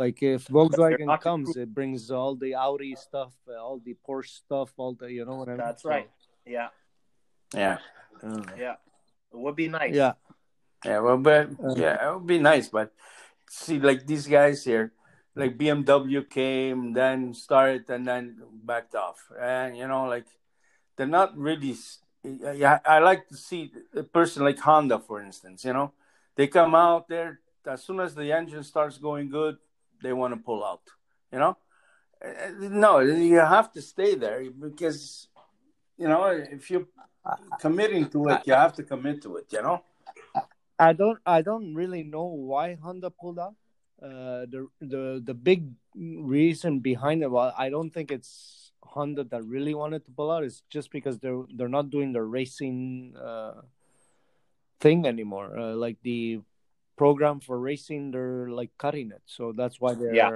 Like 0.00 0.22
if 0.24 0.48
Volkswagen 0.48 1.04
not 1.12 1.20
comes, 1.20 1.60
it 1.60 1.68
brings 1.76 2.08
all 2.08 2.32
the 2.32 2.56
Audi 2.56 2.96
stuff, 2.96 3.36
uh, 3.44 3.60
all 3.60 3.84
the 3.84 3.92
Porsche 4.00 4.32
stuff, 4.32 4.72
all 4.80 4.96
the 4.96 5.12
you 5.12 5.28
know 5.28 5.36
what 5.36 5.52
I 5.52 5.60
mean. 5.60 5.60
that's 5.60 5.84
So, 5.84 5.92
right 5.92 6.08
Yeah, 6.48 6.72
Yeah, 7.52 7.76
yeah. 8.56 8.76
It 9.28 9.36
would 9.44 9.56
be 9.60 9.68
nice. 9.68 9.92
yeah, 9.92 10.16
yeah. 10.88 10.98
Well, 11.04 11.20
but 11.20 11.52
Uh. 11.60 11.76
yeah, 11.76 12.00
it 12.00 12.08
would 12.16 12.24
be 12.26 12.40
nice. 12.40 12.72
But 12.72 12.96
see, 13.44 13.76
like 13.76 14.08
these 14.08 14.24
guys 14.24 14.64
here, 14.64 14.96
like 15.36 15.60
BMW 15.60 16.24
came, 16.24 16.96
then 16.96 17.36
started, 17.36 17.84
and 17.92 18.08
then 18.08 18.40
backed 18.64 18.96
off, 18.96 19.20
and 19.36 19.76
you 19.76 19.84
know, 19.84 20.08
like 20.08 20.26
they're 20.96 21.04
not 21.20 21.36
really. 21.36 21.76
Yeah, 22.22 22.78
I 22.84 22.98
like 22.98 23.28
to 23.28 23.36
see 23.36 23.72
a 23.96 24.02
person 24.02 24.44
like 24.44 24.58
Honda, 24.58 24.98
for 24.98 25.22
instance. 25.22 25.64
You 25.64 25.72
know, 25.72 25.92
they 26.36 26.46
come 26.48 26.74
out 26.74 27.08
there 27.08 27.40
as 27.66 27.82
soon 27.84 28.00
as 28.00 28.14
the 28.14 28.32
engine 28.32 28.62
starts 28.62 28.98
going 28.98 29.30
good, 29.30 29.56
they 30.02 30.12
want 30.12 30.34
to 30.34 30.40
pull 30.40 30.64
out. 30.64 30.82
You 31.32 31.38
know, 31.38 31.56
Uh, 32.22 32.52
no, 32.68 33.00
you 33.00 33.38
have 33.40 33.72
to 33.72 33.80
stay 33.80 34.14
there 34.14 34.44
because 34.50 35.28
you 35.96 36.06
know 36.06 36.26
if 36.26 36.70
you're 36.70 36.86
committing 37.60 38.10
to 38.10 38.28
it, 38.28 38.42
you 38.46 38.52
have 38.52 38.74
to 38.74 38.82
commit 38.82 39.22
to 39.22 39.36
it. 39.36 39.46
You 39.52 39.62
know. 39.62 39.84
I 40.78 40.92
don't 40.92 41.18
I 41.24 41.40
don't 41.42 41.74
really 41.74 42.02
know 42.02 42.24
why 42.26 42.74
Honda 42.74 43.10
pulled 43.10 43.38
out. 43.38 43.54
Uh, 44.02 44.44
the 44.48 44.68
the 44.80 45.22
the 45.24 45.34
big 45.34 45.68
reason 45.96 46.80
behind 46.80 47.22
it, 47.22 47.30
well, 47.30 47.54
I 47.56 47.68
don't 47.70 47.90
think 47.90 48.10
it's 48.10 48.69
Honda 48.94 49.22
that 49.32 49.42
really 49.44 49.74
wanted 49.74 50.04
to 50.06 50.10
pull 50.18 50.30
out. 50.34 50.42
is 50.44 50.62
just 50.76 50.88
because 50.90 51.18
they're 51.22 51.44
they're 51.56 51.74
not 51.78 51.86
doing 51.90 52.10
the 52.12 52.22
racing 52.38 53.14
uh, 53.16 53.62
thing 54.80 55.06
anymore. 55.06 55.48
Uh, 55.58 55.74
like 55.74 55.96
the 56.02 56.40
program 56.96 57.40
for 57.40 57.56
racing, 57.58 58.10
they're 58.10 58.48
like 58.60 58.70
cutting 58.78 59.10
it, 59.10 59.22
so 59.26 59.52
that's 59.60 59.80
why 59.80 59.94
they're 59.94 60.14
Yeah. 60.14 60.30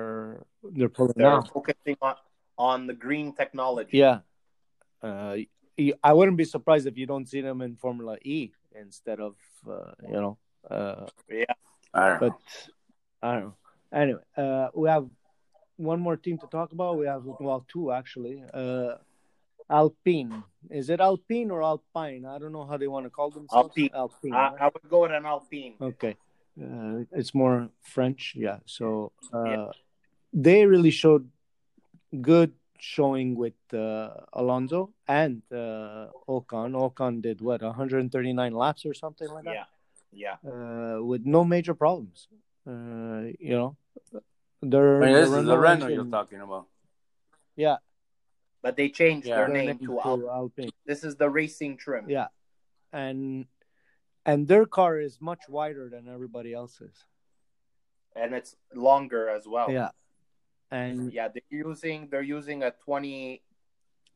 they're 0.77 0.89
pulling 0.99 1.15
They're 1.17 1.39
out. 1.43 1.49
focusing 1.53 1.97
on 2.01 2.15
on 2.57 2.87
the 2.87 2.95
green 2.95 3.35
technology. 3.35 3.99
Yeah. 3.99 4.21
Uh, 5.03 5.37
y- 5.77 5.99
I 6.03 6.13
wouldn't 6.17 6.39
be 6.39 6.45
surprised 6.57 6.87
if 6.87 6.97
you 6.97 7.07
don't 7.07 7.27
see 7.29 7.43
them 7.43 7.61
in 7.67 7.77
Formula 7.77 8.17
E 8.23 8.53
instead 8.85 9.19
of 9.21 9.35
uh, 9.69 9.93
you 10.09 10.19
know. 10.23 10.35
Uh, 10.71 11.07
Yeah. 11.29 11.55
I 11.93 12.01
don't 12.09 12.21
know. 12.21 12.29
but 12.29 12.37
I 13.23 13.29
don't 13.35 13.45
know. 13.51 13.57
Anyway, 13.93 14.25
uh, 14.37 14.69
we 14.75 14.89
have 14.89 15.07
one 15.77 16.01
more 16.01 16.17
team 16.17 16.39
to 16.39 16.47
talk 16.47 16.73
about. 16.73 16.99
We 16.99 17.07
have 17.07 17.25
well 17.25 17.65
two 17.69 17.93
actually. 17.93 18.43
Uh, 18.53 18.95
Alpine. 19.71 20.43
Is 20.71 20.91
it 20.91 21.01
Alpine 21.01 21.51
or 21.51 21.63
Alpine? 21.63 22.27
I 22.27 22.39
don't 22.39 22.53
know 22.53 22.67
how 22.67 22.77
they 22.77 22.87
want 22.89 23.07
to 23.07 23.11
call 23.11 23.31
themselves. 23.31 23.71
Alpine. 23.71 23.91
Alpine. 23.95 24.33
I, 24.35 24.37
right? 24.37 24.61
I 24.61 24.65
would 24.67 24.89
go 24.89 25.03
with 25.03 25.13
an 25.13 25.25
Alpine. 25.27 25.75
Okay. 25.81 26.17
Uh, 26.61 27.05
it's 27.13 27.35
more 27.35 27.69
French, 27.83 28.35
yeah. 28.37 28.59
So 28.67 29.13
uh, 29.33 29.45
Yeah. 29.45 29.67
they 30.33 30.67
really 30.67 30.91
showed 30.91 31.29
good 32.21 32.53
showing 32.79 33.35
with 33.35 33.55
uh, 33.73 34.11
Alonso 34.35 34.93
and 35.09 35.43
uh, 35.51 36.09
Ocon. 36.29 36.73
Ocon 36.75 37.23
did 37.23 37.41
what 37.41 37.63
139 37.63 38.53
laps 38.53 38.85
or 38.87 38.95
something 38.95 39.29
like 39.29 39.45
that, 39.45 39.67
Yeah, 40.13 40.37
yeah. 40.45 40.51
uh, 40.53 41.03
with 41.03 41.25
no 41.25 41.45
major 41.45 41.75
problems. 41.75 42.29
Uh, 42.67 43.33
you 43.41 43.57
know, 43.59 43.77
they're, 44.71 45.03
I 45.03 45.07
mean, 45.07 45.15
this 45.15 45.31
the 45.31 45.39
is 45.41 45.47
the 45.47 45.59
Renault 45.59 45.87
Renault 45.87 45.89
you're 45.95 46.11
talking 46.19 46.41
about. 46.41 46.67
Yeah, 47.57 47.77
But 48.63 48.77
they 48.77 48.89
changed 48.89 49.27
Yeah. 49.29 49.37
their 49.37 49.47
their 49.49 49.55
name 49.57 49.67
name 49.67 49.79
to 49.87 50.01
Alpine. 50.01 50.29
Alpine. 50.29 50.71
This 50.87 51.05
is 51.05 51.17
the 51.17 51.29
racing 51.31 51.77
trim. 51.77 52.09
Yeah, 52.09 52.29
and 52.93 53.47
and 54.27 54.49
their 54.49 54.67
car 54.67 54.99
is 54.99 55.21
much 55.21 55.43
wider 55.49 55.89
than 55.89 56.09
everybody 56.09 56.53
else's. 56.55 56.97
and 58.17 58.33
it's 58.35 58.55
longer 58.75 59.29
as 59.29 59.45
well. 59.47 59.69
Yeah, 59.71 59.91
and 60.71 61.13
yeah. 61.13 61.29
They're 61.29 61.51
using 61.51 62.09
they're 62.11 62.23
using 62.39 62.63
a 62.63 62.71
twenty. 62.71 63.43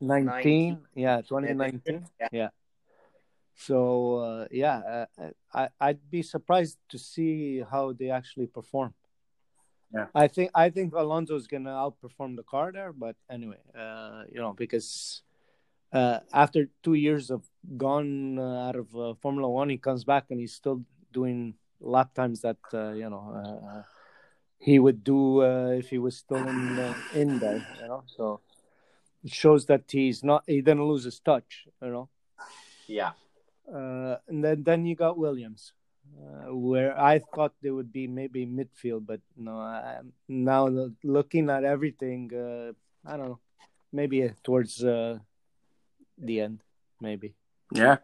19 0.01 0.79
yeah 0.95 1.19
2019 1.19 2.07
Yeah. 2.21 2.27
yeah 2.31 2.49
so 3.53 4.15
uh, 4.23 4.47
yeah 4.49 4.77
uh, 5.19 5.31
I, 5.51 5.67
i'd 5.81 5.99
be 6.09 6.23
surprised 6.23 6.77
to 6.87 6.97
see 6.97 7.59
how 7.69 7.91
they 7.91 8.09
actually 8.09 8.47
perform 8.47 8.93
Yeah. 9.93 10.05
i 10.13 10.27
think 10.27 10.51
i 10.53 10.69
think 10.69 10.93
alonso 10.93 11.35
is 11.35 11.47
gonna 11.47 11.71
outperform 11.71 12.35
the 12.35 12.43
car 12.43 12.71
there 12.71 12.93
but 12.93 13.15
anyway 13.29 13.57
uh, 13.75 14.23
you 14.31 14.39
know 14.39 14.53
because 14.53 15.23
uh, 15.91 16.19
after 16.31 16.69
two 16.83 16.93
years 16.93 17.31
of 17.31 17.43
gone 17.77 18.37
uh, 18.37 18.67
out 18.67 18.75
of 18.75 18.95
uh, 18.95 19.13
formula 19.15 19.49
one 19.49 19.69
he 19.69 19.77
comes 19.77 20.03
back 20.03 20.25
and 20.29 20.39
he's 20.39 20.53
still 20.53 20.83
doing 21.11 21.55
lap 21.79 22.13
times 22.13 22.41
that 22.41 22.57
uh, 22.73 22.91
you 22.91 23.09
know 23.09 23.33
uh, 23.33 23.81
he 24.59 24.77
would 24.77 25.03
do 25.03 25.41
uh, 25.41 25.69
if 25.69 25.89
he 25.89 25.97
was 25.97 26.17
still 26.17 26.37
in 26.37 26.79
uh, 26.79 26.93
in 27.15 27.39
there 27.39 27.65
you 27.81 27.87
know? 27.87 28.03
So 28.05 28.41
it 29.23 29.33
shows 29.33 29.65
that 29.67 29.83
he's 29.87 30.23
not 30.23 30.43
he 30.45 30.61
didn't 30.61 30.83
lose 30.83 31.05
his 31.05 31.19
touch 31.19 31.67
you 31.81 31.89
know? 31.89 32.09
Yeah, 32.87 33.11
uh, 33.73 34.17
and 34.27 34.43
then 34.43 34.63
then 34.63 34.85
you 34.85 34.95
got 34.95 35.17
williams 35.17 35.73
uh, 36.17 36.55
where 36.55 36.99
i 36.99 37.19
thought 37.35 37.53
they 37.61 37.69
would 37.69 37.91
be 37.91 38.07
maybe 38.07 38.45
midfield 38.45 39.05
but 39.05 39.21
no 39.37 39.57
I, 39.57 39.99
now 40.27 40.67
looking 41.03 41.49
at 41.49 41.63
everything 41.63 42.31
uh, 42.33 42.71
i 43.09 43.17
don't 43.17 43.29
know 43.29 43.39
maybe 43.91 44.31
towards 44.43 44.83
uh, 44.83 45.17
the 46.17 46.41
end 46.41 46.61
maybe 47.01 47.35
Yeah, 47.71 47.97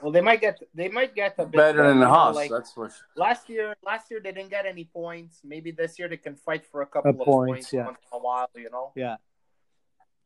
well, 0.00 0.10
they 0.10 0.24
might 0.24 0.40
get 0.40 0.56
they 0.72 0.88
might 0.88 1.14
get 1.14 1.36
a 1.36 1.44
bit 1.44 1.52
better 1.52 1.84
than 1.84 2.00
the 2.00 2.08
know, 2.08 2.16
Haas. 2.16 2.34
Like 2.34 2.50
that's 2.50 2.72
for 2.72 2.88
sure. 2.88 3.06
last 3.14 3.44
year, 3.52 3.76
last 3.84 4.10
year 4.10 4.20
they 4.24 4.32
didn't 4.32 4.48
get 4.48 4.64
any 4.64 4.88
points. 4.88 5.44
Maybe 5.44 5.70
this 5.70 5.98
year 5.98 6.08
they 6.08 6.16
can 6.16 6.34
fight 6.34 6.64
for 6.64 6.80
a 6.80 6.88
couple 6.88 7.12
of 7.12 7.28
points, 7.28 7.68
points 7.68 7.72
yeah. 7.76 7.84
once 7.84 8.00
in 8.00 8.16
a 8.16 8.22
while. 8.24 8.48
You 8.56 8.70
know. 8.72 8.92
yeah 8.96 9.20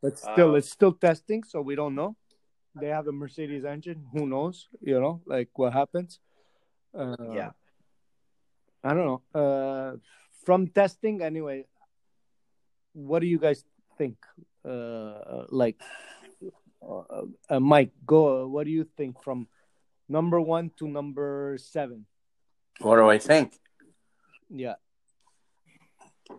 but 0.02 0.18
still 0.18 0.52
Uh, 0.52 0.58
it's 0.58 0.70
still 0.70 0.92
testing 0.92 1.44
so 1.44 1.62
we 1.62 1.74
don't 1.74 1.94
know 1.94 2.16
they 2.74 2.88
have 2.88 3.06
a 3.06 3.12
mercedes 3.12 3.64
engine 3.64 4.04
who 4.12 4.26
knows 4.26 4.68
you 4.80 5.00
know 5.00 5.22
like 5.24 5.48
what 5.54 5.72
happens 5.72 6.18
uh, 6.94 7.16
Yeah. 7.32 7.50
I 8.84 8.94
don't 8.94 9.06
know. 9.06 9.22
Uh, 9.34 9.96
from 10.44 10.66
testing, 10.68 11.22
anyway, 11.22 11.66
what 12.92 13.20
do 13.20 13.26
you 13.26 13.38
guys 13.38 13.64
think? 13.96 14.16
Uh, 14.64 15.44
like, 15.50 15.80
uh, 16.82 17.26
uh, 17.48 17.60
Mike, 17.60 17.92
go. 18.04 18.48
What 18.48 18.64
do 18.64 18.70
you 18.70 18.84
think 18.96 19.22
from 19.22 19.46
number 20.08 20.40
one 20.40 20.70
to 20.78 20.88
number 20.88 21.56
seven? 21.58 22.06
What 22.80 22.96
do 22.96 23.08
I 23.08 23.18
think? 23.18 23.54
Yeah, 24.50 24.74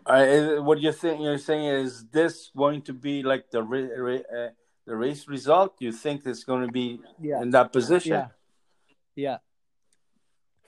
I, 0.06 0.60
what 0.60 0.80
you 0.80 0.92
think 0.92 1.22
you're 1.22 1.38
saying 1.38 1.66
is 1.66 2.06
this 2.08 2.52
going 2.56 2.82
to 2.84 2.94
be 2.94 3.24
like 3.24 3.52
the 3.52 3.64
ra- 3.64 3.96
ra- 3.98 4.38
uh, 4.38 4.50
the 4.86 4.96
race 4.96 5.28
result? 5.28 5.76
You 5.80 5.92
think 5.92 6.26
it's 6.26 6.44
going 6.44 6.66
to 6.66 6.72
be 6.72 7.00
yeah, 7.22 7.42
in 7.42 7.52
that 7.52 7.72
position? 7.72 8.12
yeah, 8.12 8.28
yeah. 9.16 9.38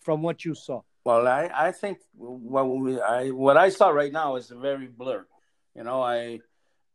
From 0.06 0.22
what 0.22 0.46
you 0.46 0.54
saw, 0.54 0.82
Well, 1.04 1.28
I, 1.28 1.50
I 1.52 1.72
think 1.72 1.98
what 2.16 2.66
we, 2.66 3.02
I 3.02 3.32
what 3.32 3.58
I 3.58 3.70
saw 3.70 3.90
right 3.90 4.14
now 4.14 4.36
is 4.36 4.50
very 4.50 4.86
blur. 4.86 5.26
You 5.76 5.84
know, 5.84 6.04
I 6.04 6.42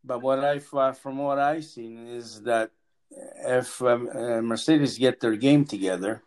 but 0.05 0.23
what 0.23 0.39
I 0.45 0.61
from 0.61 1.19
what 1.19 1.41
I've 1.41 1.65
seen 1.65 2.07
is 2.07 2.43
that 2.43 2.71
if 3.11 3.83
um, 3.83 4.09
uh, 4.15 4.41
Mercedes 4.43 4.97
get 4.97 5.19
their 5.19 5.35
game 5.35 5.65
together, 5.65 6.23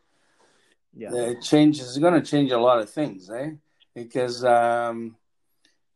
yeah, 0.93 1.15
it 1.15 1.41
changes. 1.41 1.87
It's 1.87 1.97
going 1.99 2.21
to 2.21 2.31
change 2.31 2.51
a 2.51 2.59
lot 2.59 2.79
of 2.79 2.89
things, 2.89 3.29
eh? 3.29 3.51
Because 3.95 4.43
um, 4.43 5.15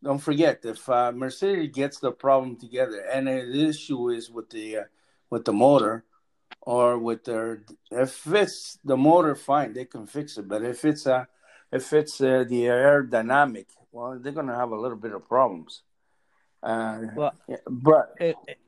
don't 0.01 0.19
forget, 0.19 0.61
if 0.63 0.87
uh, 0.87 1.11
Mercedes 1.11 1.75
gets 1.75 1.99
the 1.99 2.11
problem 2.13 2.55
together, 2.55 2.99
and 3.11 3.27
the 3.27 3.67
issue 3.67 4.09
is 4.09 4.31
with 4.31 4.49
the 4.51 4.77
uh, 4.77 4.83
with 5.29 5.43
the 5.43 5.51
motor 5.51 6.05
or 6.61 6.97
with 6.97 7.23
their, 7.23 7.63
if 7.91 8.27
it's 8.27 8.77
the 8.83 8.97
motor, 8.97 9.35
fine, 9.35 9.73
they 9.73 9.85
can 9.85 10.05
fix 10.05 10.37
it. 10.37 10.47
But 10.47 10.63
if 10.63 10.83
it's 10.85 11.05
a 11.05 11.27
if 11.71 11.91
it's 11.93 12.21
uh, 12.21 12.45
the 12.47 12.63
aerodynamic, 12.63 13.65
well, 13.91 14.17
they're 14.19 14.31
going 14.31 14.47
to 14.47 14.55
have 14.55 14.71
a 14.71 14.79
little 14.79 14.97
bit 14.97 15.13
of 15.13 15.27
problems. 15.27 15.81
Uh, 16.63 17.01
Well, 17.15 17.33
but 17.69 18.15
it, 18.19 18.35
it- 18.47 18.59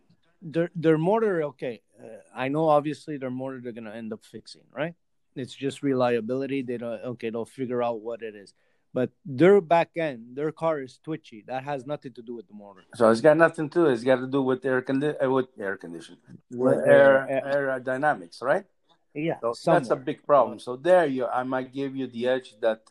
their 0.41 0.69
their 0.73 0.97
motor. 0.97 1.43
Okay, 1.43 1.81
uh, 2.01 2.07
I 2.33 2.47
know. 2.47 2.69
Obviously, 2.69 3.17
their 3.17 3.29
motor 3.29 3.59
they're 3.61 3.73
gonna 3.73 3.91
end 3.93 4.13
up 4.13 4.23
fixing, 4.23 4.61
right? 4.71 4.95
It's 5.35 5.53
just 5.53 5.83
reliability. 5.83 6.61
They 6.61 6.77
don't. 6.77 7.01
Okay, 7.11 7.29
they'll 7.29 7.43
figure 7.45 7.83
out 7.83 7.99
what 7.99 8.21
it 8.21 8.35
is. 8.35 8.53
But 8.93 9.11
their 9.23 9.61
back 9.61 9.91
end, 9.97 10.35
their 10.35 10.51
car 10.51 10.81
is 10.81 10.99
twitchy. 11.03 11.43
That 11.47 11.63
has 11.63 11.85
nothing 11.85 12.13
to 12.13 12.21
do 12.23 12.33
with 12.35 12.47
the 12.47 12.55
motor. 12.55 12.83
so 12.95 13.09
it's 13.11 13.21
got 13.21 13.37
nothing 13.37 13.69
to 13.69 13.85
it. 13.85 13.93
It's 13.93 14.03
got 14.03 14.17
to 14.17 14.27
do 14.27 14.41
with 14.41 14.65
air 14.65 14.81
condi- 14.81 15.15
uh, 15.23 15.29
with 15.29 15.47
air 15.59 15.77
condition, 15.77 16.17
with 16.49 16.79
air 16.85 17.29
air- 17.29 17.79
aerodynamics, 17.79 18.41
right? 18.41 18.65
Yeah, 19.13 19.39
So 19.41 19.71
that's 19.71 19.89
a 19.91 19.95
big 19.95 20.25
problem. 20.25 20.59
So 20.59 20.75
there, 20.75 21.05
you, 21.05 21.25
I 21.25 21.43
might 21.43 21.73
give 21.73 21.95
you 21.95 22.07
the 22.07 22.27
edge 22.27 22.55
that 22.61 22.81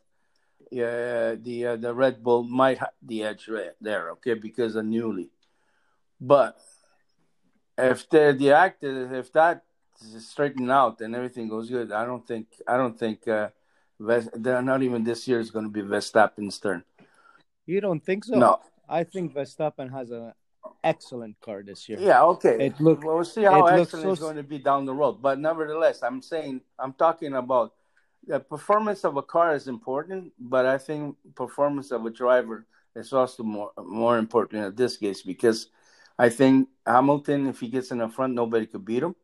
uh, 0.73 1.37
the 1.47 1.67
uh, 1.67 1.77
the 1.77 1.95
Red 1.95 2.23
Bull 2.23 2.43
might 2.45 2.79
have 2.79 2.95
the 3.03 3.25
edge 3.25 3.49
right 3.49 3.73
there, 3.81 4.11
okay, 4.11 4.35
because 4.35 4.77
of 4.77 4.85
newly. 4.85 5.31
But 6.21 6.59
if 7.77 8.09
the 8.11 8.37
the 8.39 8.53
act 8.53 8.85
if 8.85 9.33
that 9.33 9.65
is 10.03 10.29
straightened 10.29 10.71
out 10.71 11.01
and 11.01 11.15
everything 11.15 11.49
goes 11.49 11.71
good, 11.71 11.91
I 11.93 12.05
don't 12.05 12.27
think 12.27 12.47
I 12.67 12.77
don't 12.77 12.99
think 12.99 13.27
uh, 13.27 13.49
they're 13.99 14.63
not 14.63 14.83
even 14.83 15.05
this 15.05 15.27
year 15.29 15.41
is 15.41 15.51
going 15.51 15.65
to 15.65 15.71
be 15.71 15.83
Verstappen's 15.83 16.59
turn. 16.59 16.85
You 17.67 17.81
don't 17.81 18.05
think 18.05 18.25
so? 18.25 18.39
No, 18.39 18.61
I 18.89 19.05
think 19.05 19.35
Verstappen 19.35 19.91
has 19.93 20.11
an 20.11 20.33
excellent 20.83 21.41
car 21.41 21.63
this 21.63 21.89
year. 21.89 21.99
Yeah, 22.01 22.23
okay. 22.25 22.67
It 22.67 22.81
look- 22.81 23.03
well, 23.05 23.17
we'll 23.17 23.25
see 23.25 23.43
how 23.45 23.67
it 23.67 23.81
excellent 23.81 24.05
so 24.05 24.13
it's 24.13 24.21
going 24.21 24.37
to 24.37 24.43
be 24.43 24.59
down 24.59 24.87
the 24.87 24.95
road. 24.95 25.21
But 25.21 25.39
nevertheless, 25.39 26.03
I'm 26.03 26.23
saying 26.23 26.63
I'm 26.79 26.93
talking 26.93 27.35
about 27.35 27.75
the 28.27 28.41
performance 28.41 29.05
of 29.05 29.17
a 29.17 29.23
car 29.23 29.55
is 29.55 29.69
important, 29.69 30.33
but 30.39 30.67
I 30.67 30.79
think 30.79 31.17
performance 31.35 31.91
of 31.91 32.05
a 32.07 32.11
driver 32.11 32.67
is 32.95 33.13
also 33.13 33.43
more 33.43 33.73
more 33.85 34.19
important 34.19 34.65
in 34.65 34.75
this 34.75 34.97
case 34.97 35.23
because 35.23 35.69
I 36.19 36.29
think 36.31 36.69
Hamilton, 36.87 37.47
if 37.49 37.61
he 37.61 37.69
gets 37.69 37.91
in 37.91 37.99
the 37.99 38.09
front, 38.09 38.35
nobody 38.35 38.67
could 38.67 38.85
beat 38.85 39.03
him. 39.03 39.15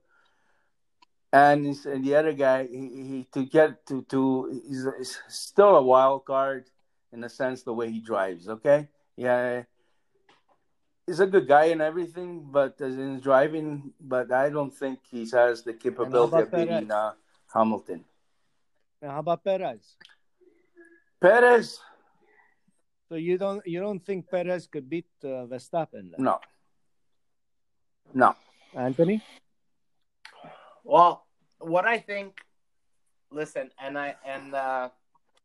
And, 1.35 1.67
and 1.67 2.05
the 2.07 2.15
other 2.15 2.33
guy, 2.33 2.69
he, 2.69 2.79
he 3.11 3.27
to 3.33 3.45
get 3.45 3.85
to 3.87 4.03
to 4.03 4.63
he's, 4.69 4.87
he's 4.97 5.19
still 5.27 5.75
a 5.75 5.83
wild 5.83 6.25
card 6.25 6.71
in 7.13 7.25
a 7.25 7.29
sense 7.29 7.65
the 7.65 7.75
way 7.75 7.91
he 7.91 7.99
drives. 7.99 8.49
Okay, 8.49 8.87
yeah, 9.17 9.65
he's 11.09 11.19
a 11.19 11.27
good 11.27 11.49
guy 11.49 11.75
and 11.75 11.83
everything, 11.83 12.47
but 12.53 12.81
as 12.81 12.95
in 12.95 13.19
driving, 13.19 13.93
but 14.01 14.31
I 14.31 14.49
don't 14.49 14.73
think 14.73 15.01
he 15.11 15.29
has 15.33 15.65
the 15.65 15.75
capability 15.75 16.39
of 16.39 16.53
beating 16.53 16.93
uh, 16.93 17.15
Hamilton. 17.53 18.05
And 19.03 19.11
how 19.11 19.19
about 19.19 19.43
Perez? 19.43 19.97
Perez, 21.21 21.81
So 23.09 23.17
you 23.17 23.39
don't 23.39 23.67
you 23.67 23.81
don't 23.81 24.07
think 24.07 24.31
Perez 24.31 24.69
could 24.69 24.89
beat 24.89 25.11
uh, 25.25 25.51
Verstappen? 25.51 26.15
Then? 26.15 26.19
no, 26.19 26.39
no. 28.15 28.37
Anthony? 28.73 29.21
Well, 30.85 31.27
what 31.59 31.87
I 31.87 31.99
think, 31.99 32.39
listen, 33.31 33.71
and 33.83 33.99
I 33.99 34.15
and 34.25 34.55
uh, 34.55 34.91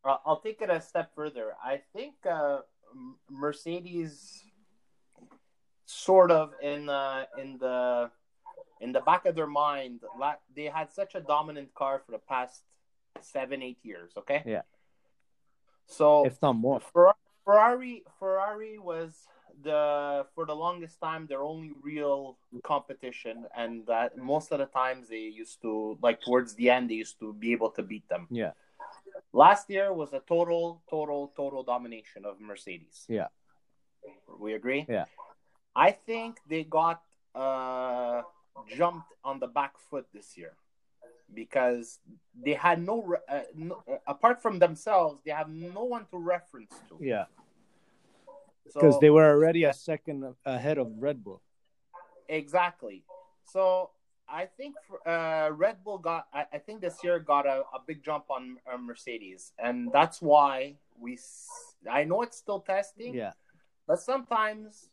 I'll 0.04 0.40
take 0.40 0.60
it 0.60 0.70
a 0.70 0.80
step 0.80 1.14
further. 1.14 1.54
I 1.64 1.80
think 1.94 2.14
uh, 2.30 2.58
Mercedes, 3.30 4.44
sort 5.86 6.30
of 6.30 6.52
in 6.62 6.86
the 6.86 7.26
in 7.38 7.58
the 7.58 8.10
in 8.80 8.92
the 8.92 9.00
back 9.00 9.26
of 9.26 9.34
their 9.34 9.46
mind, 9.46 10.00
they 10.54 10.64
had 10.64 10.92
such 10.92 11.14
a 11.14 11.20
dominant 11.20 11.74
car 11.74 12.02
for 12.04 12.12
the 12.12 12.18
past 12.18 12.62
seven 13.22 13.62
eight 13.62 13.78
years. 13.82 14.12
Okay. 14.18 14.42
Yeah. 14.46 14.62
So 15.86 16.26
If 16.26 16.40
not 16.42 16.52
more. 16.54 16.80
Fer- 16.80 17.14
Ferrari 17.44 18.04
Ferrari 18.18 18.78
was 18.78 19.26
the 19.62 20.26
for 20.34 20.46
the 20.46 20.54
longest 20.54 21.00
time 21.00 21.26
their 21.26 21.42
only 21.42 21.72
real 21.82 22.38
competition 22.62 23.46
and 23.56 23.86
that 23.86 24.16
most 24.16 24.52
of 24.52 24.58
the 24.58 24.66
times 24.66 25.08
they 25.08 25.26
used 25.42 25.60
to 25.62 25.98
like 26.02 26.20
towards 26.20 26.54
the 26.54 26.70
end 26.70 26.90
they 26.90 26.94
used 26.94 27.18
to 27.18 27.32
be 27.34 27.52
able 27.52 27.70
to 27.70 27.82
beat 27.82 28.08
them. 28.08 28.26
Yeah. 28.30 28.52
Last 29.32 29.70
year 29.70 29.92
was 29.92 30.12
a 30.12 30.20
total 30.20 30.82
total 30.88 31.32
total 31.36 31.62
domination 31.62 32.24
of 32.24 32.40
Mercedes. 32.40 33.06
Yeah. 33.08 33.28
We 34.38 34.54
agree? 34.54 34.86
Yeah. 34.88 35.04
I 35.74 35.92
think 35.92 36.38
they 36.48 36.64
got 36.64 37.02
uh 37.34 38.22
jumped 38.76 39.12
on 39.24 39.38
the 39.38 39.46
back 39.46 39.78
foot 39.78 40.06
this 40.12 40.36
year 40.36 40.52
because 41.32 42.00
they 42.44 42.54
had 42.54 42.82
no, 42.84 43.14
uh, 43.28 43.40
no 43.54 43.82
uh, 43.90 43.96
apart 44.06 44.42
from 44.42 44.58
themselves 44.58 45.20
they 45.24 45.30
have 45.30 45.48
no 45.48 45.84
one 45.84 46.06
to 46.10 46.18
reference 46.18 46.74
to 46.88 46.98
Yeah. 47.00 47.26
So- 48.70 48.80
Because 48.80 48.98
they 49.00 49.10
were 49.10 49.28
already 49.28 49.64
a 49.64 49.72
second 49.72 50.24
ahead 50.44 50.78
of 50.78 50.88
Red 50.98 51.22
Bull. 51.24 51.42
Exactly. 52.28 53.04
So 53.44 53.90
I 54.28 54.46
think 54.46 54.76
uh, 55.04 55.50
Red 55.52 55.82
Bull 55.82 55.98
got. 55.98 56.28
I, 56.32 56.44
I 56.52 56.58
think 56.58 56.80
this 56.80 57.02
year 57.02 57.18
got 57.18 57.46
a, 57.46 57.62
a 57.74 57.80
big 57.84 58.02
jump 58.04 58.26
on 58.30 58.58
uh, 58.72 58.78
Mercedes, 58.78 59.52
and 59.58 59.90
that's 59.92 60.22
why 60.22 60.76
we. 60.98 61.18
I 61.90 62.04
know 62.04 62.22
it's 62.22 62.36
still 62.36 62.60
testing, 62.60 63.14
Yeah. 63.14 63.32
but 63.88 63.98
sometimes 64.00 64.88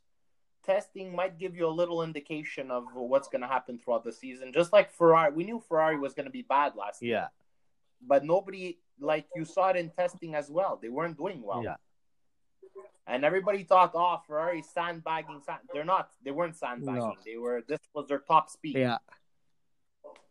testing 0.65 1.15
might 1.15 1.37
give 1.37 1.55
you 1.55 1.67
a 1.67 1.75
little 1.81 2.01
indication 2.01 2.71
of 2.71 2.85
what's 2.95 3.27
going 3.27 3.41
to 3.41 3.47
happen 3.47 3.77
throughout 3.77 4.03
the 4.03 4.11
season. 4.11 4.51
Just 4.51 4.73
like 4.73 4.91
Ferrari, 4.91 5.31
we 5.31 5.43
knew 5.43 5.59
Ferrari 5.69 5.97
was 5.99 6.13
going 6.13 6.25
to 6.25 6.31
be 6.31 6.41
bad 6.41 6.75
last 6.75 7.03
year, 7.03 7.15
Yeah. 7.17 7.27
but 8.01 8.25
nobody 8.25 8.79
like 8.99 9.27
you 9.35 9.45
saw 9.45 9.67
it 9.69 9.75
in 9.75 9.91
testing 9.91 10.33
as 10.33 10.49
well. 10.49 10.79
They 10.81 10.89
weren't 10.89 11.15
doing 11.17 11.43
well. 11.43 11.63
Yeah. 11.63 11.75
And 13.09 13.23
everybody 13.23 13.63
thought, 13.63 13.91
oh, 13.95 14.17
Ferrari 14.27 14.61
sandbagging. 14.61 15.41
Sand-. 15.45 15.59
They're 15.73 15.85
not. 15.85 16.09
They 16.23 16.31
weren't 16.31 16.57
sandbagging. 16.57 16.99
No. 16.99 17.15
They 17.25 17.37
were. 17.37 17.63
This 17.67 17.79
was 17.93 18.07
their 18.07 18.19
top 18.19 18.49
speed. 18.49 18.75
Yeah. 18.75 18.97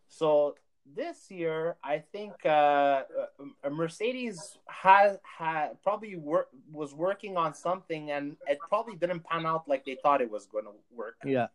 So 0.08 0.56
this 0.94 1.30
year, 1.30 1.76
I 1.82 1.98
think 1.98 2.44
uh, 2.44 3.04
Mercedes 3.70 4.58
has 4.68 5.18
had 5.22 5.82
probably 5.82 6.16
wor- 6.16 6.48
was 6.70 6.94
working 6.94 7.36
on 7.36 7.54
something, 7.54 8.10
and 8.10 8.36
it 8.46 8.58
probably 8.68 8.94
didn't 8.94 9.24
pan 9.24 9.46
out 9.46 9.66
like 9.66 9.84
they 9.84 9.96
thought 10.02 10.20
it 10.20 10.30
was 10.30 10.46
going 10.46 10.64
to 10.64 10.72
work. 10.94 11.16
Yeah. 11.24 11.48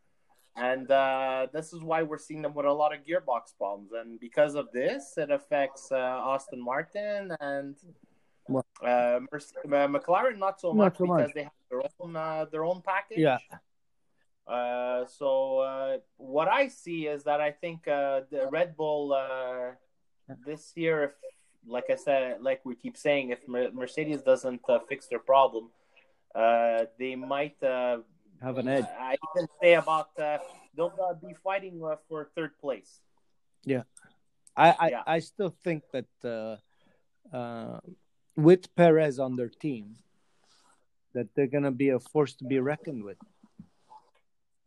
And 0.57 0.91
uh, 0.91 1.47
this 1.53 1.71
is 1.71 1.81
why 1.81 2.03
we're 2.03 2.17
seeing 2.17 2.41
them 2.41 2.53
with 2.53 2.65
a 2.65 2.71
lot 2.73 2.93
of 2.93 3.05
gearbox 3.05 3.55
problems, 3.57 3.91
and 3.93 4.19
because 4.19 4.55
of 4.55 4.69
this, 4.73 5.13
it 5.17 5.31
affects 5.31 5.91
uh, 5.93 5.95
Aston 5.95 6.61
Martin 6.61 7.33
and 7.39 7.77
Well- 8.47 8.65
uh, 8.83 9.19
Merce- 9.31 9.53
uh, 9.63 9.87
McLaren 9.87 10.37
not 10.37 10.59
so 10.59 10.69
Not 10.73 10.77
much 10.83 10.97
so 10.97 11.03
because 11.05 11.27
much. 11.27 11.33
they 11.33 11.43
have 11.43 11.51
their 11.69 11.81
own 11.99 12.15
uh, 12.15 12.45
their 12.51 12.65
own 12.65 12.81
package. 12.81 13.19
Yeah. 13.19 13.37
Uh, 14.47 15.05
so 15.05 15.59
uh, 15.59 15.97
what 16.17 16.47
I 16.47 16.67
see 16.67 17.07
is 17.07 17.23
that 17.23 17.39
I 17.39 17.51
think 17.51 17.87
uh, 17.87 18.21
the 18.29 18.47
Red 18.49 18.75
Bull 18.75 19.13
uh, 19.13 19.71
this 20.45 20.73
year, 20.75 21.03
if 21.03 21.11
like 21.67 21.89
I 21.91 21.95
said, 21.95 22.41
like 22.41 22.65
we 22.65 22.75
keep 22.75 22.97
saying, 22.97 23.29
if 23.29 23.47
Mercedes 23.47 24.21
doesn't 24.23 24.61
uh, 24.67 24.79
fix 24.89 25.07
their 25.07 25.19
problem, 25.19 25.69
uh, 26.33 26.85
they 26.97 27.15
might. 27.15 27.61
Uh, 27.63 27.99
Have 28.41 28.57
an 28.57 28.67
edge. 28.67 28.85
I 28.99 29.15
even 29.35 29.47
say 29.61 29.73
about 29.75 30.09
uh, 30.17 30.39
they'll 30.75 30.91
uh, 30.97 31.13
be 31.13 31.33
fighting 31.43 31.79
uh, 31.85 31.95
for 32.09 32.29
third 32.35 32.57
place. 32.59 32.99
I 34.57 34.75
I, 34.79 34.87
Yeah. 34.89 35.03
I 35.05 35.19
still 35.19 35.53
think 35.63 35.83
that 35.93 36.09
uh, 36.25 36.57
uh, 37.31 37.79
with 38.41 38.73
Perez 38.75 39.19
on 39.19 39.35
their 39.35 39.49
team, 39.49 39.95
that 41.13 41.27
they're 41.35 41.47
gonna 41.47 41.71
be 41.71 41.89
a 41.89 41.99
force 41.99 42.33
to 42.35 42.45
be 42.45 42.59
reckoned 42.59 43.03
with. 43.03 43.17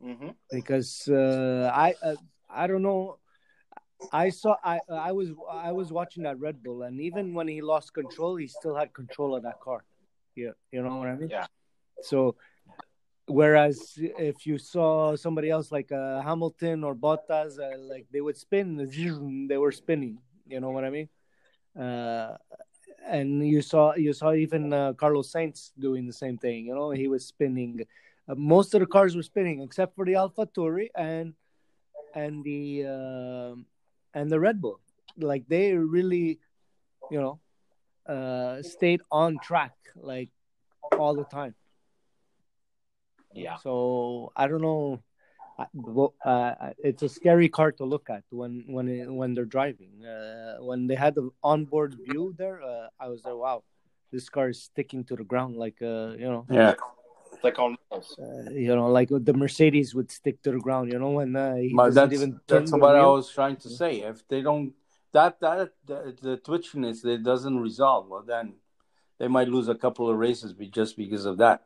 hmm 0.00 0.30
because 0.50 1.08
uh, 1.08 1.70
I 1.74 1.94
uh, 2.02 2.16
I 2.48 2.66
don't 2.66 2.82
know. 2.82 3.18
I 4.12 4.30
saw 4.30 4.56
I 4.62 4.80
I 4.90 5.12
was 5.12 5.30
I 5.50 5.72
was 5.72 5.92
watching 5.92 6.24
that 6.24 6.38
Red 6.38 6.62
Bull, 6.62 6.82
and 6.82 7.00
even 7.00 7.34
when 7.34 7.48
he 7.48 7.62
lost 7.62 7.94
control, 7.94 8.36
he 8.36 8.46
still 8.46 8.74
had 8.74 8.92
control 8.92 9.34
of 9.34 9.42
that 9.44 9.60
car. 9.60 9.84
Yeah, 10.36 10.50
you 10.72 10.82
know 10.82 10.96
what 10.96 11.08
I 11.08 11.14
mean. 11.14 11.30
Yeah. 11.30 11.46
So, 12.02 12.36
whereas 13.26 13.94
if 13.98 14.46
you 14.46 14.58
saw 14.58 15.16
somebody 15.16 15.50
else 15.50 15.72
like 15.72 15.90
uh, 15.92 16.20
Hamilton 16.22 16.84
or 16.84 16.94
Bottas, 16.94 17.58
uh, 17.58 17.78
like 17.78 18.06
they 18.12 18.20
would 18.20 18.36
spin, 18.36 18.76
they 19.48 19.56
were 19.58 19.72
spinning. 19.72 20.18
You 20.46 20.60
know 20.60 20.70
what 20.70 20.84
I 20.84 20.90
mean? 20.90 21.08
And 23.06 23.46
you 23.46 23.60
saw 23.60 23.94
you 23.94 24.12
saw 24.12 24.32
even 24.32 24.72
uh, 24.72 24.92
Carlos 24.94 25.30
Sainz 25.32 25.72
doing 25.78 26.06
the 26.06 26.12
same 26.12 26.38
thing. 26.38 26.66
You 26.66 26.74
know, 26.74 26.90
he 26.90 27.08
was 27.08 27.26
spinning. 27.26 27.84
Uh, 28.28 28.34
most 28.34 28.74
of 28.74 28.80
the 28.80 28.86
cars 28.86 29.14
were 29.14 29.22
spinning 29.22 29.60
except 29.60 29.94
for 29.94 30.04
the 30.04 30.14
Alpha 30.14 30.46
Tauri 30.46 30.88
and 30.94 31.34
and 32.14 32.42
the 32.44 32.86
uh, 32.86 33.54
and 34.14 34.30
the 34.30 34.40
Red 34.40 34.60
Bull. 34.60 34.80
Like 35.18 35.46
they 35.48 35.74
really, 35.74 36.38
you 37.10 37.20
know, 37.20 37.40
uh, 38.06 38.62
stayed 38.62 39.02
on 39.10 39.38
track 39.42 39.74
like 39.96 40.30
all 40.98 41.14
the 41.14 41.24
time. 41.24 41.54
Yeah. 43.34 43.56
So 43.56 44.32
I 44.36 44.46
don't 44.46 44.62
know. 44.62 45.02
I- 45.58 45.66
well, 45.72 46.14
Uh, 46.24 46.72
it's 46.78 47.02
a 47.02 47.08
scary 47.08 47.48
car 47.48 47.70
to 47.72 47.84
look 47.84 48.10
at 48.10 48.24
when 48.30 48.64
when 48.66 48.88
it, 48.88 49.10
when 49.10 49.34
they're 49.34 49.52
driving. 49.58 50.04
Uh, 50.04 50.56
when 50.60 50.86
they 50.86 50.94
had 50.96 51.14
the 51.14 51.30
onboard 51.42 51.94
view 51.94 52.34
there, 52.36 52.62
uh, 52.62 52.88
I 52.98 53.08
was 53.08 53.24
like, 53.24 53.36
wow, 53.36 53.62
this 54.10 54.28
car 54.28 54.48
is 54.48 54.62
sticking 54.62 55.04
to 55.04 55.16
the 55.16 55.24
ground 55.24 55.56
like 55.56 55.80
uh, 55.82 56.14
you 56.18 56.28
know, 56.32 56.46
Yeah, 56.50 56.74
Like 57.42 57.58
on 57.58 57.76
uh, 57.92 58.50
you 58.50 58.74
know, 58.74 58.88
like 58.88 59.08
the 59.10 59.32
Mercedes 59.34 59.94
would 59.94 60.10
stick 60.10 60.42
to 60.42 60.50
the 60.52 60.58
ground. 60.58 60.90
You 60.92 60.98
know, 60.98 61.10
when 61.10 61.36
uh, 61.36 61.54
he 61.56 61.74
but 61.74 61.86
doesn't 61.86 62.10
that's 62.10 62.14
even 62.14 62.30
turn 62.46 62.60
that's 62.60 62.70
the 62.70 62.76
what 62.78 62.96
I 62.96 63.06
was 63.06 63.30
trying 63.30 63.56
to 63.56 63.68
say. 63.68 64.00
If 64.00 64.26
they 64.28 64.40
don't 64.42 64.74
that 65.12 65.40
that 65.40 65.72
the, 65.86 66.16
the 66.20 66.36
twitchiness 66.38 67.04
it 67.04 67.22
doesn't 67.22 67.58
resolve, 67.60 68.08
well 68.08 68.22
then 68.22 68.54
they 69.18 69.28
might 69.28 69.48
lose 69.48 69.68
a 69.68 69.74
couple 69.74 70.10
of 70.10 70.18
races 70.18 70.52
be 70.52 70.66
just 70.66 70.96
because 70.96 71.24
of 71.24 71.38
that. 71.38 71.62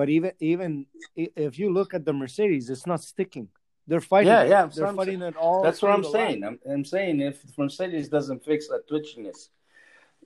But 0.00 0.08
even 0.08 0.32
even 0.40 0.86
if 1.14 1.58
you 1.58 1.68
look 1.70 1.92
at 1.92 2.06
the 2.06 2.14
Mercedes, 2.14 2.70
it's 2.70 2.86
not 2.86 3.02
sticking. 3.02 3.48
They're 3.86 4.00
fighting. 4.00 4.32
Yeah, 4.32 4.44
yeah, 4.44 4.64
They're 4.74 4.86
I'm 4.86 4.96
fighting 4.96 5.20
it 5.20 5.36
all. 5.36 5.62
That's 5.62 5.82
what 5.82 5.92
I'm 5.92 6.04
saying. 6.04 6.42
I'm, 6.42 6.58
I'm 6.66 6.86
saying 6.86 7.20
if 7.20 7.36
Mercedes 7.58 8.08
doesn't 8.08 8.42
fix 8.42 8.68
that 8.68 8.88
twitchiness, 8.88 9.50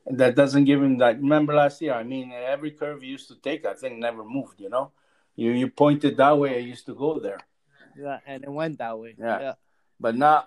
that 0.07 0.37
doesn't 0.37 0.66
give 0.66 0.81
him 0.81 0.99
that. 0.99 1.16
Remember 1.16 1.53
last 1.55 1.83
year? 1.83 1.95
I 1.95 2.05
mean, 2.05 2.31
every 2.31 2.70
curve 2.70 3.03
he 3.03 3.09
used 3.09 3.27
to 3.33 3.37
take, 3.47 3.64
that 3.64 3.81
thing 3.81 3.99
never 3.99 4.22
moved. 4.25 4.61
You 4.61 4.68
know, 4.68 4.93
you 5.35 5.51
you 5.51 5.68
pointed 5.70 6.16
that 6.18 6.39
way, 6.39 6.55
I 6.55 6.61
used 6.75 6.87
to 6.87 6.95
go 6.95 7.18
there. 7.18 7.41
Yeah, 7.99 8.20
and 8.29 8.45
it 8.45 8.53
went 8.53 8.79
that 8.79 8.97
way. 8.97 9.16
Yeah. 9.18 9.41
yeah, 9.41 9.55
But 9.99 10.14
now, 10.14 10.45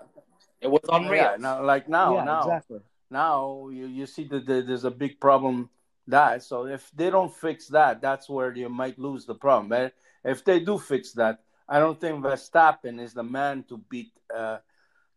It 0.61 0.69
was 0.71 0.85
on 0.87 1.03
yeah, 1.03 1.35
now 1.37 1.65
like 1.65 1.89
now, 1.89 2.15
Yeah, 2.15 2.23
now, 2.23 2.41
exactly. 2.43 2.79
now 3.11 3.67
you, 3.77 3.87
you 3.87 4.05
see 4.05 4.23
that 4.31 4.45
there's 4.47 4.85
a 4.85 4.95
big 5.03 5.19
problem 5.19 5.69
that. 6.07 6.43
So 6.43 6.65
if 6.65 6.89
they 6.95 7.09
don't 7.09 7.33
fix 7.33 7.67
that, 7.67 8.01
that's 8.01 8.29
where 8.29 8.53
you 8.55 8.69
might 8.69 8.97
lose 8.97 9.25
the 9.25 9.35
problem. 9.35 9.69
But 9.69 9.93
if 10.23 10.43
they 10.43 10.59
do 10.59 10.77
fix 10.77 11.13
that, 11.13 11.39
I 11.69 11.79
don't 11.79 11.99
think 11.99 12.23
Verstappen 12.23 12.99
is 12.99 13.13
the 13.13 13.23
man 13.23 13.63
to 13.69 13.77
beat 13.77 14.11
uh, 14.33 14.59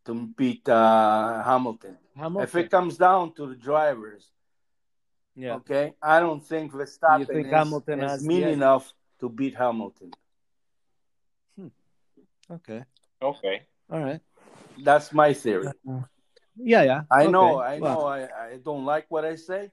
to 0.07 0.14
beat 0.36 0.68
uh, 0.68 1.43
Hamilton. 1.43 1.97
Hamilton. 2.16 2.43
If 2.43 2.55
it 2.57 2.70
comes 2.70 2.97
down 2.97 3.34
to 3.34 3.47
the 3.47 3.55
drivers, 3.55 4.26
yeah. 5.36 5.55
okay, 5.57 5.95
I 6.03 6.20
don't 6.20 6.45
think 6.45 6.72
Verstappen 6.72 7.26
think 7.26 7.47
is, 7.47 7.53
Hamilton 7.53 8.03
is 8.03 8.11
has 8.11 8.26
mean 8.26 8.43
the 8.43 8.51
enough 8.51 8.93
to 9.20 9.28
beat 9.28 9.55
Hamilton. 9.55 10.12
Okay. 12.51 12.84
Okay. 13.22 13.62
All 13.93 14.01
right. 14.01 14.20
That's 14.82 15.12
my 15.12 15.32
theory. 15.32 15.68
Yeah, 16.57 16.82
yeah. 16.82 17.03
I 17.11 17.26
know, 17.26 17.61
Okay. 17.61 17.74
I 17.74 17.78
know, 17.78 17.84
Well, 17.84 18.07
I, 18.07 18.20
I 18.22 18.59
don't 18.64 18.84
like 18.84 19.07
what 19.09 19.24
I 19.24 19.36
say, 19.36 19.70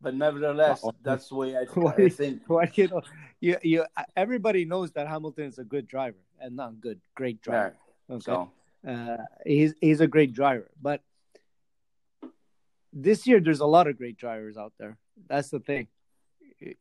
but 0.00 0.14
nevertheless, 0.14 0.82
Uh-oh. 0.84 0.94
that's 1.02 1.28
the 1.28 1.34
way 1.36 1.56
I, 1.56 1.64
Why- 1.74 1.94
I 1.96 2.08
think. 2.08 2.42
why 2.46 2.70
you 2.74 2.88
know, 2.88 3.02
you, 3.40 3.56
you, 3.62 3.84
everybody 4.16 4.64
knows 4.64 4.92
that 4.92 5.06
Hamilton 5.08 5.44
is 5.46 5.58
a 5.58 5.64
good 5.64 5.86
driver 5.88 6.18
and 6.40 6.56
not 6.56 6.80
good, 6.80 7.00
great 7.14 7.38
Yeah, 7.46 7.50
driver. 7.52 7.76
Okay. 8.10 8.24
so 8.24 8.50
Uh, 8.86 9.18
he's 9.44 9.74
he's 9.80 10.00
a 10.00 10.08
great 10.08 10.32
driver, 10.32 10.70
but 10.80 11.02
this 12.92 13.26
year 13.26 13.40
there's 13.40 13.60
a 13.60 13.66
lot 13.66 13.86
of 13.86 13.96
great 13.96 14.16
drivers 14.16 14.56
out 14.56 14.72
there. 14.78 14.96
That's 15.28 15.50
the 15.50 15.60
thing. 15.60 15.88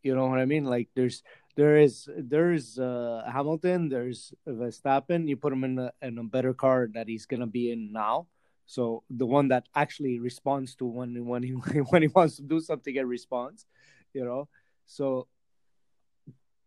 You 0.01 0.15
know 0.15 0.27
what 0.27 0.39
I 0.39 0.45
mean? 0.45 0.63
Like 0.65 0.87
there's 0.95 1.23
there 1.55 1.77
is 1.77 2.07
there's 2.17 2.79
uh, 2.79 3.27
Hamilton, 3.31 3.89
there's 3.89 4.33
Verstappen. 4.47 5.27
You 5.27 5.35
put 5.37 5.51
him 5.53 5.63
in 5.63 5.77
a 5.79 5.91
in 6.01 6.17
a 6.17 6.23
better 6.23 6.53
car 6.53 6.87
that 6.95 7.07
he's 7.07 7.25
gonna 7.27 7.47
be 7.47 7.71
in 7.71 7.91
now. 7.91 8.27
So 8.69 9.01
the 9.09 9.25
one 9.25 9.47
that 9.47 9.67
actually 9.73 10.19
responds 10.19 10.75
to 10.75 10.85
when 10.85 11.25
when 11.25 11.41
he 11.41 11.53
when 11.89 12.03
he 12.03 12.07
wants 12.07 12.35
to 12.35 12.43
do 12.43 12.59
something, 12.59 12.95
it 12.95 13.01
responds. 13.01 13.65
You 14.13 14.23
know, 14.25 14.47
so 14.85 15.25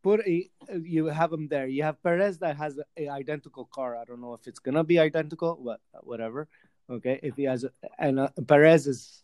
put 0.03 0.18
a, 0.26 0.50
you 0.82 1.07
have 1.07 1.32
him 1.32 1.46
there. 1.46 1.68
You 1.68 1.84
have 1.84 2.03
Perez 2.03 2.38
that 2.38 2.57
has 2.57 2.76
a, 2.76 3.05
a 3.05 3.09
identical 3.09 3.66
car. 3.66 3.94
I 3.96 4.03
don't 4.03 4.20
know 4.20 4.34
if 4.34 4.48
it's 4.48 4.59
gonna 4.59 4.82
be 4.82 4.98
identical, 4.98 5.55
but 5.55 5.78
whatever. 6.03 6.48
Okay, 6.90 7.20
if 7.22 7.36
he 7.36 7.44
has 7.44 7.62
a, 7.62 7.70
and 8.00 8.18
uh, 8.18 8.30
Perez 8.48 8.88
is 8.88 9.22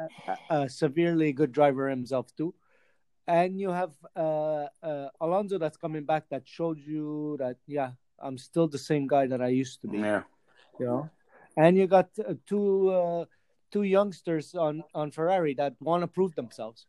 a, 0.00 0.08
a 0.48 0.68
severely 0.70 1.34
good 1.34 1.52
driver 1.52 1.90
himself 1.90 2.34
too, 2.34 2.54
and 3.26 3.60
you 3.60 3.68
have 3.68 3.92
uh, 4.16 4.68
uh, 4.82 5.08
Alonso 5.20 5.58
that's 5.58 5.76
coming 5.76 6.04
back 6.04 6.30
that 6.30 6.48
showed 6.48 6.78
you 6.78 7.36
that 7.40 7.58
yeah, 7.66 7.90
I'm 8.18 8.38
still 8.38 8.68
the 8.68 8.78
same 8.78 9.06
guy 9.06 9.26
that 9.26 9.42
I 9.42 9.48
used 9.48 9.82
to 9.82 9.88
be. 9.88 9.98
yeah, 9.98 10.22
You 10.80 10.86
know, 10.86 11.10
and 11.56 11.76
you 11.76 11.86
got 11.86 12.08
uh, 12.18 12.34
two 12.46 12.90
uh, 12.90 13.24
two 13.72 13.82
youngsters 13.82 14.54
on 14.54 14.82
on 14.94 15.10
Ferrari 15.10 15.54
that 15.54 15.74
want 15.80 16.02
to 16.02 16.06
prove 16.06 16.34
themselves. 16.34 16.86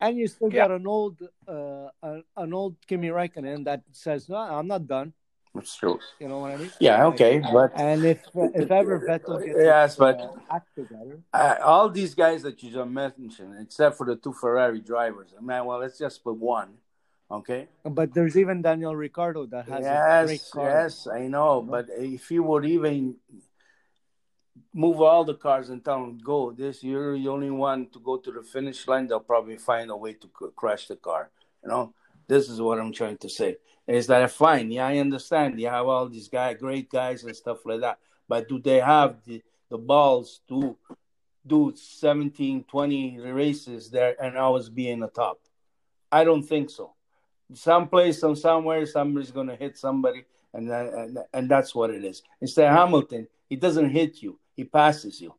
And 0.00 0.18
you 0.18 0.28
still 0.28 0.50
Yeah. 0.50 0.68
got 0.68 0.70
an 0.72 0.86
old, 0.86 1.16
uh, 1.48 1.88
an, 2.02 2.22
an 2.36 2.52
old 2.52 2.76
Kimi 2.86 3.08
Räikkönen 3.08 3.64
that 3.64 3.82
says, 3.92 4.28
"No, 4.28 4.36
I'm 4.36 4.66
not 4.66 4.86
done." 4.86 5.12
that's 5.54 5.74
true. 5.76 5.98
You 6.20 6.28
know 6.28 6.40
what 6.40 6.52
I 6.52 6.56
mean? 6.58 6.70
Yeah, 6.80 7.06
okay, 7.06 7.40
but 7.40 7.72
And 7.74 8.04
if 8.04 8.20
if 8.34 8.70
ever 8.70 9.00
Vettel 9.00 9.40
gets 9.44 9.56
Yes, 9.58 9.92
his, 9.92 9.98
but- 9.98 10.20
uh, 10.20 10.56
act 10.56 10.68
together, 10.74 11.16
uh, 11.32 11.56
all 11.64 11.88
these 11.88 12.14
guys 12.14 12.42
that 12.42 12.62
you 12.62 12.70
just 12.70 12.90
mentioned, 12.90 13.56
except 13.60 13.96
for 13.96 14.04
the 14.04 14.16
two 14.16 14.32
Ferrari 14.32 14.80
drivers, 14.80 15.32
man, 15.40 15.64
well, 15.64 15.78
let's 15.78 15.98
just 15.98 16.22
put 16.22 16.36
one, 16.36 16.76
okay? 17.30 17.68
but 17.84 18.12
there's 18.12 18.36
even 18.36 18.60
Daniel 18.60 18.94
Ricciardo 18.96 19.46
that 19.46 19.64
has 19.64 19.80
a 19.86 20.24
great 20.24 20.44
Yes, 20.44 20.50
car. 20.50 20.64
yes, 20.64 21.06
I 21.06 21.28
know, 21.28 21.62
but 21.62 21.86
if 21.96 22.28
he 22.28 22.38
would 22.38 22.64
even 22.66 23.16
move 24.72 25.00
all 25.00 25.24
the 25.24 25.34
cars 25.34 25.68
tell 25.84 26.00
them 26.00 26.18
go, 26.18 26.52
this 26.52 26.82
you're 26.82 27.18
the 27.18 27.28
only 27.28 27.50
one 27.50 27.86
to 27.88 27.98
go 27.98 28.16
to 28.18 28.30
the 28.32 28.42
finish 28.42 28.86
line, 28.86 29.06
they'll 29.06 29.20
probably 29.20 29.56
find 29.56 29.90
a 29.90 29.96
way 29.96 30.12
to 30.14 30.28
crash 30.54 30.88
the 30.88 30.96
car. 30.96 31.30
You 31.62 31.70
know, 31.70 31.94
this 32.26 32.48
is 32.48 32.60
what 32.60 32.78
I'm 32.78 32.92
trying 32.92 33.18
to 33.18 33.28
say. 33.28 33.56
Is 33.86 34.06
that 34.08 34.30
fine? 34.30 34.70
Yeah, 34.70 34.86
I 34.86 34.98
understand. 34.98 35.60
You 35.60 35.68
have 35.68 35.86
all 35.86 36.08
these 36.08 36.28
guys, 36.28 36.56
great 36.58 36.90
guys 36.90 37.22
and 37.22 37.36
stuff 37.36 37.64
like 37.64 37.80
that, 37.80 37.98
but 38.28 38.48
do 38.48 38.58
they 38.58 38.80
have 38.80 39.24
the 39.24 39.42
the 39.68 39.78
balls 39.78 40.40
to 40.48 40.76
do 41.46 41.72
17, 41.76 42.64
20 42.64 43.18
races 43.18 43.90
there 43.90 44.14
and 44.22 44.36
always 44.36 44.68
be 44.68 44.88
in 44.90 45.00
the 45.00 45.08
top? 45.08 45.40
I 46.10 46.24
don't 46.24 46.42
think 46.42 46.70
so. 46.70 46.94
Someplace, 47.54 48.20
some 48.20 48.34
somewhere, 48.34 48.86
somebody's 48.86 49.30
going 49.30 49.46
to 49.48 49.56
hit 49.56 49.78
somebody, 49.78 50.24
and, 50.52 50.68
that, 50.68 50.92
and 50.92 51.18
and 51.32 51.48
that's 51.48 51.74
what 51.74 51.90
it 51.90 52.04
is. 52.04 52.22
Instead, 52.40 52.72
Hamilton, 52.72 53.28
he 53.48 53.54
doesn't 53.54 53.90
hit 53.90 54.20
you; 54.20 54.38
he 54.56 54.64
passes 54.64 55.20
you. 55.20 55.34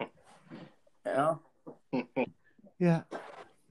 You 0.00 0.06
know? 1.06 1.40
Yeah. 2.78 3.02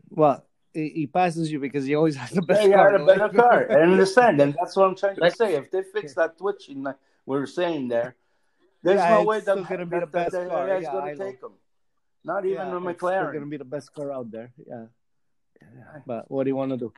Well, 0.10 0.44
he, 0.74 0.90
he 0.90 1.08
passes 1.08 1.52
you 1.52 1.60
because 1.60 1.86
he 1.86 1.96
always 1.96 2.16
has 2.16 2.32
the 2.32 2.42
Yeah, 2.42 2.46
best 2.48 2.62
he 2.64 2.72
car. 2.74 2.92
had 2.92 3.02
a 3.02 3.06
better 3.06 3.30
car. 3.30 3.68
I 3.72 3.82
understand, 3.84 4.42
and 4.42 4.56
that's 4.60 4.76
what 4.76 4.88
I'm 4.88 4.96
trying 4.96 5.16
to 5.16 5.22
Like- 5.22 5.36
say. 5.36 5.54
If 5.56 5.72
they 5.72 5.84
fix 5.84 6.14
that 6.16 6.38
twitching, 6.38 6.84
like 6.84 6.98
we're 7.26 7.46
saying 7.46 7.88
there, 7.90 8.16
there's 8.84 8.98
Yeah, 9.00 9.16
no 9.16 9.24
way 9.24 9.40
that's 9.42 9.62
gonna 9.68 9.86
be 9.86 10.00
the 10.00 10.08
best 10.08 10.32
that- 10.32 10.50
car. 10.50 10.68
that's 10.68 10.84
Yeah, 10.84 10.92
going 10.92 11.18
to 11.18 11.24
take 11.24 11.42
him. 11.42 11.52
Not 12.24 12.44
Yeah, 12.44 12.54
even 12.56 12.68
a 12.68 12.90
it's 12.90 12.98
still 12.98 13.10
McLaren. 13.10 13.34
gonna 13.34 13.46
be 13.46 13.58
the 13.58 13.66
best 13.66 13.94
car 13.94 14.12
out 14.12 14.30
there. 14.32 14.52
Yeah. 14.66 14.86
But 16.06 16.30
what 16.30 16.44
do 16.44 16.50
you 16.50 16.56
want 16.56 16.72
to 16.72 16.78
do? 16.78 16.94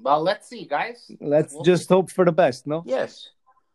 Well, 0.00 0.20
let's 0.22 0.48
see, 0.48 0.64
guys. 0.64 1.10
Let's 1.20 1.54
We'll 1.54 1.62
just 1.62 1.88
hope 1.88 2.10
for 2.10 2.24
the 2.24 2.32
best. 2.32 2.66
No. 2.66 2.82
Yes, 2.86 3.30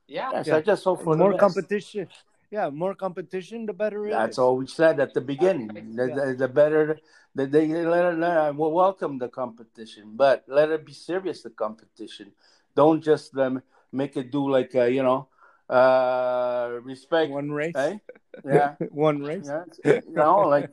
Yeah. 0.10 0.32
yes. 0.34 0.48
Yeah. 0.48 0.58
I 0.58 0.62
just 0.62 0.84
hope 0.84 1.04
for 1.04 1.16
more 1.16 1.34
the 1.34 1.38
competition. 1.38 2.08
Yeah, 2.52 2.72
more 2.72 2.96
competition, 2.96 3.68
the 3.68 3.74
better 3.74 4.08
it 4.08 4.12
That's 4.12 4.32
is. 4.34 4.40
all 4.40 4.58
we 4.58 4.66
said 4.66 5.00
at 5.00 5.14
the 5.14 5.22
beginning. 5.22 5.70
The, 5.96 6.08
Yeah. 6.08 6.16
the, 6.16 6.34
the 6.34 6.48
better 6.48 6.98
the, 7.36 7.46
they 7.46 7.68
let, 7.86 8.18
let 8.18 8.56
we'll 8.56 8.72
welcome 8.72 9.20
the 9.20 9.30
competition, 9.30 10.18
but 10.18 10.46
let 10.48 10.72
it 10.72 10.84
be 10.84 10.94
serious. 10.94 11.44
The 11.44 11.52
competition. 11.52 12.34
Don't 12.76 13.04
just 13.04 13.38
um, 13.38 13.62
make 13.92 14.18
it 14.18 14.32
do 14.32 14.50
like 14.50 14.74
uh, 14.74 14.90
you 14.90 15.04
know 15.04 15.28
uh, 15.70 16.80
respect. 16.82 17.32
One 17.32 17.52
race. 17.52 17.76
Eh? 17.76 17.98
Yeah, 18.46 18.76
One 18.90 19.22
race. 19.22 19.46
yeah. 19.46 19.66
You 20.08 20.14
know, 20.14 20.48
like 20.48 20.72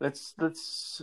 let's 0.00 0.34
let's 0.38 1.02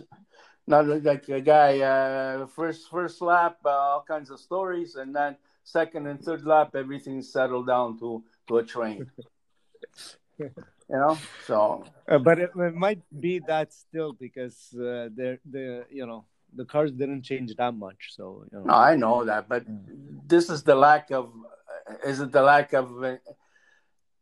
not 0.66 0.88
like 0.88 1.28
a 1.30 1.42
guy 1.42 1.82
uh, 1.82 2.48
first 2.48 2.90
first 2.90 3.22
lap 3.22 3.58
uh, 3.66 3.70
all 3.70 4.06
kinds 4.08 4.30
of 4.32 4.40
stories, 4.40 4.96
and 4.96 5.14
then 5.14 5.36
second 5.72 6.08
and 6.08 6.22
third 6.24 6.46
lap 6.46 6.76
everything 6.76 7.22
settled 7.22 7.68
down 7.68 7.98
to 8.00 8.24
to 8.48 8.58
a 8.58 8.64
train. 8.64 9.10
you 10.40 10.50
know, 10.90 11.18
so 11.46 11.86
Uh, 12.08 12.18
but 12.18 12.40
it, 12.40 12.52
it 12.56 12.76
might 12.76 13.02
be 13.20 13.40
that 13.48 13.74
still 13.74 14.14
because 14.14 14.58
uh, 14.74 15.10
the 15.14 15.38
the 15.46 15.86
you 15.92 16.06
know 16.06 16.26
the 16.56 16.66
cars 16.66 16.92
didn't 16.92 17.22
change 17.22 17.56
that 17.56 17.76
much. 17.76 18.02
So 18.18 18.46
you 18.52 18.58
know. 18.58 18.66
No, 18.66 18.74
I 18.74 18.96
know 18.96 19.24
that, 19.26 19.48
but 19.48 19.64
this 20.28 20.50
is 20.50 20.64
the 20.64 20.76
lack 20.76 21.12
of. 21.12 21.30
Is 22.06 22.20
it 22.20 22.32
the 22.32 22.42
lack 22.42 22.74
of? 22.74 22.88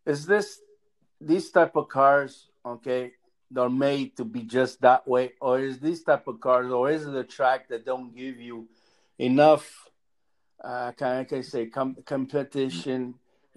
Is 0.06 0.26
this 0.26 0.60
these 1.22 1.50
type 1.52 1.76
of 1.76 1.88
cars? 1.88 2.50
Okay, 2.66 3.12
they're 3.52 3.70
made 3.70 4.18
to 4.18 4.26
be 4.26 4.42
just 4.44 4.82
that 4.82 5.08
way, 5.08 5.34
or 5.40 5.60
is 5.60 5.80
these 5.80 6.04
type 6.04 6.28
of 6.28 6.40
cars, 6.40 6.72
or 6.72 6.92
is 6.92 7.08
it 7.08 7.16
a 7.16 7.24
track 7.24 7.70
that 7.70 7.86
don't 7.86 8.16
give 8.16 8.40
you 8.40 8.68
enough? 9.18 9.87
Uh, 10.64 10.92
can 10.94 11.18
I 11.18 11.24
can 11.24 11.44
say 11.44 11.68
com- 11.68 11.98
competition 12.06 13.16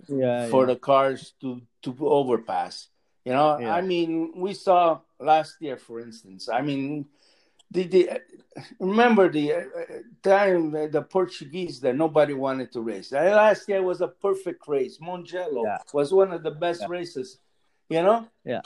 yeah, 0.09 0.49
for 0.49 0.63
yeah. 0.67 0.75
the 0.75 0.79
cars 0.79 1.35
to 1.41 1.61
to 1.83 1.95
overpass? 2.01 2.89
You 3.25 3.33
know, 3.33 3.59
Yeah. 3.59 3.75
I 3.75 3.81
mean, 3.83 4.33
we 4.37 4.55
saw 4.55 5.01
last 5.19 5.57
year, 5.61 5.77
for 5.77 6.01
instance. 6.01 6.49
I 6.49 6.63
mean, 6.63 7.07
the, 7.71 7.85
the 7.85 8.21
remember 8.79 9.29
the 9.31 9.53
uh, 9.55 9.63
time 10.23 10.73
the, 10.73 10.89
the 10.89 11.03
Portuguese 11.03 11.81
that 11.81 11.97
nobody 11.97 12.35
wanted 12.35 12.73
to 12.73 12.81
race. 12.81 13.13
Uh, 13.13 13.21
Last 13.35 13.69
year 13.69 13.83
was 13.83 14.01
a 14.01 14.09
perfect 14.09 14.67
race. 14.69 14.99
Mugello 15.01 15.65
Yeah. 15.65 15.79
was 15.93 16.13
one 16.13 16.33
of 16.33 16.43
the 16.43 16.51
best 16.51 16.83
Yeah. 16.83 16.89
races. 16.89 17.39
You 17.89 18.03
know. 18.03 18.29
Yeah. 18.45 18.63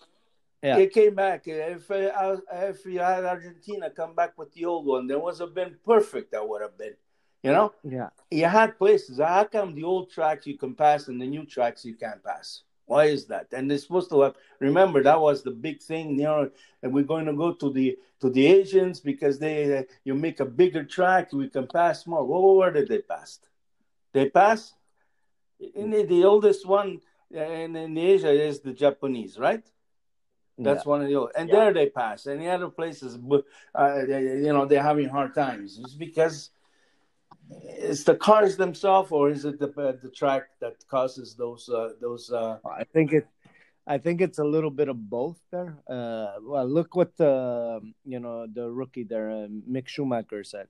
Yeah. 0.63 0.79
It 0.79 0.93
came 0.95 1.15
back. 1.15 1.43
If 1.47 1.91
uh, 1.91 2.37
if 2.53 2.87
you 2.87 3.01
had 3.01 3.25
Argentina 3.25 3.91
come 3.91 4.15
back 4.15 4.39
with 4.39 4.53
the 4.55 4.65
old 4.65 4.87
one, 4.87 5.07
there 5.07 5.19
was 5.19 5.41
have 5.41 5.55
been 5.55 5.77
perfect. 5.85 6.33
That 6.33 6.49
would 6.49 6.63
have 6.63 6.79
been. 6.79 6.95
You 7.45 7.53
know 7.53 7.73
yeah. 7.85 8.09
you 8.31 8.47
had 8.47 8.79
places. 8.79 9.19
How 9.19 9.45
come 9.45 9.75
the 9.75 9.85
old 9.85 10.11
tracks 10.11 10.47
you 10.47 10.57
can 10.57 10.75
pass 10.75 11.09
and 11.09 11.21
the 11.21 11.27
new 11.27 11.45
tracks 11.45 11.85
you 11.85 11.95
can't 11.95 12.25
pass? 12.25 12.63
Why 12.87 13.05
is 13.05 13.27
that? 13.27 13.49
And 13.53 13.71
they're 13.71 13.79
supposed 13.79 14.11
to 14.11 14.21
have. 14.23 14.35
Remember 14.61 15.03
that 15.03 15.21
was 15.21 15.43
the 15.43 15.51
big 15.51 15.83
thing, 15.83 16.19
you 16.19 16.25
know. 16.25 16.51
And 16.83 16.93
we're 16.95 17.05
going 17.05 17.27
to 17.27 17.35
go 17.35 17.53
to 17.53 17.71
the 17.71 17.99
to 18.21 18.31
the 18.31 18.47
Asians 18.47 19.01
because 19.01 19.39
they 19.39 19.79
uh, 19.79 19.83
you 20.05 20.15
make 20.15 20.41
a 20.41 20.47
bigger 20.47 20.85
track, 20.85 21.33
we 21.33 21.49
can 21.51 21.67
pass 21.67 22.07
more. 22.07 22.25
Well, 22.25 22.57
where 22.57 22.73
did 22.73 22.89
they 22.89 23.03
pass? 23.03 23.41
They 24.15 24.31
pass. 24.31 24.73
In 25.75 25.91
the, 25.91 26.05
the 26.05 26.25
oldest 26.25 26.67
one 26.67 27.01
in, 27.31 27.77
in 27.77 27.97
Asia 27.97 28.31
is 28.31 28.61
the 28.61 28.73
Japanese, 28.73 29.39
right? 29.39 29.65
That's 30.57 30.87
one 30.87 31.03
of 31.03 31.09
the 31.09 31.17
old, 31.17 31.31
and 31.37 31.49
Yeah. 31.49 31.57
there 31.57 31.73
they 31.73 31.89
pass. 31.91 32.27
And 32.27 32.41
the 32.41 32.49
other 32.49 32.69
places, 32.69 33.19
uh, 33.75 34.05
they- 34.07 34.39
you 34.47 34.53
know, 34.53 34.67
they're 34.67 34.83
having 34.83 35.09
hard 35.09 35.35
times. 35.35 35.79
It's 35.83 35.95
because 35.95 36.51
it's 37.51 38.05
the 38.05 38.17
cars 38.17 38.57
themselves, 38.57 39.11
or 39.13 39.31
is 39.31 39.45
it 39.45 39.59
the 39.59 39.69
uh, 39.81 39.93
the 40.03 40.11
track 40.11 40.45
that 40.61 40.77
causes 40.89 41.35
those 41.35 41.69
uh, 41.69 41.91
those? 42.01 42.31
Uh, 42.31 42.59
I 42.65 42.85
think 42.85 43.13
it. 43.13 43.27
I 43.87 43.99
think 43.99 44.23
it's 44.23 44.39
a 44.39 44.45
little 44.45 44.71
bit 44.71 44.89
of 44.89 45.11
both 45.11 45.39
there. 45.51 45.77
Uh, 45.87 46.41
well, 46.43 46.67
look 46.67 46.97
what 46.97 47.17
the 47.17 47.81
you 48.05 48.19
know 48.19 48.47
the 48.47 48.71
rookie 48.71 49.05
there, 49.05 49.31
uh, 49.31 49.47
Mick 49.71 49.89
Schumacher 49.89 50.43
said. 50.45 50.69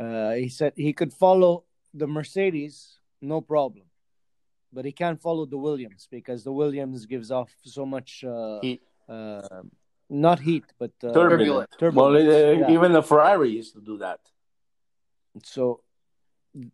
Uh, 0.00 0.32
he 0.32 0.48
said 0.48 0.72
he 0.76 0.92
could 0.94 1.12
follow 1.12 1.64
the 1.92 2.06
Mercedes, 2.06 2.98
no 3.20 3.42
problem, 3.42 3.84
but 4.72 4.86
he 4.86 4.92
can't 4.92 5.20
follow 5.20 5.44
the 5.44 5.58
Williams 5.58 6.08
because 6.10 6.42
the 6.42 6.52
Williams 6.52 7.04
gives 7.04 7.30
off 7.30 7.50
so 7.64 7.84
much 7.84 8.24
uh, 8.24 8.60
Heat. 8.62 8.80
uh, 9.10 9.42
not 10.08 10.40
heat, 10.40 10.64
but 10.78 10.92
uh, 11.04 11.12
Turbulent. 11.12 11.68
turbulence. 11.78 11.94
Well, 11.94 12.16
uh, 12.16 12.52
yeah. 12.68 12.70
even 12.74 12.92
the 12.92 13.02
Ferrari 13.02 13.50
used 13.50 13.74
to 13.74 13.82
do 13.82 13.98
that. 13.98 14.20
So 15.44 15.82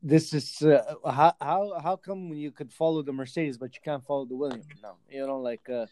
this 0.03 0.33
is 0.33 0.63
uh, 0.63 0.95
how 1.05 1.35
how 1.41 1.79
how 1.83 1.97
come 1.97 2.33
you 2.33 2.51
could 2.51 2.73
follow 2.73 3.03
the 3.03 3.13
Mercedes 3.13 3.59
but 3.59 3.75
you 3.75 3.81
can't 3.85 4.05
follow 4.05 4.25
the 4.25 4.37
Williams? 4.37 4.67
No, 4.83 4.97
you 5.11 5.27
know, 5.27 5.41
like 5.41 5.69
uh, 5.69 5.87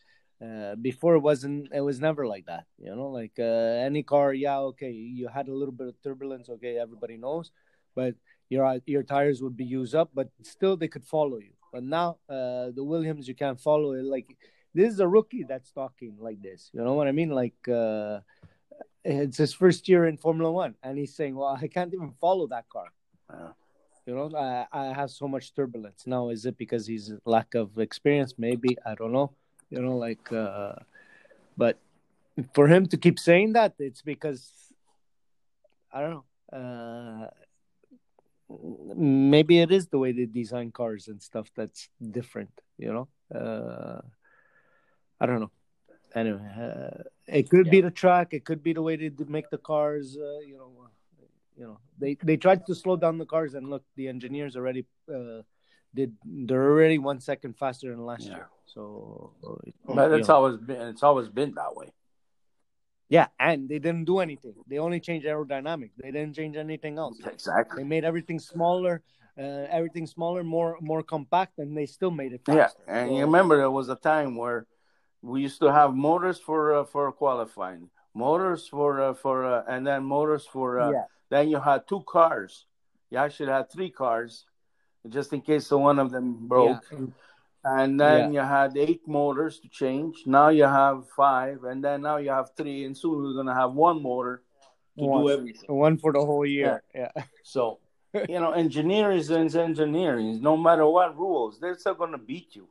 uh, 0.45 0.75
before 0.77 1.15
it 1.15 1.21
wasn't. 1.21 1.69
It 1.73 1.81
was 1.81 2.01
never 2.01 2.27
like 2.27 2.47
that. 2.47 2.65
You 2.79 2.95
know, 2.95 3.09
like 3.09 3.37
uh, 3.39 3.87
any 3.89 4.03
car, 4.03 4.33
yeah, 4.33 4.59
okay, 4.59 4.91
you 4.91 5.29
had 5.29 5.49
a 5.49 5.55
little 5.55 5.75
bit 5.75 5.89
of 5.89 6.03
turbulence. 6.03 6.49
Okay, 6.49 6.79
everybody 6.79 7.17
knows, 7.17 7.51
but 7.95 8.15
your 8.49 8.81
your 8.87 9.03
tires 9.03 9.43
would 9.43 9.57
be 9.57 9.65
used 9.65 9.95
up, 9.95 10.11
but 10.15 10.29
still 10.43 10.77
they 10.77 10.89
could 10.89 11.05
follow 11.05 11.39
you. 11.39 11.53
But 11.73 11.85
now 11.85 12.19
uh, 12.29 12.71
the 12.75 12.85
Williams, 12.85 13.29
you 13.29 13.35
can't 13.35 13.61
follow 13.61 13.93
it. 13.93 14.05
Like 14.05 14.37
this 14.75 14.93
is 14.93 15.01
a 15.01 15.09
rookie 15.09 15.45
that's 15.45 15.71
talking 15.73 16.17
like 16.19 16.41
this. 16.43 16.71
You 16.73 16.83
know 16.83 16.95
what 16.95 17.09
I 17.09 17.13
mean? 17.13 17.31
Like. 17.31 17.69
Uh, 17.69 18.21
it's 19.05 19.39
his 19.39 19.53
first 19.53 19.89
year 19.89 20.07
in 20.07 20.17
Formula 20.17 20.53
One, 20.53 20.77
and 20.81 20.97
he's 20.97 21.17
saying, 21.17 21.35
"Well, 21.35 21.59
I 21.61 21.67
can't 21.67 21.93
even 21.93 22.13
follow 22.21 22.47
that 22.47 22.69
car." 22.69 22.87
Yeah. 23.29 23.49
You 24.07 24.15
know, 24.15 24.31
I, 24.37 24.67
I 24.73 24.85
have 24.93 25.11
so 25.11 25.29
much 25.29 25.55
turbulence 25.55 26.07
now. 26.07 26.29
Is 26.31 26.45
it 26.45 26.59
because 26.59 26.87
he's 26.87 27.13
lack 27.25 27.55
of 27.55 27.79
experience? 27.79 28.35
Maybe 28.37 28.77
I 28.85 28.95
don't 28.95 29.13
know. 29.13 29.33
You 29.71 29.81
know, 29.81 29.97
like, 29.97 30.33
uh, 30.33 30.75
but 31.57 31.79
for 32.55 32.67
him 32.67 32.87
to 32.87 32.97
keep 32.97 33.19
saying 33.19 33.53
that, 33.53 33.75
it's 33.79 34.03
because 34.03 34.51
I 35.93 36.01
don't 36.01 36.11
know. 36.11 36.25
Uh, 36.53 37.31
maybe 38.97 39.61
it 39.61 39.71
is 39.71 39.87
the 39.87 39.99
way 39.99 40.13
they 40.13 40.27
design 40.27 40.73
cars 40.73 41.09
and 41.09 41.23
stuff 41.23 41.51
that's 41.55 41.89
different. 42.11 42.51
You 42.79 42.93
know, 42.93 43.09
uh, 43.39 44.01
I 45.21 45.27
don't 45.27 45.41
know. 45.41 45.51
Anyway, 46.15 46.47
uh, 46.59 47.03
it 47.27 47.49
could 47.49 47.71
be 47.71 47.81
the 47.81 47.91
track. 47.91 48.35
It 48.35 48.45
could 48.45 48.63
be 48.63 48.73
the 48.73 48.83
way 48.83 48.97
they 48.97 49.11
make 49.27 49.49
the 49.49 49.59
cars. 49.59 50.17
Uh, 50.17 50.41
you 50.41 50.59
know, 50.59 50.89
you 51.57 51.65
know 51.65 51.79
they 51.99 52.17
they 52.23 52.37
tried 52.37 52.65
to 52.67 52.75
slow 52.75 52.97
down 52.97 53.19
the 53.19 53.27
cars 53.27 53.55
and 53.55 53.69
look 53.69 53.85
the 53.97 54.09
engineers 54.09 54.57
already 54.57 54.85
uh 55.13 55.43
did 55.95 56.15
they're 56.25 56.71
already 56.73 56.99
one 56.99 57.21
second 57.21 57.57
faster 57.59 57.91
than 57.91 58.05
last 58.05 58.27
Yeah. 58.27 58.37
year 58.37 58.49
so 58.67 59.33
But 59.87 60.13
it's 60.13 60.29
know. 60.29 60.35
always 60.37 60.57
been 60.57 60.81
it's 60.93 61.03
always 61.03 61.29
been 61.29 61.55
that 61.55 61.77
way. 61.77 61.89
yeah 63.09 63.29
and 63.39 63.69
they 63.69 63.79
didn't 63.79 64.05
do 64.05 64.19
anything 64.21 64.55
they 64.69 64.79
only 64.79 65.01
changed 65.01 65.27
aerodynamics 65.27 65.95
they 66.03 66.11
didn't 66.11 66.35
change 66.35 66.57
anything 66.57 66.99
else 66.99 67.19
Exactly. 67.27 67.83
they 67.83 67.89
made 67.89 68.05
everything 68.05 68.39
smaller 68.39 69.03
uh, 69.39 69.65
everything 69.79 70.07
smaller 70.07 70.43
more 70.45 70.77
more 70.81 71.03
compact 71.03 71.59
and 71.59 71.77
they 71.77 71.87
still 71.87 72.11
made 72.11 72.33
it 72.35 72.43
faster. 72.45 72.79
Yeah, 72.87 72.95
and 73.01 73.11
So- 73.11 73.17
you 73.17 73.25
remember 73.25 73.57
there 73.57 73.71
was 73.71 73.89
a 73.89 73.97
time 73.97 74.37
where 74.37 74.67
we 75.23 75.41
used 75.41 75.61
to 75.61 75.73
have 75.73 75.95
motors 75.95 76.39
for 76.39 76.75
uh, 76.75 76.85
for 76.85 77.11
qualifying, 77.13 77.89
motors 78.15 78.69
for 78.69 79.01
uh, 79.01 79.15
for 79.15 79.37
uh, 79.47 79.63
and 79.73 79.87
then 79.87 80.05
motors 80.05 80.45
for 80.47 80.81
uh, 80.81 80.91
yeah 80.91 81.05
then 81.33 81.49
you 81.49 81.59
had 81.59 81.89
two 81.89 82.03
cars. 82.03 82.67
You 83.11 83.19
actually 83.19 83.51
had 83.53 83.71
three 83.73 83.91
cars, 83.91 84.45
just 85.09 85.33
in 85.33 85.41
case 85.41 85.69
the 85.69 85.79
one 85.79 85.99
of 85.99 86.11
them 86.11 86.47
broke. 86.47 86.85
yeah. 86.93 87.07
And 87.65 87.99
then 88.01 88.33
you 88.35 88.41
had 88.41 88.77
eight 88.77 89.07
motors 89.07 89.61
to 89.61 89.69
change. 89.69 90.25
Now 90.27 90.49
you 90.49 90.65
have 90.65 91.09
five, 91.17 91.63
and 91.65 91.83
then 91.83 92.03
now 92.03 92.17
you 92.17 92.31
have 92.31 92.51
three, 92.57 92.85
and 92.85 92.97
soon 92.97 93.23
we're 93.23 93.35
gonna 93.35 93.55
have 93.55 93.73
one 93.73 94.03
motor 94.03 94.43
to 94.99 95.05
One. 95.05 95.23
do 95.23 95.31
everything. 95.31 95.75
one 95.77 95.97
for 95.97 96.13
the 96.13 96.21
whole 96.21 96.45
year 96.45 96.83
yeah, 96.95 97.13
So, 97.45 97.79
you 98.29 98.41
know, 98.43 98.51
engineers 98.53 99.31
is 99.31 99.55
engineering. 99.57 100.43
No 100.43 100.57
matter 100.57 100.85
what 100.87 101.17
rules, 101.17 101.61
they're 101.61 101.79
still 101.79 101.95
gonna 101.95 102.19
beat 102.19 102.57
you. 102.57 102.67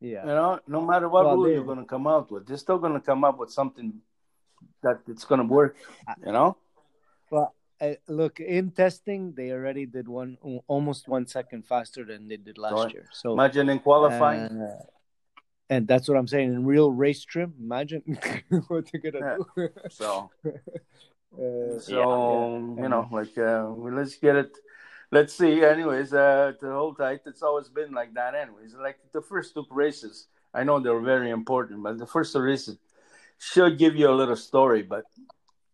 yeah. 0.00 0.22
You 0.22 0.34
know, 0.38 0.60
no 0.66 0.80
matter 0.80 1.08
what 1.08 1.26
Well, 1.26 1.36
rule 1.36 1.50
you're 1.50 1.64
gonna 1.72 1.84
come 1.84 2.06
out 2.06 2.30
with, 2.30 2.46
they're 2.46 2.56
still 2.66 2.78
gonna 2.78 3.00
come 3.10 3.24
up 3.24 3.36
with 3.38 3.50
something 3.50 4.00
that 4.82 5.00
it's 5.08 5.24
gonna 5.24 5.44
work. 5.44 5.76
You 6.24 6.32
know? 6.32 6.56
But 7.30 7.50
uh, 7.80 7.94
look, 8.08 8.40
in 8.40 8.70
testing, 8.70 9.32
they 9.34 9.50
already 9.52 9.86
did 9.86 10.08
one 10.08 10.38
almost 10.66 11.08
one 11.08 11.26
second 11.26 11.66
faster 11.66 12.04
than 12.04 12.28
they 12.28 12.36
did 12.36 12.58
last 12.58 12.72
Right. 12.84 12.94
year. 12.94 13.08
So 13.12 13.32
Imagine 13.32 13.68
in 13.70 13.78
qualifying. 13.80 14.42
Uh, 14.42 14.82
and 15.68 15.86
that's 15.88 16.08
what 16.08 16.16
I'm 16.16 16.28
saying. 16.28 16.54
In 16.54 16.64
real 16.64 16.92
race 16.92 17.24
trim, 17.24 17.54
imagine 17.60 18.02
what 18.68 18.88
they're 18.90 19.10
gonna 19.10 19.38
do. 19.56 19.68
so, 19.90 20.30
Uh, 21.36 21.78
so 21.80 21.92
yeah. 21.92 22.82
you 22.82 22.88
know, 22.88 23.06
like 23.10 23.36
uh, 23.36 23.68
well, 23.68 23.92
let's 23.92 24.16
get 24.16 24.36
it. 24.36 24.56
Let's 25.12 25.34
see. 25.34 25.62
Anyways, 25.62 26.14
uh, 26.14 26.52
to 26.60 26.72
hold 26.72 26.96
tight. 26.96 27.20
It's 27.26 27.42
always 27.42 27.68
been 27.68 27.92
like 27.92 28.14
that. 28.14 28.34
Anyways, 28.34 28.74
like 28.74 28.98
the 29.12 29.20
first 29.20 29.52
two 29.52 29.66
races, 29.70 30.28
I 30.54 30.64
know 30.64 30.80
they're 30.80 31.00
very 31.00 31.30
important, 31.30 31.82
but 31.82 31.98
the 31.98 32.06
first 32.06 32.32
two 32.32 32.40
races 32.40 32.78
should 33.38 33.76
give 33.76 33.94
you 33.96 34.08
a 34.08 34.16
little 34.16 34.36
story, 34.36 34.82
but 34.82 35.04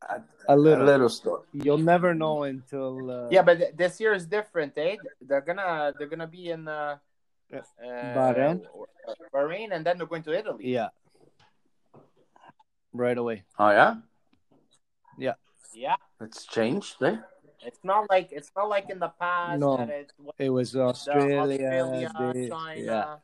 a, 0.09 0.22
a 0.48 0.57
little. 0.57 0.84
a 0.84 0.86
little 0.92 1.09
story. 1.09 1.42
You'll 1.53 1.78
never 1.78 2.14
know 2.14 2.42
until. 2.44 3.11
Uh, 3.11 3.28
Yeah, 3.30 3.42
but 3.42 3.59
th- 3.59 3.74
this 3.76 4.00
year 4.00 4.12
is 4.14 4.26
different, 4.26 4.76
eh? 4.76 4.96
They're 5.20 5.40
gonna 5.40 5.92
they're 5.98 6.09
gonna 6.09 6.26
be 6.26 6.50
in 6.50 6.66
uh, 6.68 6.98
Yeah. 7.50 7.62
uh, 7.82 8.14
Bahrain? 8.16 8.66
Bahrain, 9.34 9.72
and 9.72 9.84
then 9.86 9.98
they're 9.98 10.07
going 10.11 10.22
to 10.24 10.32
Italy. 10.36 10.68
Yeah. 10.72 10.88
Right 12.92 13.16
away. 13.16 13.44
Oh 13.59 13.70
yeah, 13.70 13.94
Yeah, 15.18 15.34
yeah. 15.74 15.96
it's 16.20 16.44
changed. 16.46 17.03
Eh? 17.03 17.16
it's 17.64 17.78
not 17.84 18.11
like 18.11 18.28
it's 18.32 18.50
not 18.57 18.68
like 18.68 18.90
in 18.90 18.98
the 18.98 19.09
past 19.22 19.61
No. 19.61 19.76
that 19.78 19.88
it 19.88 20.11
was 20.18 20.34
It 20.38 20.50
was 20.50 20.74
Australia, 20.76 21.38
Australia, 21.40 22.12
this, 22.34 22.50
China. 22.50 22.80
yeah, 22.82 23.16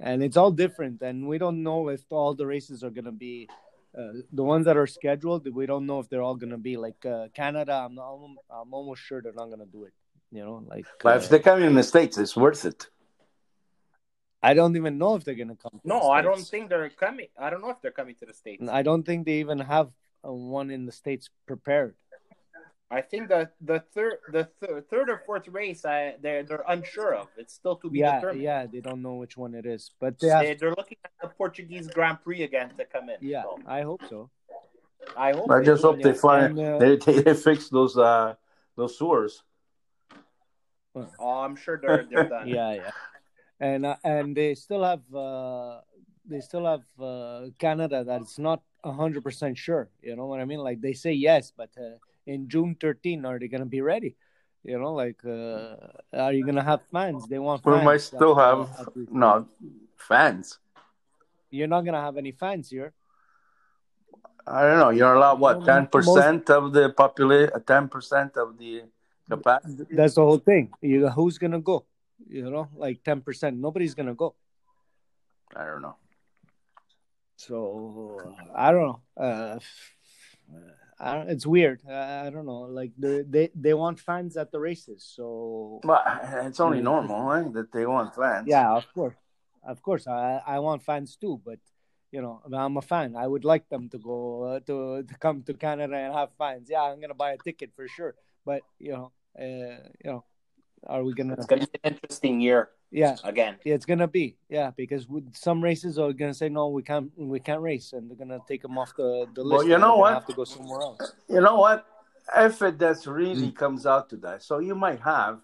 and 0.00 0.22
it's 0.22 0.36
all 0.36 0.50
different. 0.50 1.00
And 1.00 1.26
we 1.28 1.38
don't 1.38 1.62
know 1.62 1.88
if 1.88 2.02
all 2.10 2.34
the 2.34 2.44
races 2.46 2.82
are 2.84 2.90
gonna 2.90 3.12
be 3.14 3.48
uh, 3.96 4.12
the 4.32 4.42
ones 4.42 4.64
that 4.66 4.76
are 4.76 4.86
scheduled. 4.86 5.48
We 5.52 5.66
don't 5.66 5.86
know 5.86 6.00
if 6.00 6.08
they're 6.08 6.22
all 6.22 6.34
gonna 6.34 6.58
be 6.58 6.76
like 6.76 7.04
uh, 7.06 7.28
Canada. 7.34 7.72
I'm 7.86 7.94
not, 7.94 8.14
I'm 8.50 8.74
almost 8.74 9.02
sure 9.02 9.22
they're 9.22 9.32
not 9.32 9.50
gonna 9.50 9.66
do 9.66 9.84
it. 9.84 9.92
You 10.32 10.44
know, 10.44 10.64
like 10.66 10.86
But 11.02 11.14
uh, 11.14 11.16
if 11.18 11.28
they 11.28 11.38
come 11.38 11.62
in 11.62 11.74
the 11.74 11.82
states, 11.82 12.18
it's 12.18 12.36
worth 12.36 12.64
it. 12.64 12.88
I 14.42 14.52
don't 14.52 14.76
even 14.76 14.98
know 14.98 15.14
if 15.14 15.24
they're 15.24 15.36
gonna 15.36 15.56
come. 15.56 15.80
No, 15.84 16.10
I 16.10 16.20
don't 16.22 16.42
think 16.42 16.68
they're 16.68 16.90
coming. 16.90 17.28
I 17.38 17.50
don't 17.50 17.62
know 17.62 17.70
if 17.70 17.80
they're 17.80 17.92
coming 17.92 18.14
to 18.16 18.26
the 18.26 18.34
states. 18.34 18.68
I 18.68 18.82
don't 18.82 19.04
think 19.04 19.26
they 19.26 19.38
even 19.40 19.60
have 19.60 19.90
uh, 20.26 20.32
one 20.32 20.70
in 20.70 20.86
the 20.86 20.92
states 20.92 21.30
prepared. 21.46 21.94
I 22.90 23.00
think 23.00 23.28
the 23.28 23.50
the 23.60 23.80
third 23.80 24.18
the 24.30 24.48
th- 24.60 24.84
third 24.90 25.10
or 25.10 25.18
fourth 25.26 25.48
race, 25.48 25.84
I 25.84 26.16
they're 26.20 26.42
they're 26.42 26.64
unsure 26.68 27.14
of. 27.14 27.28
It's 27.36 27.54
still 27.54 27.76
to 27.76 27.90
be 27.90 27.98
Yeah, 27.98 28.16
determined. 28.16 28.42
yeah, 28.42 28.66
they 28.66 28.80
don't 28.80 29.02
know 29.02 29.14
which 29.14 29.36
one 29.36 29.54
it 29.54 29.66
is, 29.66 29.90
but 29.98 30.18
they 30.20 30.28
have. 30.28 30.42
They, 30.42 30.54
they're 30.54 30.74
looking 30.74 30.98
at 31.04 31.10
the 31.20 31.28
Portuguese 31.28 31.88
Grand 31.88 32.22
Prix 32.22 32.42
again 32.42 32.70
to 32.76 32.84
come 32.84 33.08
in. 33.08 33.16
Yeah, 33.20 33.42
So, 33.42 33.58
I 33.66 33.82
hope 33.82 34.02
so. 34.08 34.30
I 35.16 35.32
hope. 35.32 35.50
I 35.50 35.60
just 35.62 35.82
do. 35.82 35.88
hope 35.88 36.02
they 36.02 36.12
find 36.12 36.58
And, 36.58 36.60
uh, 36.60 36.78
they, 36.78 36.96
they 37.04 37.22
they 37.22 37.34
fix 37.34 37.68
those 37.68 37.96
uh 37.96 38.34
those 38.76 38.98
sewers. 38.98 39.42
Oh, 40.94 41.40
I'm 41.40 41.56
sure 41.56 41.78
they're 41.80 42.04
they're 42.08 42.28
done. 42.28 42.46
Yeah, 42.54 42.72
yeah, 42.74 42.90
and 43.58 43.86
uh, 43.86 43.96
and 44.04 44.36
they 44.36 44.54
still 44.54 44.84
have 44.84 45.02
uh, 45.12 45.80
they 46.28 46.40
still 46.40 46.66
have 46.66 46.84
uh, 47.00 47.50
Canada 47.58 48.04
that's 48.04 48.38
not 48.38 48.62
hundred 48.84 49.22
percent 49.24 49.58
sure. 49.58 49.88
You 50.02 50.14
know 50.14 50.26
what 50.26 50.40
I 50.40 50.44
mean? 50.44 50.60
Like 50.60 50.80
they 50.80 50.92
say 50.92 51.12
yes, 51.12 51.52
but 51.56 51.70
uh, 51.76 51.98
in 52.26 52.48
June 52.48 52.76
13, 52.80 53.24
are 53.24 53.38
they 53.38 53.48
gonna 53.48 53.66
be 53.66 53.80
ready? 53.80 54.16
You 54.62 54.78
know, 54.78 54.94
like 54.94 55.20
uh, 55.24 55.76
are 56.12 56.32
you 56.32 56.44
gonna 56.44 56.64
have 56.64 56.80
fans? 56.90 57.28
They 57.28 57.38
want. 57.38 57.64
We 57.66 57.76
might 57.84 58.00
still 58.00 58.38
uh, 58.38 58.64
have 58.64 58.88
no 59.10 59.46
fans. 59.96 60.58
You're 61.50 61.68
not 61.68 61.82
gonna 61.84 62.00
have 62.00 62.16
any 62.16 62.32
fans 62.32 62.70
here. 62.70 62.94
I 64.46 64.62
don't 64.62 64.78
know. 64.78 64.90
You're 64.90 65.14
allowed 65.14 65.40
what 65.40 65.64
ten 65.64 65.86
percent 65.86 66.48
of 66.50 66.72
the 66.72 66.90
population, 66.90 67.52
ten 67.66 67.88
percent 67.88 68.36
of 68.36 68.56
the 68.58 68.84
capacity. 69.28 69.94
That's 69.94 70.14
the 70.14 70.22
whole 70.22 70.38
thing. 70.38 70.72
You 70.80 71.08
who's 71.10 71.36
gonna 71.36 71.60
go? 71.60 71.84
You 72.26 72.50
know, 72.50 72.68
like 72.74 73.04
ten 73.04 73.20
percent. 73.20 73.58
Nobody's 73.58 73.94
gonna 73.94 74.14
go. 74.14 74.34
I 75.54 75.64
don't 75.66 75.82
know. 75.82 75.96
So 77.36 78.34
I 78.54 78.72
don't 78.72 78.86
know. 78.86 79.00
Uh, 79.16 79.58
it's 81.28 81.46
weird. 81.46 81.82
I, 81.88 82.26
I 82.26 82.30
don't 82.30 82.46
know. 82.46 82.62
Like 82.62 82.92
they, 82.98 83.22
they 83.22 83.50
they 83.54 83.74
want 83.74 84.00
fans 84.00 84.36
at 84.36 84.50
the 84.52 84.60
races. 84.60 85.04
So 85.16 85.80
But 85.82 86.02
it's 86.46 86.60
only 86.60 86.80
normal 86.80 87.32
eh, 87.32 87.48
that 87.52 87.72
they 87.72 87.86
want 87.86 88.14
fans. 88.14 88.46
yeah, 88.48 88.70
of 88.72 88.86
course, 88.94 89.16
of 89.62 89.82
course. 89.82 90.06
I 90.06 90.40
I 90.46 90.58
want 90.60 90.82
fans 90.82 91.16
too. 91.16 91.40
But 91.44 91.58
you 92.10 92.22
know, 92.22 92.40
I'm 92.52 92.76
a 92.76 92.82
fan. 92.82 93.16
I 93.16 93.26
would 93.26 93.44
like 93.44 93.68
them 93.68 93.88
to 93.90 93.98
go 93.98 94.42
uh, 94.44 94.60
to 94.66 95.02
to 95.02 95.14
come 95.18 95.42
to 95.44 95.54
Canada 95.54 95.96
and 95.96 96.14
have 96.14 96.30
fans. 96.38 96.68
Yeah, 96.70 96.82
I'm 96.82 97.00
gonna 97.00 97.14
buy 97.14 97.32
a 97.32 97.38
ticket 97.38 97.72
for 97.74 97.88
sure. 97.88 98.14
But 98.44 98.62
you 98.78 98.92
know, 98.92 99.12
uh, 99.38 99.88
you 100.04 100.10
know, 100.10 100.24
are 100.86 101.02
we 101.04 101.12
gonna? 101.14 101.34
It's 101.34 101.46
gonna 101.46 101.66
be 101.66 101.78
an 101.84 101.92
interesting 101.94 102.40
year 102.40 102.70
Yeah, 102.90 103.16
again. 103.24 103.56
Yeah, 103.64 103.74
it's 103.74 103.86
gonna 103.86 104.08
be 104.08 104.36
yeah 104.48 104.70
because 104.76 105.08
with 105.08 105.34
some 105.34 105.62
races 105.62 105.98
are 105.98 106.12
gonna 106.12 106.34
say 106.34 106.48
no 106.48 106.68
we 106.68 106.82
can't 106.82 107.10
we 107.16 107.40
can't 107.40 107.60
race 107.60 107.92
and 107.92 108.08
they're 108.08 108.16
gonna 108.16 108.40
take 108.46 108.62
them 108.62 108.78
off 108.78 108.94
the 108.96 109.26
the 109.34 109.42
list. 109.42 109.58
Well, 109.58 109.68
you 109.68 109.78
know 109.78 109.92
they're 109.94 109.96
what? 109.96 110.14
Have 110.14 110.26
to 110.26 110.34
go 110.34 110.44
somewhere 110.44 110.80
else. 110.80 111.12
You 111.28 111.40
know 111.40 111.56
what? 111.58 111.86
if 112.36 112.62
it 112.62 112.78
that's 112.78 113.06
really 113.06 113.50
comes 113.52 113.84
out 113.86 114.08
to 114.10 114.16
that, 114.16 114.42
so 114.42 114.58
you 114.58 114.74
might 114.74 115.00
have 115.00 115.40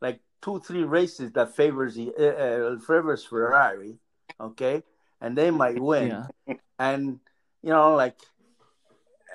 like 0.00 0.20
two, 0.42 0.60
three 0.60 0.82
races 0.82 1.32
that 1.32 1.54
favors 1.54 1.94
the 1.94 2.12
uh, 2.18 2.74
uh, 2.74 2.78
favors 2.80 3.24
Ferrari, 3.24 3.98
okay, 4.40 4.82
and 5.20 5.36
they 5.38 5.50
might 5.50 5.78
win, 5.78 6.08
Yeah. 6.46 6.54
and 6.78 7.20
you 7.62 7.70
know, 7.70 7.94
like 7.94 8.16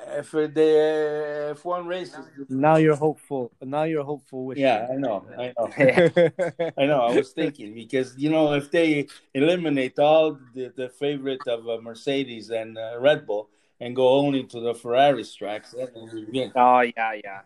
if 0.07 0.31
they 0.31 1.49
if 1.51 1.63
one 1.65 1.87
race 1.87 2.13
is 2.13 2.49
Now 2.49 2.77
you're 2.77 2.95
hopeful. 2.95 3.51
Now 3.61 3.83
you're 3.83 4.03
hopeful. 4.03 4.45
With 4.45 4.57
yeah, 4.57 4.87
I 4.91 4.95
know, 4.95 5.25
I 5.37 5.53
know. 5.57 5.67
know. 5.67 5.71
I 6.77 6.85
know. 6.85 7.01
I 7.01 7.15
was 7.15 7.31
thinking 7.31 7.73
because 7.73 8.15
you 8.17 8.29
know 8.29 8.53
if 8.53 8.71
they 8.71 9.07
eliminate 9.33 9.99
all 9.99 10.37
the, 10.53 10.73
the 10.75 10.89
favorite 10.89 11.47
of 11.47 11.67
uh, 11.67 11.79
Mercedes 11.81 12.49
and 12.49 12.77
uh, 12.77 12.97
Red 12.99 13.25
Bull 13.25 13.49
and 13.79 13.95
go 13.95 14.09
only 14.09 14.43
to 14.43 14.59
the 14.59 14.73
Ferrari 14.73 15.23
tracks, 15.25 15.71
then. 15.71 16.51
Oh 16.55 16.81
yeah, 16.81 17.13
yeah. 17.23 17.41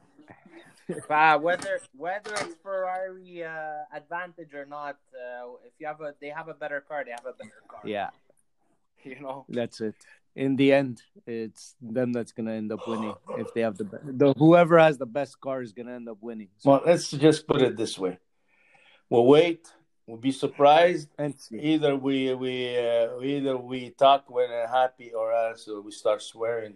but 1.09 1.41
whether 1.41 1.79
whether 1.95 2.33
it's 2.33 2.55
Ferrari 2.63 3.43
uh, 3.43 3.83
advantage 3.93 4.53
or 4.53 4.65
not, 4.65 4.97
uh, 5.13 5.47
if 5.65 5.73
you 5.79 5.87
have 5.87 6.01
a 6.01 6.13
they 6.21 6.29
have 6.29 6.47
a 6.47 6.53
better 6.53 6.81
car, 6.81 7.03
they 7.03 7.11
have 7.11 7.25
a 7.25 7.33
better 7.33 7.61
car. 7.67 7.81
yeah, 7.83 8.09
You 9.03 9.19
know. 9.19 9.45
that's 9.49 9.81
it. 9.81 9.95
In 10.37 10.55
the 10.55 10.71
end, 10.71 11.01
it's 11.25 11.75
them 11.81 12.13
that's 12.13 12.31
gonna 12.31 12.53
end 12.53 12.71
up 12.71 12.87
winning 12.87 13.15
if 13.41 13.51
they 13.55 13.61
have 13.61 13.75
the 13.75 13.85
be- 13.85 13.97
the 14.21 14.33
whoever 14.37 14.77
has 14.77 14.95
the 14.99 15.07
best 15.19 15.41
car 15.41 15.63
is 15.63 15.73
gonna 15.73 15.93
end 15.95 16.07
up 16.07 16.19
winning. 16.21 16.49
So, 16.59 16.69
Well, 16.69 16.81
let's 16.85 17.09
just 17.09 17.47
put 17.47 17.61
it 17.63 17.75
this 17.75 17.97
way: 17.97 18.19
we'll 19.09 19.25
wait. 19.25 19.67
We'll 20.05 20.17
be 20.29 20.31
surprised. 20.31 21.09
and. 21.17 21.33
Either 21.51 21.95
we 21.97 22.33
we 22.35 22.77
uh, 22.77 23.19
either 23.19 23.57
we 23.57 23.89
talk 23.89 24.29
when 24.29 24.49
we're 24.49 24.67
happy, 24.67 25.11
or 25.11 25.33
else 25.33 25.67
we 25.85 25.91
start 25.91 26.21
swearing. 26.21 26.75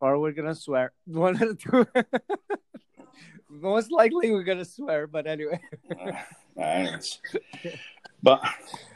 or 0.00 0.18
we're 0.18 0.32
gonna 0.32 0.54
swear. 0.56 0.92
One 1.06 1.34
of 1.40 1.48
the 1.50 1.54
two. 1.54 1.86
Most 3.48 3.90
likely, 3.92 4.30
we're 4.32 4.42
gonna 4.50 4.64
swear. 4.64 5.06
But 5.06 5.26
anyway, 5.28 5.60
Uh, 6.00 6.12
Nice. 6.56 7.20
But 8.22 8.40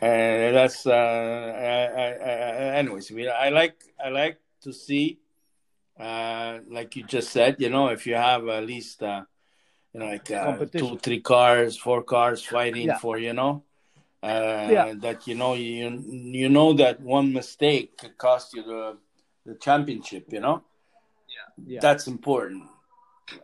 uh, 0.03 0.53
that's 0.53 0.87
uh, 0.87 0.91
I, 0.93 2.01
I, 2.03 2.09
I, 2.09 2.77
anyways. 2.77 3.11
We, 3.11 3.29
I 3.29 3.49
like 3.51 3.77
I 4.05 4.09
like 4.11 4.39
to 4.63 4.73
see, 4.73 5.19
uh, 5.99 6.59
like 6.71 6.97
you 6.97 7.05
just 7.05 7.31
said, 7.31 7.57
you 7.59 7.71
know, 7.71 7.89
if 7.89 8.07
you 8.07 8.15
have 8.15 8.47
at 8.49 8.67
least 8.67 9.03
uh, 9.03 9.23
you 9.93 10.01
know 10.01 10.07
like 10.07 10.31
uh, 10.31 10.65
two, 10.67 10.99
three 10.99 11.21
cars, 11.21 11.77
four 11.77 12.03
cars 12.03 12.43
fighting 12.43 12.89
Yeah. 12.89 12.99
for 12.99 13.19
you 13.19 13.33
know. 13.33 13.65
Uh, 14.23 14.69
Yeah. 14.71 14.95
That 14.97 15.27
you 15.27 15.35
know 15.35 15.55
you 15.55 16.03
you 16.09 16.49
know 16.49 16.73
that 16.75 17.01
one 17.01 17.33
mistake 17.33 17.97
could 17.99 18.17
cost 18.19 18.55
you 18.55 18.63
the 18.63 18.99
the 19.47 19.55
championship. 19.57 20.33
You 20.33 20.41
know 20.41 20.65
yeah, 21.67 21.81
that's 21.81 22.07
important 22.07 22.65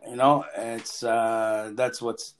you 0.07 0.15
know 0.15 0.45
it's 0.55 1.03
uh 1.03 1.71
that's 1.75 2.01
what's 2.01 2.35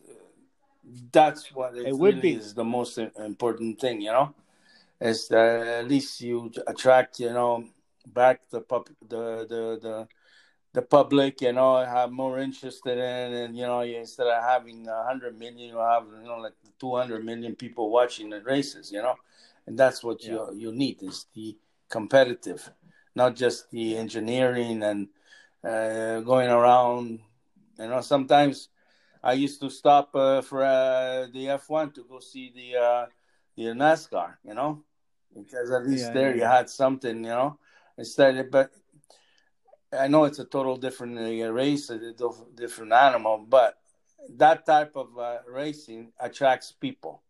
that's 1.11 1.53
what 1.53 1.75
it, 1.75 1.87
It 1.87 1.97
would 1.97 2.15
really 2.15 2.21
be. 2.21 2.33
is 2.33 2.53
the 2.53 2.63
most 2.63 2.97
important 2.97 3.79
thing 3.79 4.01
you 4.01 4.11
know 4.11 4.33
is 4.99 5.27
that 5.29 5.67
at 5.67 5.87
least 5.87 6.21
you 6.21 6.51
attract 6.67 7.19
you 7.19 7.29
know 7.33 7.65
back 8.07 8.41
the 8.49 8.61
pub 8.61 8.89
the 9.07 9.45
the 9.47 9.79
the 9.81 10.07
the 10.73 10.81
public 10.81 11.41
you 11.41 11.53
know 11.53 11.77
have 11.83 12.11
more 12.11 12.39
interested 12.39 12.97
in 12.97 13.33
and 13.33 13.57
you 13.57 13.65
know 13.65 13.81
instead 13.81 14.27
of 14.27 14.43
having 14.43 14.87
a 14.87 15.03
hundred 15.03 15.37
million 15.37 15.69
you 15.69 15.77
have 15.77 16.05
you 16.21 16.27
know 16.27 16.37
like 16.37 16.53
200 16.79 17.23
million 17.23 17.55
people 17.55 17.89
watching 17.89 18.29
the 18.29 18.41
races 18.41 18.91
you 18.91 19.01
know 19.01 19.15
and 19.67 19.77
that's 19.77 20.03
what 20.03 20.23
you 20.23 20.47
you 20.55 20.71
need 20.71 21.01
is 21.03 21.25
the 21.35 21.55
competitive 21.89 22.71
not 23.15 23.35
just 23.35 23.69
the 23.71 23.97
engineering 23.97 24.81
and 24.83 25.07
uh, 25.63 26.19
going 26.21 26.49
around. 26.49 27.19
You 27.77 27.87
know, 27.87 28.01
sometimes 28.01 28.69
I 29.23 29.33
used 29.33 29.61
to 29.61 29.69
stop 29.69 30.15
uh, 30.15 30.41
for 30.41 30.63
uh, 30.63 31.27
the 31.33 31.45
F1 31.47 31.93
to 31.95 32.03
go 32.03 32.19
see 32.19 32.51
the 32.53 32.79
uh, 32.79 33.05
the 33.55 33.63
NASCAR. 33.73 34.35
You 34.43 34.53
know, 34.53 34.83
because 35.35 35.71
at 35.71 35.85
least 35.85 36.07
Yeah, 36.07 36.13
there 36.13 36.29
yeah. 36.35 36.35
you 36.35 36.43
had 36.43 36.69
something. 36.69 37.17
You 37.17 37.29
know, 37.29 37.59
instead. 37.97 38.49
But 38.51 38.71
I 39.97 40.07
know 40.07 40.23
it's 40.23 40.39
a 40.39 40.45
total 40.45 40.77
different 40.77 41.17
uh, 41.17 41.51
race, 41.51 41.89
a 41.89 42.13
different 42.55 42.93
animal, 42.93 43.45
but 43.47 43.77
that 44.37 44.65
type 44.65 44.95
of 44.95 45.17
uh, 45.17 45.39
racing 45.47 46.13
attracts 46.19 46.71
people. 46.71 47.21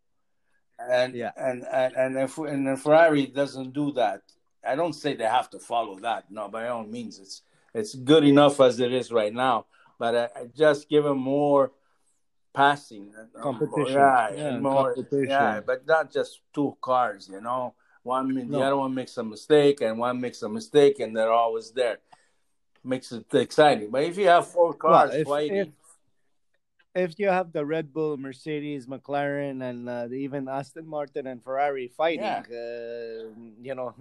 And 0.79 1.15
Yeah. 1.15 1.31
and 1.37 1.63
and 1.71 1.95
and 1.95 2.17
if 2.17 2.37
and 2.37 2.67
if 2.67 2.81
Ferrari 2.81 3.27
doesn't 3.27 3.73
do 3.73 3.91
that, 3.93 4.21
I 4.65 4.75
don't 4.75 4.93
say 4.93 5.15
they 5.15 5.25
have 5.25 5.49
to 5.51 5.59
follow 5.59 5.99
that. 5.99 6.31
No, 6.31 6.47
by 6.47 6.67
all 6.69 6.83
means, 6.83 7.19
it's 7.19 7.43
it's 7.73 7.95
good 7.95 8.23
enough 8.23 8.59
as 8.59 8.79
it 8.79 8.91
is 8.93 9.11
right 9.11 9.33
now. 9.33 9.65
But 9.99 10.15
I, 10.15 10.39
I 10.41 10.45
just 10.55 10.89
give 10.89 11.03
them 11.03 11.19
more 11.19 11.71
passing, 12.53 13.13
Competition. 13.41 13.93
yeah, 13.93 14.33
Yeah, 14.33 14.59
more, 14.59 14.93
competition. 14.93 15.29
yeah, 15.29 15.61
but 15.65 15.85
not 15.87 16.11
just 16.11 16.41
two 16.53 16.75
cars. 16.81 17.29
You 17.31 17.41
know, 17.41 17.73
one 18.03 18.33
the 18.33 18.43
No. 18.45 18.61
other 18.61 18.77
one 18.77 18.93
makes 18.93 19.17
a 19.17 19.23
mistake, 19.23 19.81
and 19.81 19.97
one 19.99 20.19
makes 20.19 20.41
a 20.43 20.49
mistake, 20.49 20.99
and 20.99 21.15
they're 21.15 21.31
always 21.31 21.71
there. 21.71 21.99
Makes 22.83 23.11
it 23.11 23.33
exciting. 23.33 23.91
But 23.91 24.03
if 24.03 24.17
you 24.17 24.27
have 24.27 24.47
four 24.47 24.73
cars 24.73 25.13
if- 25.13 25.27
fighting, 25.27 25.57
if- 25.57 25.67
if 26.93 27.17
you 27.19 27.29
have 27.29 27.51
the 27.53 27.65
Red 27.65 27.93
Bull, 27.93 28.17
Mercedes, 28.17 28.85
McLaren, 28.85 29.63
and 29.63 29.87
uh, 29.87 30.07
even 30.11 30.49
Aston 30.49 30.87
Martin 30.87 31.27
and 31.27 31.41
Ferrari 31.43 31.87
fighting, 31.87 32.23
Yeah. 32.23 32.43
uh, 32.51 33.31
you 33.61 33.75
know, 33.75 33.95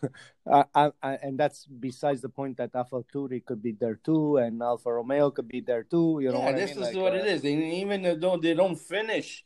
I, 0.46 0.64
I, 0.74 0.92
I, 1.02 1.12
and 1.22 1.38
that's 1.38 1.66
besides 1.66 2.20
the 2.20 2.28
point 2.28 2.56
that 2.58 2.70
Alpha 2.74 3.02
Tauri 3.12 3.44
could 3.44 3.62
be 3.62 3.72
there 3.72 3.96
too, 3.96 4.36
and 4.36 4.62
Alfa 4.62 4.92
Romeo 4.92 5.30
could 5.30 5.48
be 5.48 5.60
there 5.60 5.82
too. 5.82 6.20
You 6.22 6.30
know, 6.32 6.38
yeah, 6.38 6.52
this 6.52 6.70
mean? 6.70 6.84
is 6.84 6.94
Like, 6.94 7.02
what 7.02 7.12
uh, 7.14 7.16
it 7.16 7.26
is. 7.26 7.44
And 7.44 7.62
even 7.62 8.20
though 8.20 8.36
they 8.36 8.54
don't 8.54 8.76
finish 8.78 9.44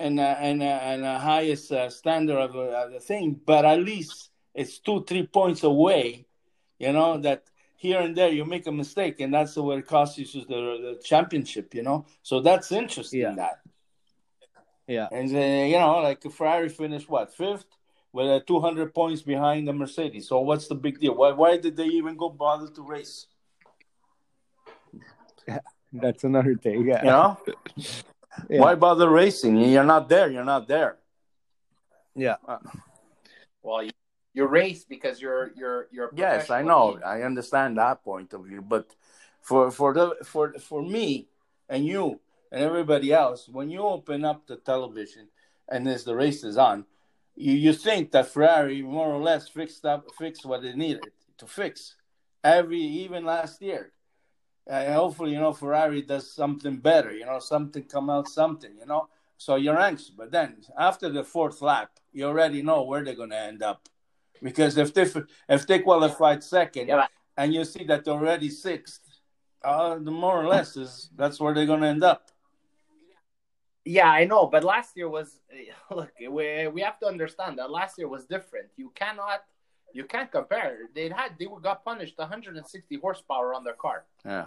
and 0.00 0.18
uh, 0.18 0.34
and 0.40 0.62
uh, 0.62 0.66
and 0.82 1.04
the 1.04 1.18
highest 1.18 1.70
uh, 1.70 1.88
standard 1.88 2.38
of, 2.38 2.56
uh, 2.56 2.84
of 2.86 2.92
the 2.92 3.00
thing, 3.00 3.40
but 3.46 3.64
at 3.64 3.78
least 3.78 4.30
it's 4.54 4.78
two 4.80 5.04
three 5.04 5.26
points 5.26 5.62
away. 5.62 6.26
You 6.80 6.92
know 6.92 7.18
that 7.18 7.44
here 7.84 8.00
and 8.00 8.16
there 8.16 8.32
you 8.38 8.44
make 8.46 8.66
a 8.66 8.72
mistake, 8.72 9.20
and 9.20 9.32
that's 9.34 9.54
what 9.56 9.78
it 9.78 9.86
costs 9.86 10.16
you 10.18 10.24
the, 10.52 10.60
the 10.86 11.00
championship. 11.04 11.74
You 11.74 11.82
know, 11.82 12.06
so 12.22 12.40
that's 12.40 12.72
interesting. 12.72 13.20
Yeah. 13.20 13.34
That 13.36 13.56
Yeah, 14.96 15.08
and 15.12 15.28
uh, 15.36 15.66
you 15.72 15.78
know, 15.78 16.00
like 16.08 16.22
Ferrari 16.38 16.70
finished 16.70 17.08
what 17.08 17.32
fifth. 17.42 17.66
With 18.16 18.28
uh, 18.30 18.40
200 18.46 18.94
points 18.94 19.22
behind 19.22 19.66
the 19.66 19.72
Mercedes, 19.72 20.28
so 20.28 20.38
what's 20.48 20.68
the 20.68 20.76
big 20.86 21.00
deal? 21.00 21.14
Why 21.20 21.32
why 21.32 21.52
did 21.58 21.74
they 21.76 21.90
even 21.98 22.16
go 22.16 22.28
bother 22.30 22.68
to 22.76 22.82
race? 22.96 23.26
that's 25.92 26.22
another 26.24 26.54
thing. 26.64 26.86
Yeah, 26.86 27.02
You 27.06 27.10
know, 27.16 27.30
Yeah. 28.48 28.60
why 28.62 28.74
bother 28.76 29.10
racing? 29.10 29.54
You're 29.74 29.90
not 29.94 30.08
there. 30.08 30.28
You're 30.34 30.50
not 30.54 30.68
there. 30.68 30.92
yeah, 32.24 32.36
Well, 33.62 33.82
you, 33.82 33.90
you 34.34 34.46
race 34.46 34.84
because 34.84 35.22
you're 35.22 35.52
you're 35.56 35.88
you're. 35.90 36.10
Yes, 36.14 36.50
I 36.50 36.62
know. 36.62 36.98
I 37.04 37.22
understand 37.22 37.78
that 37.78 38.04
point 38.04 38.34
of 38.34 38.44
view, 38.44 38.60
but 38.60 38.94
for 39.40 39.70
for 39.70 39.94
the 39.94 40.16
for 40.24 40.52
for 40.58 40.82
me 40.82 41.28
and 41.68 41.86
you 41.86 42.20
and 42.50 42.62
everybody 42.62 43.12
else, 43.12 43.48
when 43.48 43.70
you 43.70 43.80
open 43.80 44.24
up 44.24 44.46
the 44.46 44.56
television 44.56 45.28
and 45.68 45.88
as 45.88 46.04
the 46.04 46.14
race 46.14 46.44
is 46.44 46.58
on, 46.58 46.84
you, 47.36 47.52
you 47.52 47.72
think 47.72 48.10
that 48.10 48.28
Ferrari 48.28 48.82
more 48.82 49.06
or 49.06 49.20
less 49.22 49.48
fixed 49.48 49.86
up 49.86 50.10
fixed 50.18 50.44
what 50.44 50.64
it 50.64 50.76
needed 50.76 51.12
to 51.38 51.46
fix. 51.46 51.94
Every 52.42 52.80
even 52.80 53.24
last 53.24 53.62
year. 53.62 53.92
Uh, 54.68 54.94
hopefully, 54.94 55.32
you 55.32 55.38
know, 55.38 55.52
Ferrari 55.52 56.00
does 56.00 56.30
something 56.32 56.78
better, 56.78 57.12
you 57.12 57.26
know, 57.26 57.38
something 57.38 57.82
come 57.82 58.08
out 58.08 58.26
something, 58.26 58.70
you 58.80 58.86
know. 58.86 59.08
So 59.36 59.56
you're 59.56 59.78
anxious. 59.78 60.08
But 60.08 60.30
then 60.32 60.56
after 60.78 61.10
the 61.10 61.22
fourth 61.22 61.60
lap, 61.60 61.90
you 62.14 62.24
already 62.24 62.62
know 62.62 62.82
where 62.82 63.04
they're 63.04 63.14
gonna 63.14 63.36
end 63.36 63.62
up. 63.62 63.88
Because 64.42 64.76
if 64.78 64.92
they 64.94 65.06
if 65.48 65.66
they 65.66 65.78
qualified 65.78 66.42
second 66.42 66.88
Yeah, 66.88 66.96
but- 66.96 67.10
and 67.36 67.52
you 67.54 67.64
see 67.64 67.84
that 67.84 68.04
they're 68.04 68.14
already 68.14 68.48
sixth, 68.50 69.00
uh, 69.64 69.94
the 69.98 70.10
more 70.10 70.40
or 70.42 70.46
less 70.46 70.76
is 70.76 71.10
that's 71.16 71.40
where 71.40 71.54
they're 71.54 71.66
gonna 71.66 71.88
end 71.88 72.04
up. 72.04 72.30
Yeah, 73.84 74.08
I 74.10 74.24
know, 74.24 74.46
but 74.46 74.64
last 74.64 74.96
year 74.96 75.08
was 75.08 75.40
look. 75.90 76.12
We 76.18 76.68
we 76.68 76.80
have 76.80 76.98
to 77.00 77.06
understand 77.06 77.58
that 77.58 77.70
last 77.70 77.98
year 77.98 78.08
was 78.08 78.24
different. 78.24 78.68
You 78.76 78.90
cannot 78.94 79.44
you 79.92 80.04
can't 80.04 80.30
compare. 80.30 80.78
They 80.94 81.08
had 81.08 81.32
they 81.38 81.46
got 81.62 81.84
punished 81.84 82.16
160 82.18 82.96
horsepower 82.96 83.54
on 83.54 83.62
their 83.64 83.74
car. 83.74 84.04
Yeah. 84.24 84.46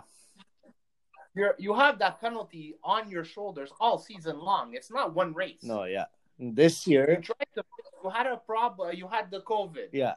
You 1.36 1.52
you 1.60 1.74
have 1.76 2.00
that 2.00 2.20
penalty 2.20 2.76
on 2.84 3.10
your 3.10 3.24
shoulders 3.24 3.72
all 3.80 3.98
season 4.00 4.40
long. 4.40 4.74
It's 4.74 4.90
not 4.92 5.14
one 5.14 5.34
race. 5.34 5.62
no, 5.64 5.84
yeah. 5.84 6.06
This 6.40 6.86
You 6.88 6.94
year, 6.94 7.22
tried 7.24 7.48
to. 7.56 7.64
You 8.04 8.10
had 8.10 8.28
a 8.28 8.38
problem. 8.38 8.96
You 8.96 9.08
had 9.08 9.32
the 9.32 9.42
COVID. 9.42 9.90
yeah, 9.92 10.16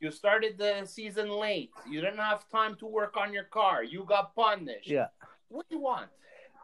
You 0.00 0.10
started 0.10 0.58
the 0.58 0.84
season 0.84 1.28
late. 1.30 1.70
You 1.88 2.00
didn't 2.00 2.18
have 2.18 2.48
time 2.50 2.74
to 2.80 2.86
work 2.86 3.16
on 3.16 3.32
your 3.32 3.44
car. 3.44 3.84
You 3.84 4.04
got 4.04 4.34
punished. 4.34 4.88
yeah, 4.90 5.08
What 5.48 5.68
do 5.68 5.76
you 5.76 5.82
want? 5.82 6.10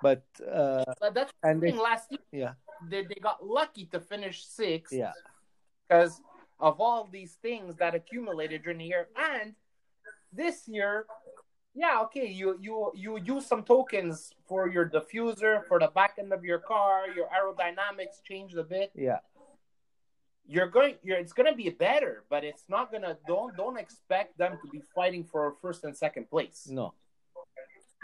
but 0.03 0.25
uh, 0.43 0.85
But 1.01 1.15
that's 1.15 1.33
and 1.43 1.61
the 1.63 1.71
they. 1.71 1.77
Last 1.79 2.11
year, 2.11 2.21
yeah, 2.33 2.53
they, 2.91 3.03
they 3.05 3.21
got 3.23 3.47
lucky 3.47 3.85
to 3.93 4.01
finish 4.01 4.45
sixth. 4.45 4.93
yeah, 4.93 5.13
because 5.89 6.21
of 6.59 6.81
all 6.81 7.09
these 7.13 7.35
things 7.43 7.77
that 7.77 7.95
accumulated 7.95 8.63
during 8.65 8.79
the 8.79 8.87
year. 8.87 9.09
And 9.17 9.55
this 10.33 10.67
year, 10.69 11.07
Yeah, 11.75 12.01
okay. 12.03 12.27
You 12.27 12.59
you 12.61 12.93
you 12.95 13.19
use 13.19 13.47
some 13.47 13.63
tokens 13.63 14.33
for 14.49 14.69
your 14.69 14.89
diffuser, 14.89 15.65
for 15.67 15.79
the 15.79 15.89
back 15.89 16.17
end 16.19 16.33
of 16.33 16.45
your 16.45 16.59
car. 16.59 17.05
Your 17.15 17.29
aerodynamics 17.29 18.23
changed 18.25 18.59
a 18.59 18.65
bit. 18.65 18.91
Yeah. 18.95 19.19
You're 20.47 20.67
going. 20.67 20.97
You're. 21.05 21.19
It's 21.19 21.33
gonna 21.33 21.55
be 21.55 21.71
better, 21.71 22.25
but 22.29 22.43
it's 22.43 22.65
not 22.69 22.91
gonna. 22.91 23.17
Don't 23.27 23.57
don't 23.57 23.79
expect 23.79 24.37
them 24.37 24.59
to 24.63 24.71
be 24.71 24.83
fighting 24.95 25.25
for 25.25 25.55
first 25.63 25.85
and 25.85 25.97
second 25.97 26.29
place. 26.29 26.67
No. 26.69 26.95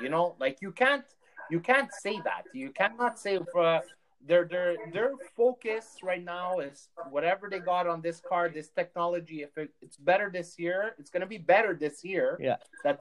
You 0.01 0.11
know, 0.11 0.37
like 0.39 0.59
you 0.61 0.71
can't 0.71 1.05
you 1.51 1.59
can't 1.59 1.91
say 1.93 2.21
that. 2.25 2.45
You 2.53 2.71
cannot 2.71 3.19
say 3.19 3.41
for 3.53 3.83
their 4.25 4.45
their 4.45 4.77
their 4.93 5.13
focus 5.37 5.97
right 6.03 6.23
now 6.23 6.61
is 6.61 6.89
whatever 7.11 7.49
they 7.51 7.59
got 7.59 7.87
on 7.87 8.01
this 8.01 8.21
car, 8.21 8.49
this 8.49 8.69
technology. 8.69 9.43
If 9.43 9.57
it, 9.59 9.71
it's 9.81 9.97
better 9.97 10.31
this 10.33 10.59
year, 10.59 10.95
it's 10.99 11.11
gonna 11.11 11.27
be 11.27 11.39
better 11.39 11.75
this 11.75 12.05
year. 12.05 12.39
Yeah. 12.41 12.57
That 12.85 13.01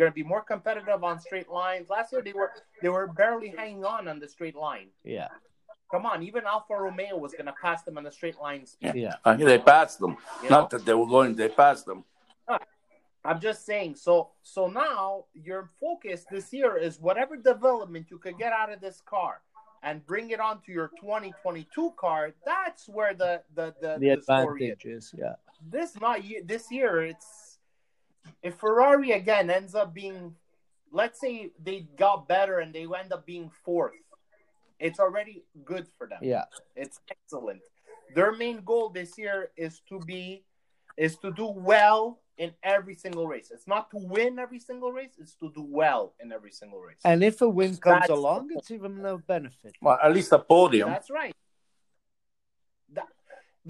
they're 0.00 0.08
gonna 0.08 0.14
be 0.14 0.22
more 0.22 0.40
competitive 0.40 1.04
on 1.04 1.20
straight 1.20 1.50
lines. 1.50 1.90
Last 1.90 2.10
year 2.10 2.22
they 2.22 2.32
were 2.32 2.50
they 2.80 2.88
were 2.88 3.06
barely 3.06 3.48
hanging 3.48 3.84
on 3.84 4.08
on 4.08 4.18
the 4.18 4.26
straight 4.26 4.56
line. 4.56 4.88
Yeah. 5.04 5.28
Come 5.90 6.06
on, 6.06 6.22
even 6.22 6.44
Alfa 6.46 6.74
Romeo 6.74 7.18
was 7.18 7.34
gonna 7.34 7.52
pass 7.60 7.82
them 7.82 7.98
on 7.98 8.04
the 8.04 8.10
straight 8.10 8.40
line 8.40 8.64
speed. 8.64 8.94
Yeah. 8.94 9.16
They 9.36 9.58
passed 9.58 9.98
them. 10.00 10.16
You 10.42 10.48
know? 10.48 10.60
Not 10.60 10.70
that 10.70 10.86
they 10.86 10.94
were 10.94 11.06
going. 11.06 11.34
They 11.36 11.50
passed 11.50 11.84
them. 11.84 12.04
I'm 13.22 13.38
just 13.40 13.66
saying. 13.66 13.96
So 13.96 14.30
so 14.42 14.68
now 14.68 15.26
your 15.34 15.68
focus 15.78 16.24
this 16.30 16.50
year 16.50 16.78
is 16.78 16.98
whatever 16.98 17.36
development 17.36 18.06
you 18.10 18.16
could 18.16 18.38
get 18.38 18.54
out 18.54 18.72
of 18.72 18.80
this 18.80 19.02
car 19.04 19.42
and 19.82 20.04
bring 20.06 20.30
it 20.30 20.40
onto 20.40 20.72
your 20.72 20.88
2022 20.98 21.92
car. 21.98 22.30
That's 22.46 22.88
where 22.88 23.12
the 23.12 23.42
the 23.54 23.74
the, 23.82 23.98
The 24.00 24.16
the 24.16 24.22
story 24.22 24.64
is. 24.64 24.70
advantage 24.72 24.86
is 24.86 25.14
yeah. 25.18 25.34
This 25.70 26.00
not 26.00 26.24
ye- 26.24 26.40
this 26.40 26.72
year. 26.72 27.02
It's 27.02 27.49
if 28.42 28.56
Ferrari 28.56 29.12
again 29.12 29.50
ends 29.50 29.74
up 29.74 29.94
being, 29.94 30.34
let's 30.92 31.20
say 31.20 31.50
they 31.62 31.86
got 31.96 32.28
better 32.28 32.58
and 32.58 32.74
they 32.74 32.82
end 32.82 33.12
up 33.12 33.26
being 33.26 33.50
fourth. 33.64 33.92
It's 34.78 34.98
already 34.98 35.44
good 35.64 35.86
for 35.98 36.06
them. 36.06 36.20
Yeah. 36.22 36.44
It's 36.74 37.00
excellent. 37.10 37.60
Their 38.14 38.32
main 38.32 38.62
goal 38.64 38.88
this 38.88 39.18
year 39.18 39.50
is 39.56 39.80
to 39.88 40.00
be 40.00 40.44
is 40.96 41.16
to 41.18 41.32
do 41.32 41.46
well 41.46 42.20
in 42.36 42.52
every 42.62 42.94
single 42.94 43.28
race. 43.28 43.50
It's 43.52 43.66
not 43.66 43.90
to 43.90 43.98
win 43.98 44.38
every 44.38 44.58
single 44.58 44.92
race, 44.92 45.12
it's 45.18 45.34
to 45.36 45.52
do 45.54 45.64
well 45.68 46.14
in 46.20 46.32
every 46.32 46.50
single 46.50 46.80
race. 46.80 46.96
And 47.04 47.22
if 47.22 47.40
a 47.42 47.48
win 47.48 47.76
comes 47.76 48.00
That's- 48.00 48.10
along, 48.10 48.48
it's 48.52 48.70
even 48.70 49.04
a 49.04 49.18
benefit. 49.18 49.76
Well, 49.80 49.98
at 50.02 50.12
least 50.12 50.32
a 50.32 50.38
podium. 50.38 50.88
That's 50.88 51.10
right. 51.10 51.34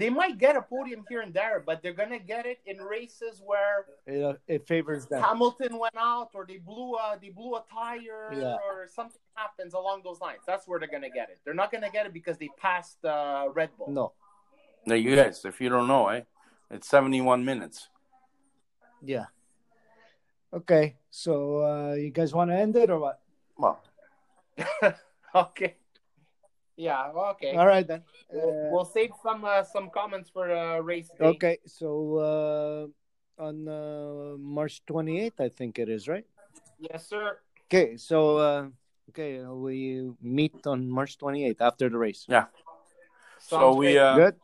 That, 0.01 0.05
they 0.05 0.09
might 0.09 0.37
get 0.37 0.55
a 0.55 0.61
podium 0.61 1.05
here 1.09 1.21
and 1.21 1.33
there, 1.33 1.61
but 1.65 1.81
they're 1.81 1.93
gonna 1.93 2.19
get 2.19 2.45
it 2.45 2.59
in 2.65 2.77
races 2.77 3.41
where 3.45 3.85
It, 4.05 4.23
uh, 4.23 4.33
it 4.47 4.67
favors 4.67 5.05
them. 5.05 5.21
Hamilton 5.21 5.77
went 5.77 5.95
out 5.97 6.29
or 6.33 6.45
they 6.45 6.57
blew 6.57 6.95
a 6.95 7.17
they 7.21 7.29
blew 7.29 7.55
a 7.55 7.63
tire 7.71 8.33
Yeah. 8.33 8.57
or 8.65 8.87
something 8.87 9.21
happens 9.35 9.73
along 9.73 10.01
those 10.03 10.19
lines. 10.19 10.41
That's 10.45 10.67
where 10.67 10.79
they're 10.79 10.89
gonna 10.89 11.09
get 11.09 11.29
it. 11.29 11.39
They're 11.45 11.53
not 11.53 11.71
gonna 11.71 11.91
get 11.91 12.05
it 12.05 12.13
because 12.13 12.37
they 12.37 12.49
passed 12.57 13.03
uh, 13.05 13.49
Red 13.53 13.69
Bull. 13.77 13.89
No. 13.89 14.13
Now, 14.85 14.95
you 14.95 15.15
guys, 15.15 15.45
if 15.45 15.61
you 15.61 15.69
don't 15.69 15.87
know, 15.87 16.07
eh, 16.09 16.21
it's 16.71 16.87
71 16.87 17.45
minutes. 17.45 17.89
Yeah. 19.03 19.25
Okay. 20.51 20.95
So 21.11 21.63
uh, 21.63 21.93
you 21.93 22.09
guys 22.09 22.33
want 22.33 22.49
to 22.49 22.55
end 22.55 22.75
it 22.75 22.89
or 22.89 22.99
what? 22.99 23.19
Well, 23.57 23.79
okay. 25.35 25.75
Yeah. 26.81 27.13
Okay. 27.37 27.53
All 27.53 27.67
right 27.69 27.85
then. 27.85 28.01
We'll, 28.33 28.49
Uh, 28.49 28.69
we'll 28.73 28.89
save 28.89 29.13
some 29.21 29.45
uh, 29.45 29.61
some 29.61 29.93
comments 29.93 30.33
for 30.33 30.49
uh, 30.49 30.81
race 30.81 31.09
day. 31.13 31.25
okay. 31.37 31.57
So 31.69 31.87
uh, 32.17 32.81
on 33.37 33.67
uh, 33.69 34.33
March 34.41 34.81
28th, 34.89 35.37
I 35.39 35.49
think 35.49 35.77
it 35.77 35.89
is, 35.89 36.07
right? 36.09 36.25
Yes, 36.81 37.05
sir. 37.05 37.37
Okay. 37.69 37.97
So 38.01 38.17
uh, 38.41 38.63
okay, 39.13 39.45
uh, 39.45 39.53
we 39.53 40.09
meet 40.21 40.57
on 40.65 40.89
March 40.89 41.21
28th 41.21 41.61
after 41.61 41.85
the 41.89 41.97
race. 42.01 42.25
yeah. 42.25 42.49
So 43.37 43.73
we, 43.77 43.93
great. 43.93 43.97
uh, 44.01 44.15
Good. 44.17 44.35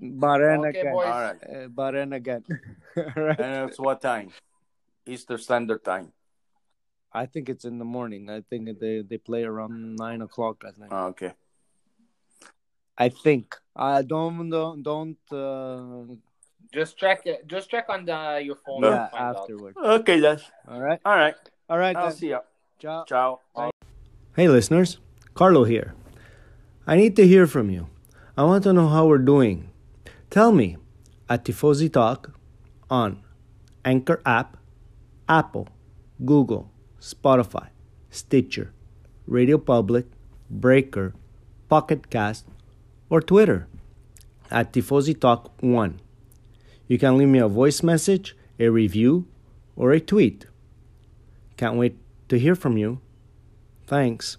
Bahrain 0.00 0.62
Okay, 0.70 0.80
again. 0.80 0.94
boys. 0.94 1.06
all 1.06 1.22
right. 1.22 1.42
Uh, 1.44 1.68
Bahrain 1.68 2.14
again. 2.14 2.42
All 2.96 3.22
right. 3.22 3.38
And 3.38 3.68
it's 3.70 3.78
what 3.78 4.00
time? 4.00 4.30
Easter 5.06 5.38
Standard 5.38 5.84
Time. 5.84 6.10
I 7.12 7.26
think 7.26 7.48
it's 7.48 7.64
in 7.64 7.78
the 7.78 7.84
morning. 7.84 8.30
I 8.30 8.40
think 8.48 8.78
they 8.80 9.02
they 9.02 9.18
play 9.18 9.42
around 9.44 9.96
nine 9.96 10.22
o'clock. 10.22 10.64
I 10.66 10.70
think. 10.72 10.90
Oh, 10.90 11.12
okay. 11.14 11.34
I 13.00 13.08
think. 13.08 13.56
I 13.74 14.02
don't 14.02 14.50
don't 14.50 14.82
don't. 14.84 15.16
Uh, 15.32 16.14
Just 16.72 17.00
check 17.00 17.24
it. 17.24 17.48
Just 17.48 17.70
check 17.72 17.88
on 17.88 18.04
the 18.04 18.44
your 18.44 18.56
phone. 18.60 18.84
yeah, 18.84 19.08
and 19.08 19.10
find 19.10 19.24
out. 19.24 19.36
afterward. 19.40 19.74
Okay, 19.76 20.20
then. 20.20 20.38
All 20.68 20.80
right. 20.80 21.00
All 21.04 21.16
right. 21.16 21.34
All 21.68 21.78
right. 21.78 21.96
I'll 21.96 22.12
then. 22.12 22.16
see 22.20 22.30
ya. 22.30 22.40
Ciao. 22.78 23.04
Ciao. 23.08 23.40
Hey, 24.36 24.46
listeners, 24.48 24.98
Carlo 25.34 25.64
here. 25.64 25.94
I 26.86 26.96
need 26.96 27.16
to 27.16 27.26
hear 27.26 27.46
from 27.46 27.70
you. 27.70 27.88
I 28.36 28.44
want 28.44 28.64
to 28.64 28.72
know 28.72 28.88
how 28.88 29.06
we're 29.06 29.18
doing. 29.18 29.70
Tell 30.30 30.52
me 30.52 30.76
at 31.28 31.44
Tifosi 31.44 31.90
Talk 31.92 32.36
on 32.88 33.22
Anchor 33.84 34.20
app, 34.24 34.56
Apple, 35.28 35.68
Google, 36.24 36.70
Spotify, 37.00 37.68
Stitcher, 38.10 38.72
Radio 39.26 39.58
Public, 39.58 40.06
Breaker, 40.48 41.14
Pocket 41.68 42.10
Cast, 42.10 42.46
or 43.10 43.20
Twitter 43.20 43.66
at 44.50 44.72
Tifosi 44.72 45.18
Talk 45.18 45.52
1. 45.60 46.00
You 46.88 46.98
can 46.98 47.18
leave 47.18 47.28
me 47.28 47.40
a 47.40 47.48
voice 47.48 47.82
message, 47.82 48.36
a 48.58 48.68
review, 48.68 49.26
or 49.76 49.92
a 49.92 50.00
tweet. 50.00 50.46
Can't 51.56 51.76
wait 51.76 51.98
to 52.28 52.38
hear 52.38 52.54
from 52.54 52.78
you. 52.78 53.00
Thanks. 53.86 54.38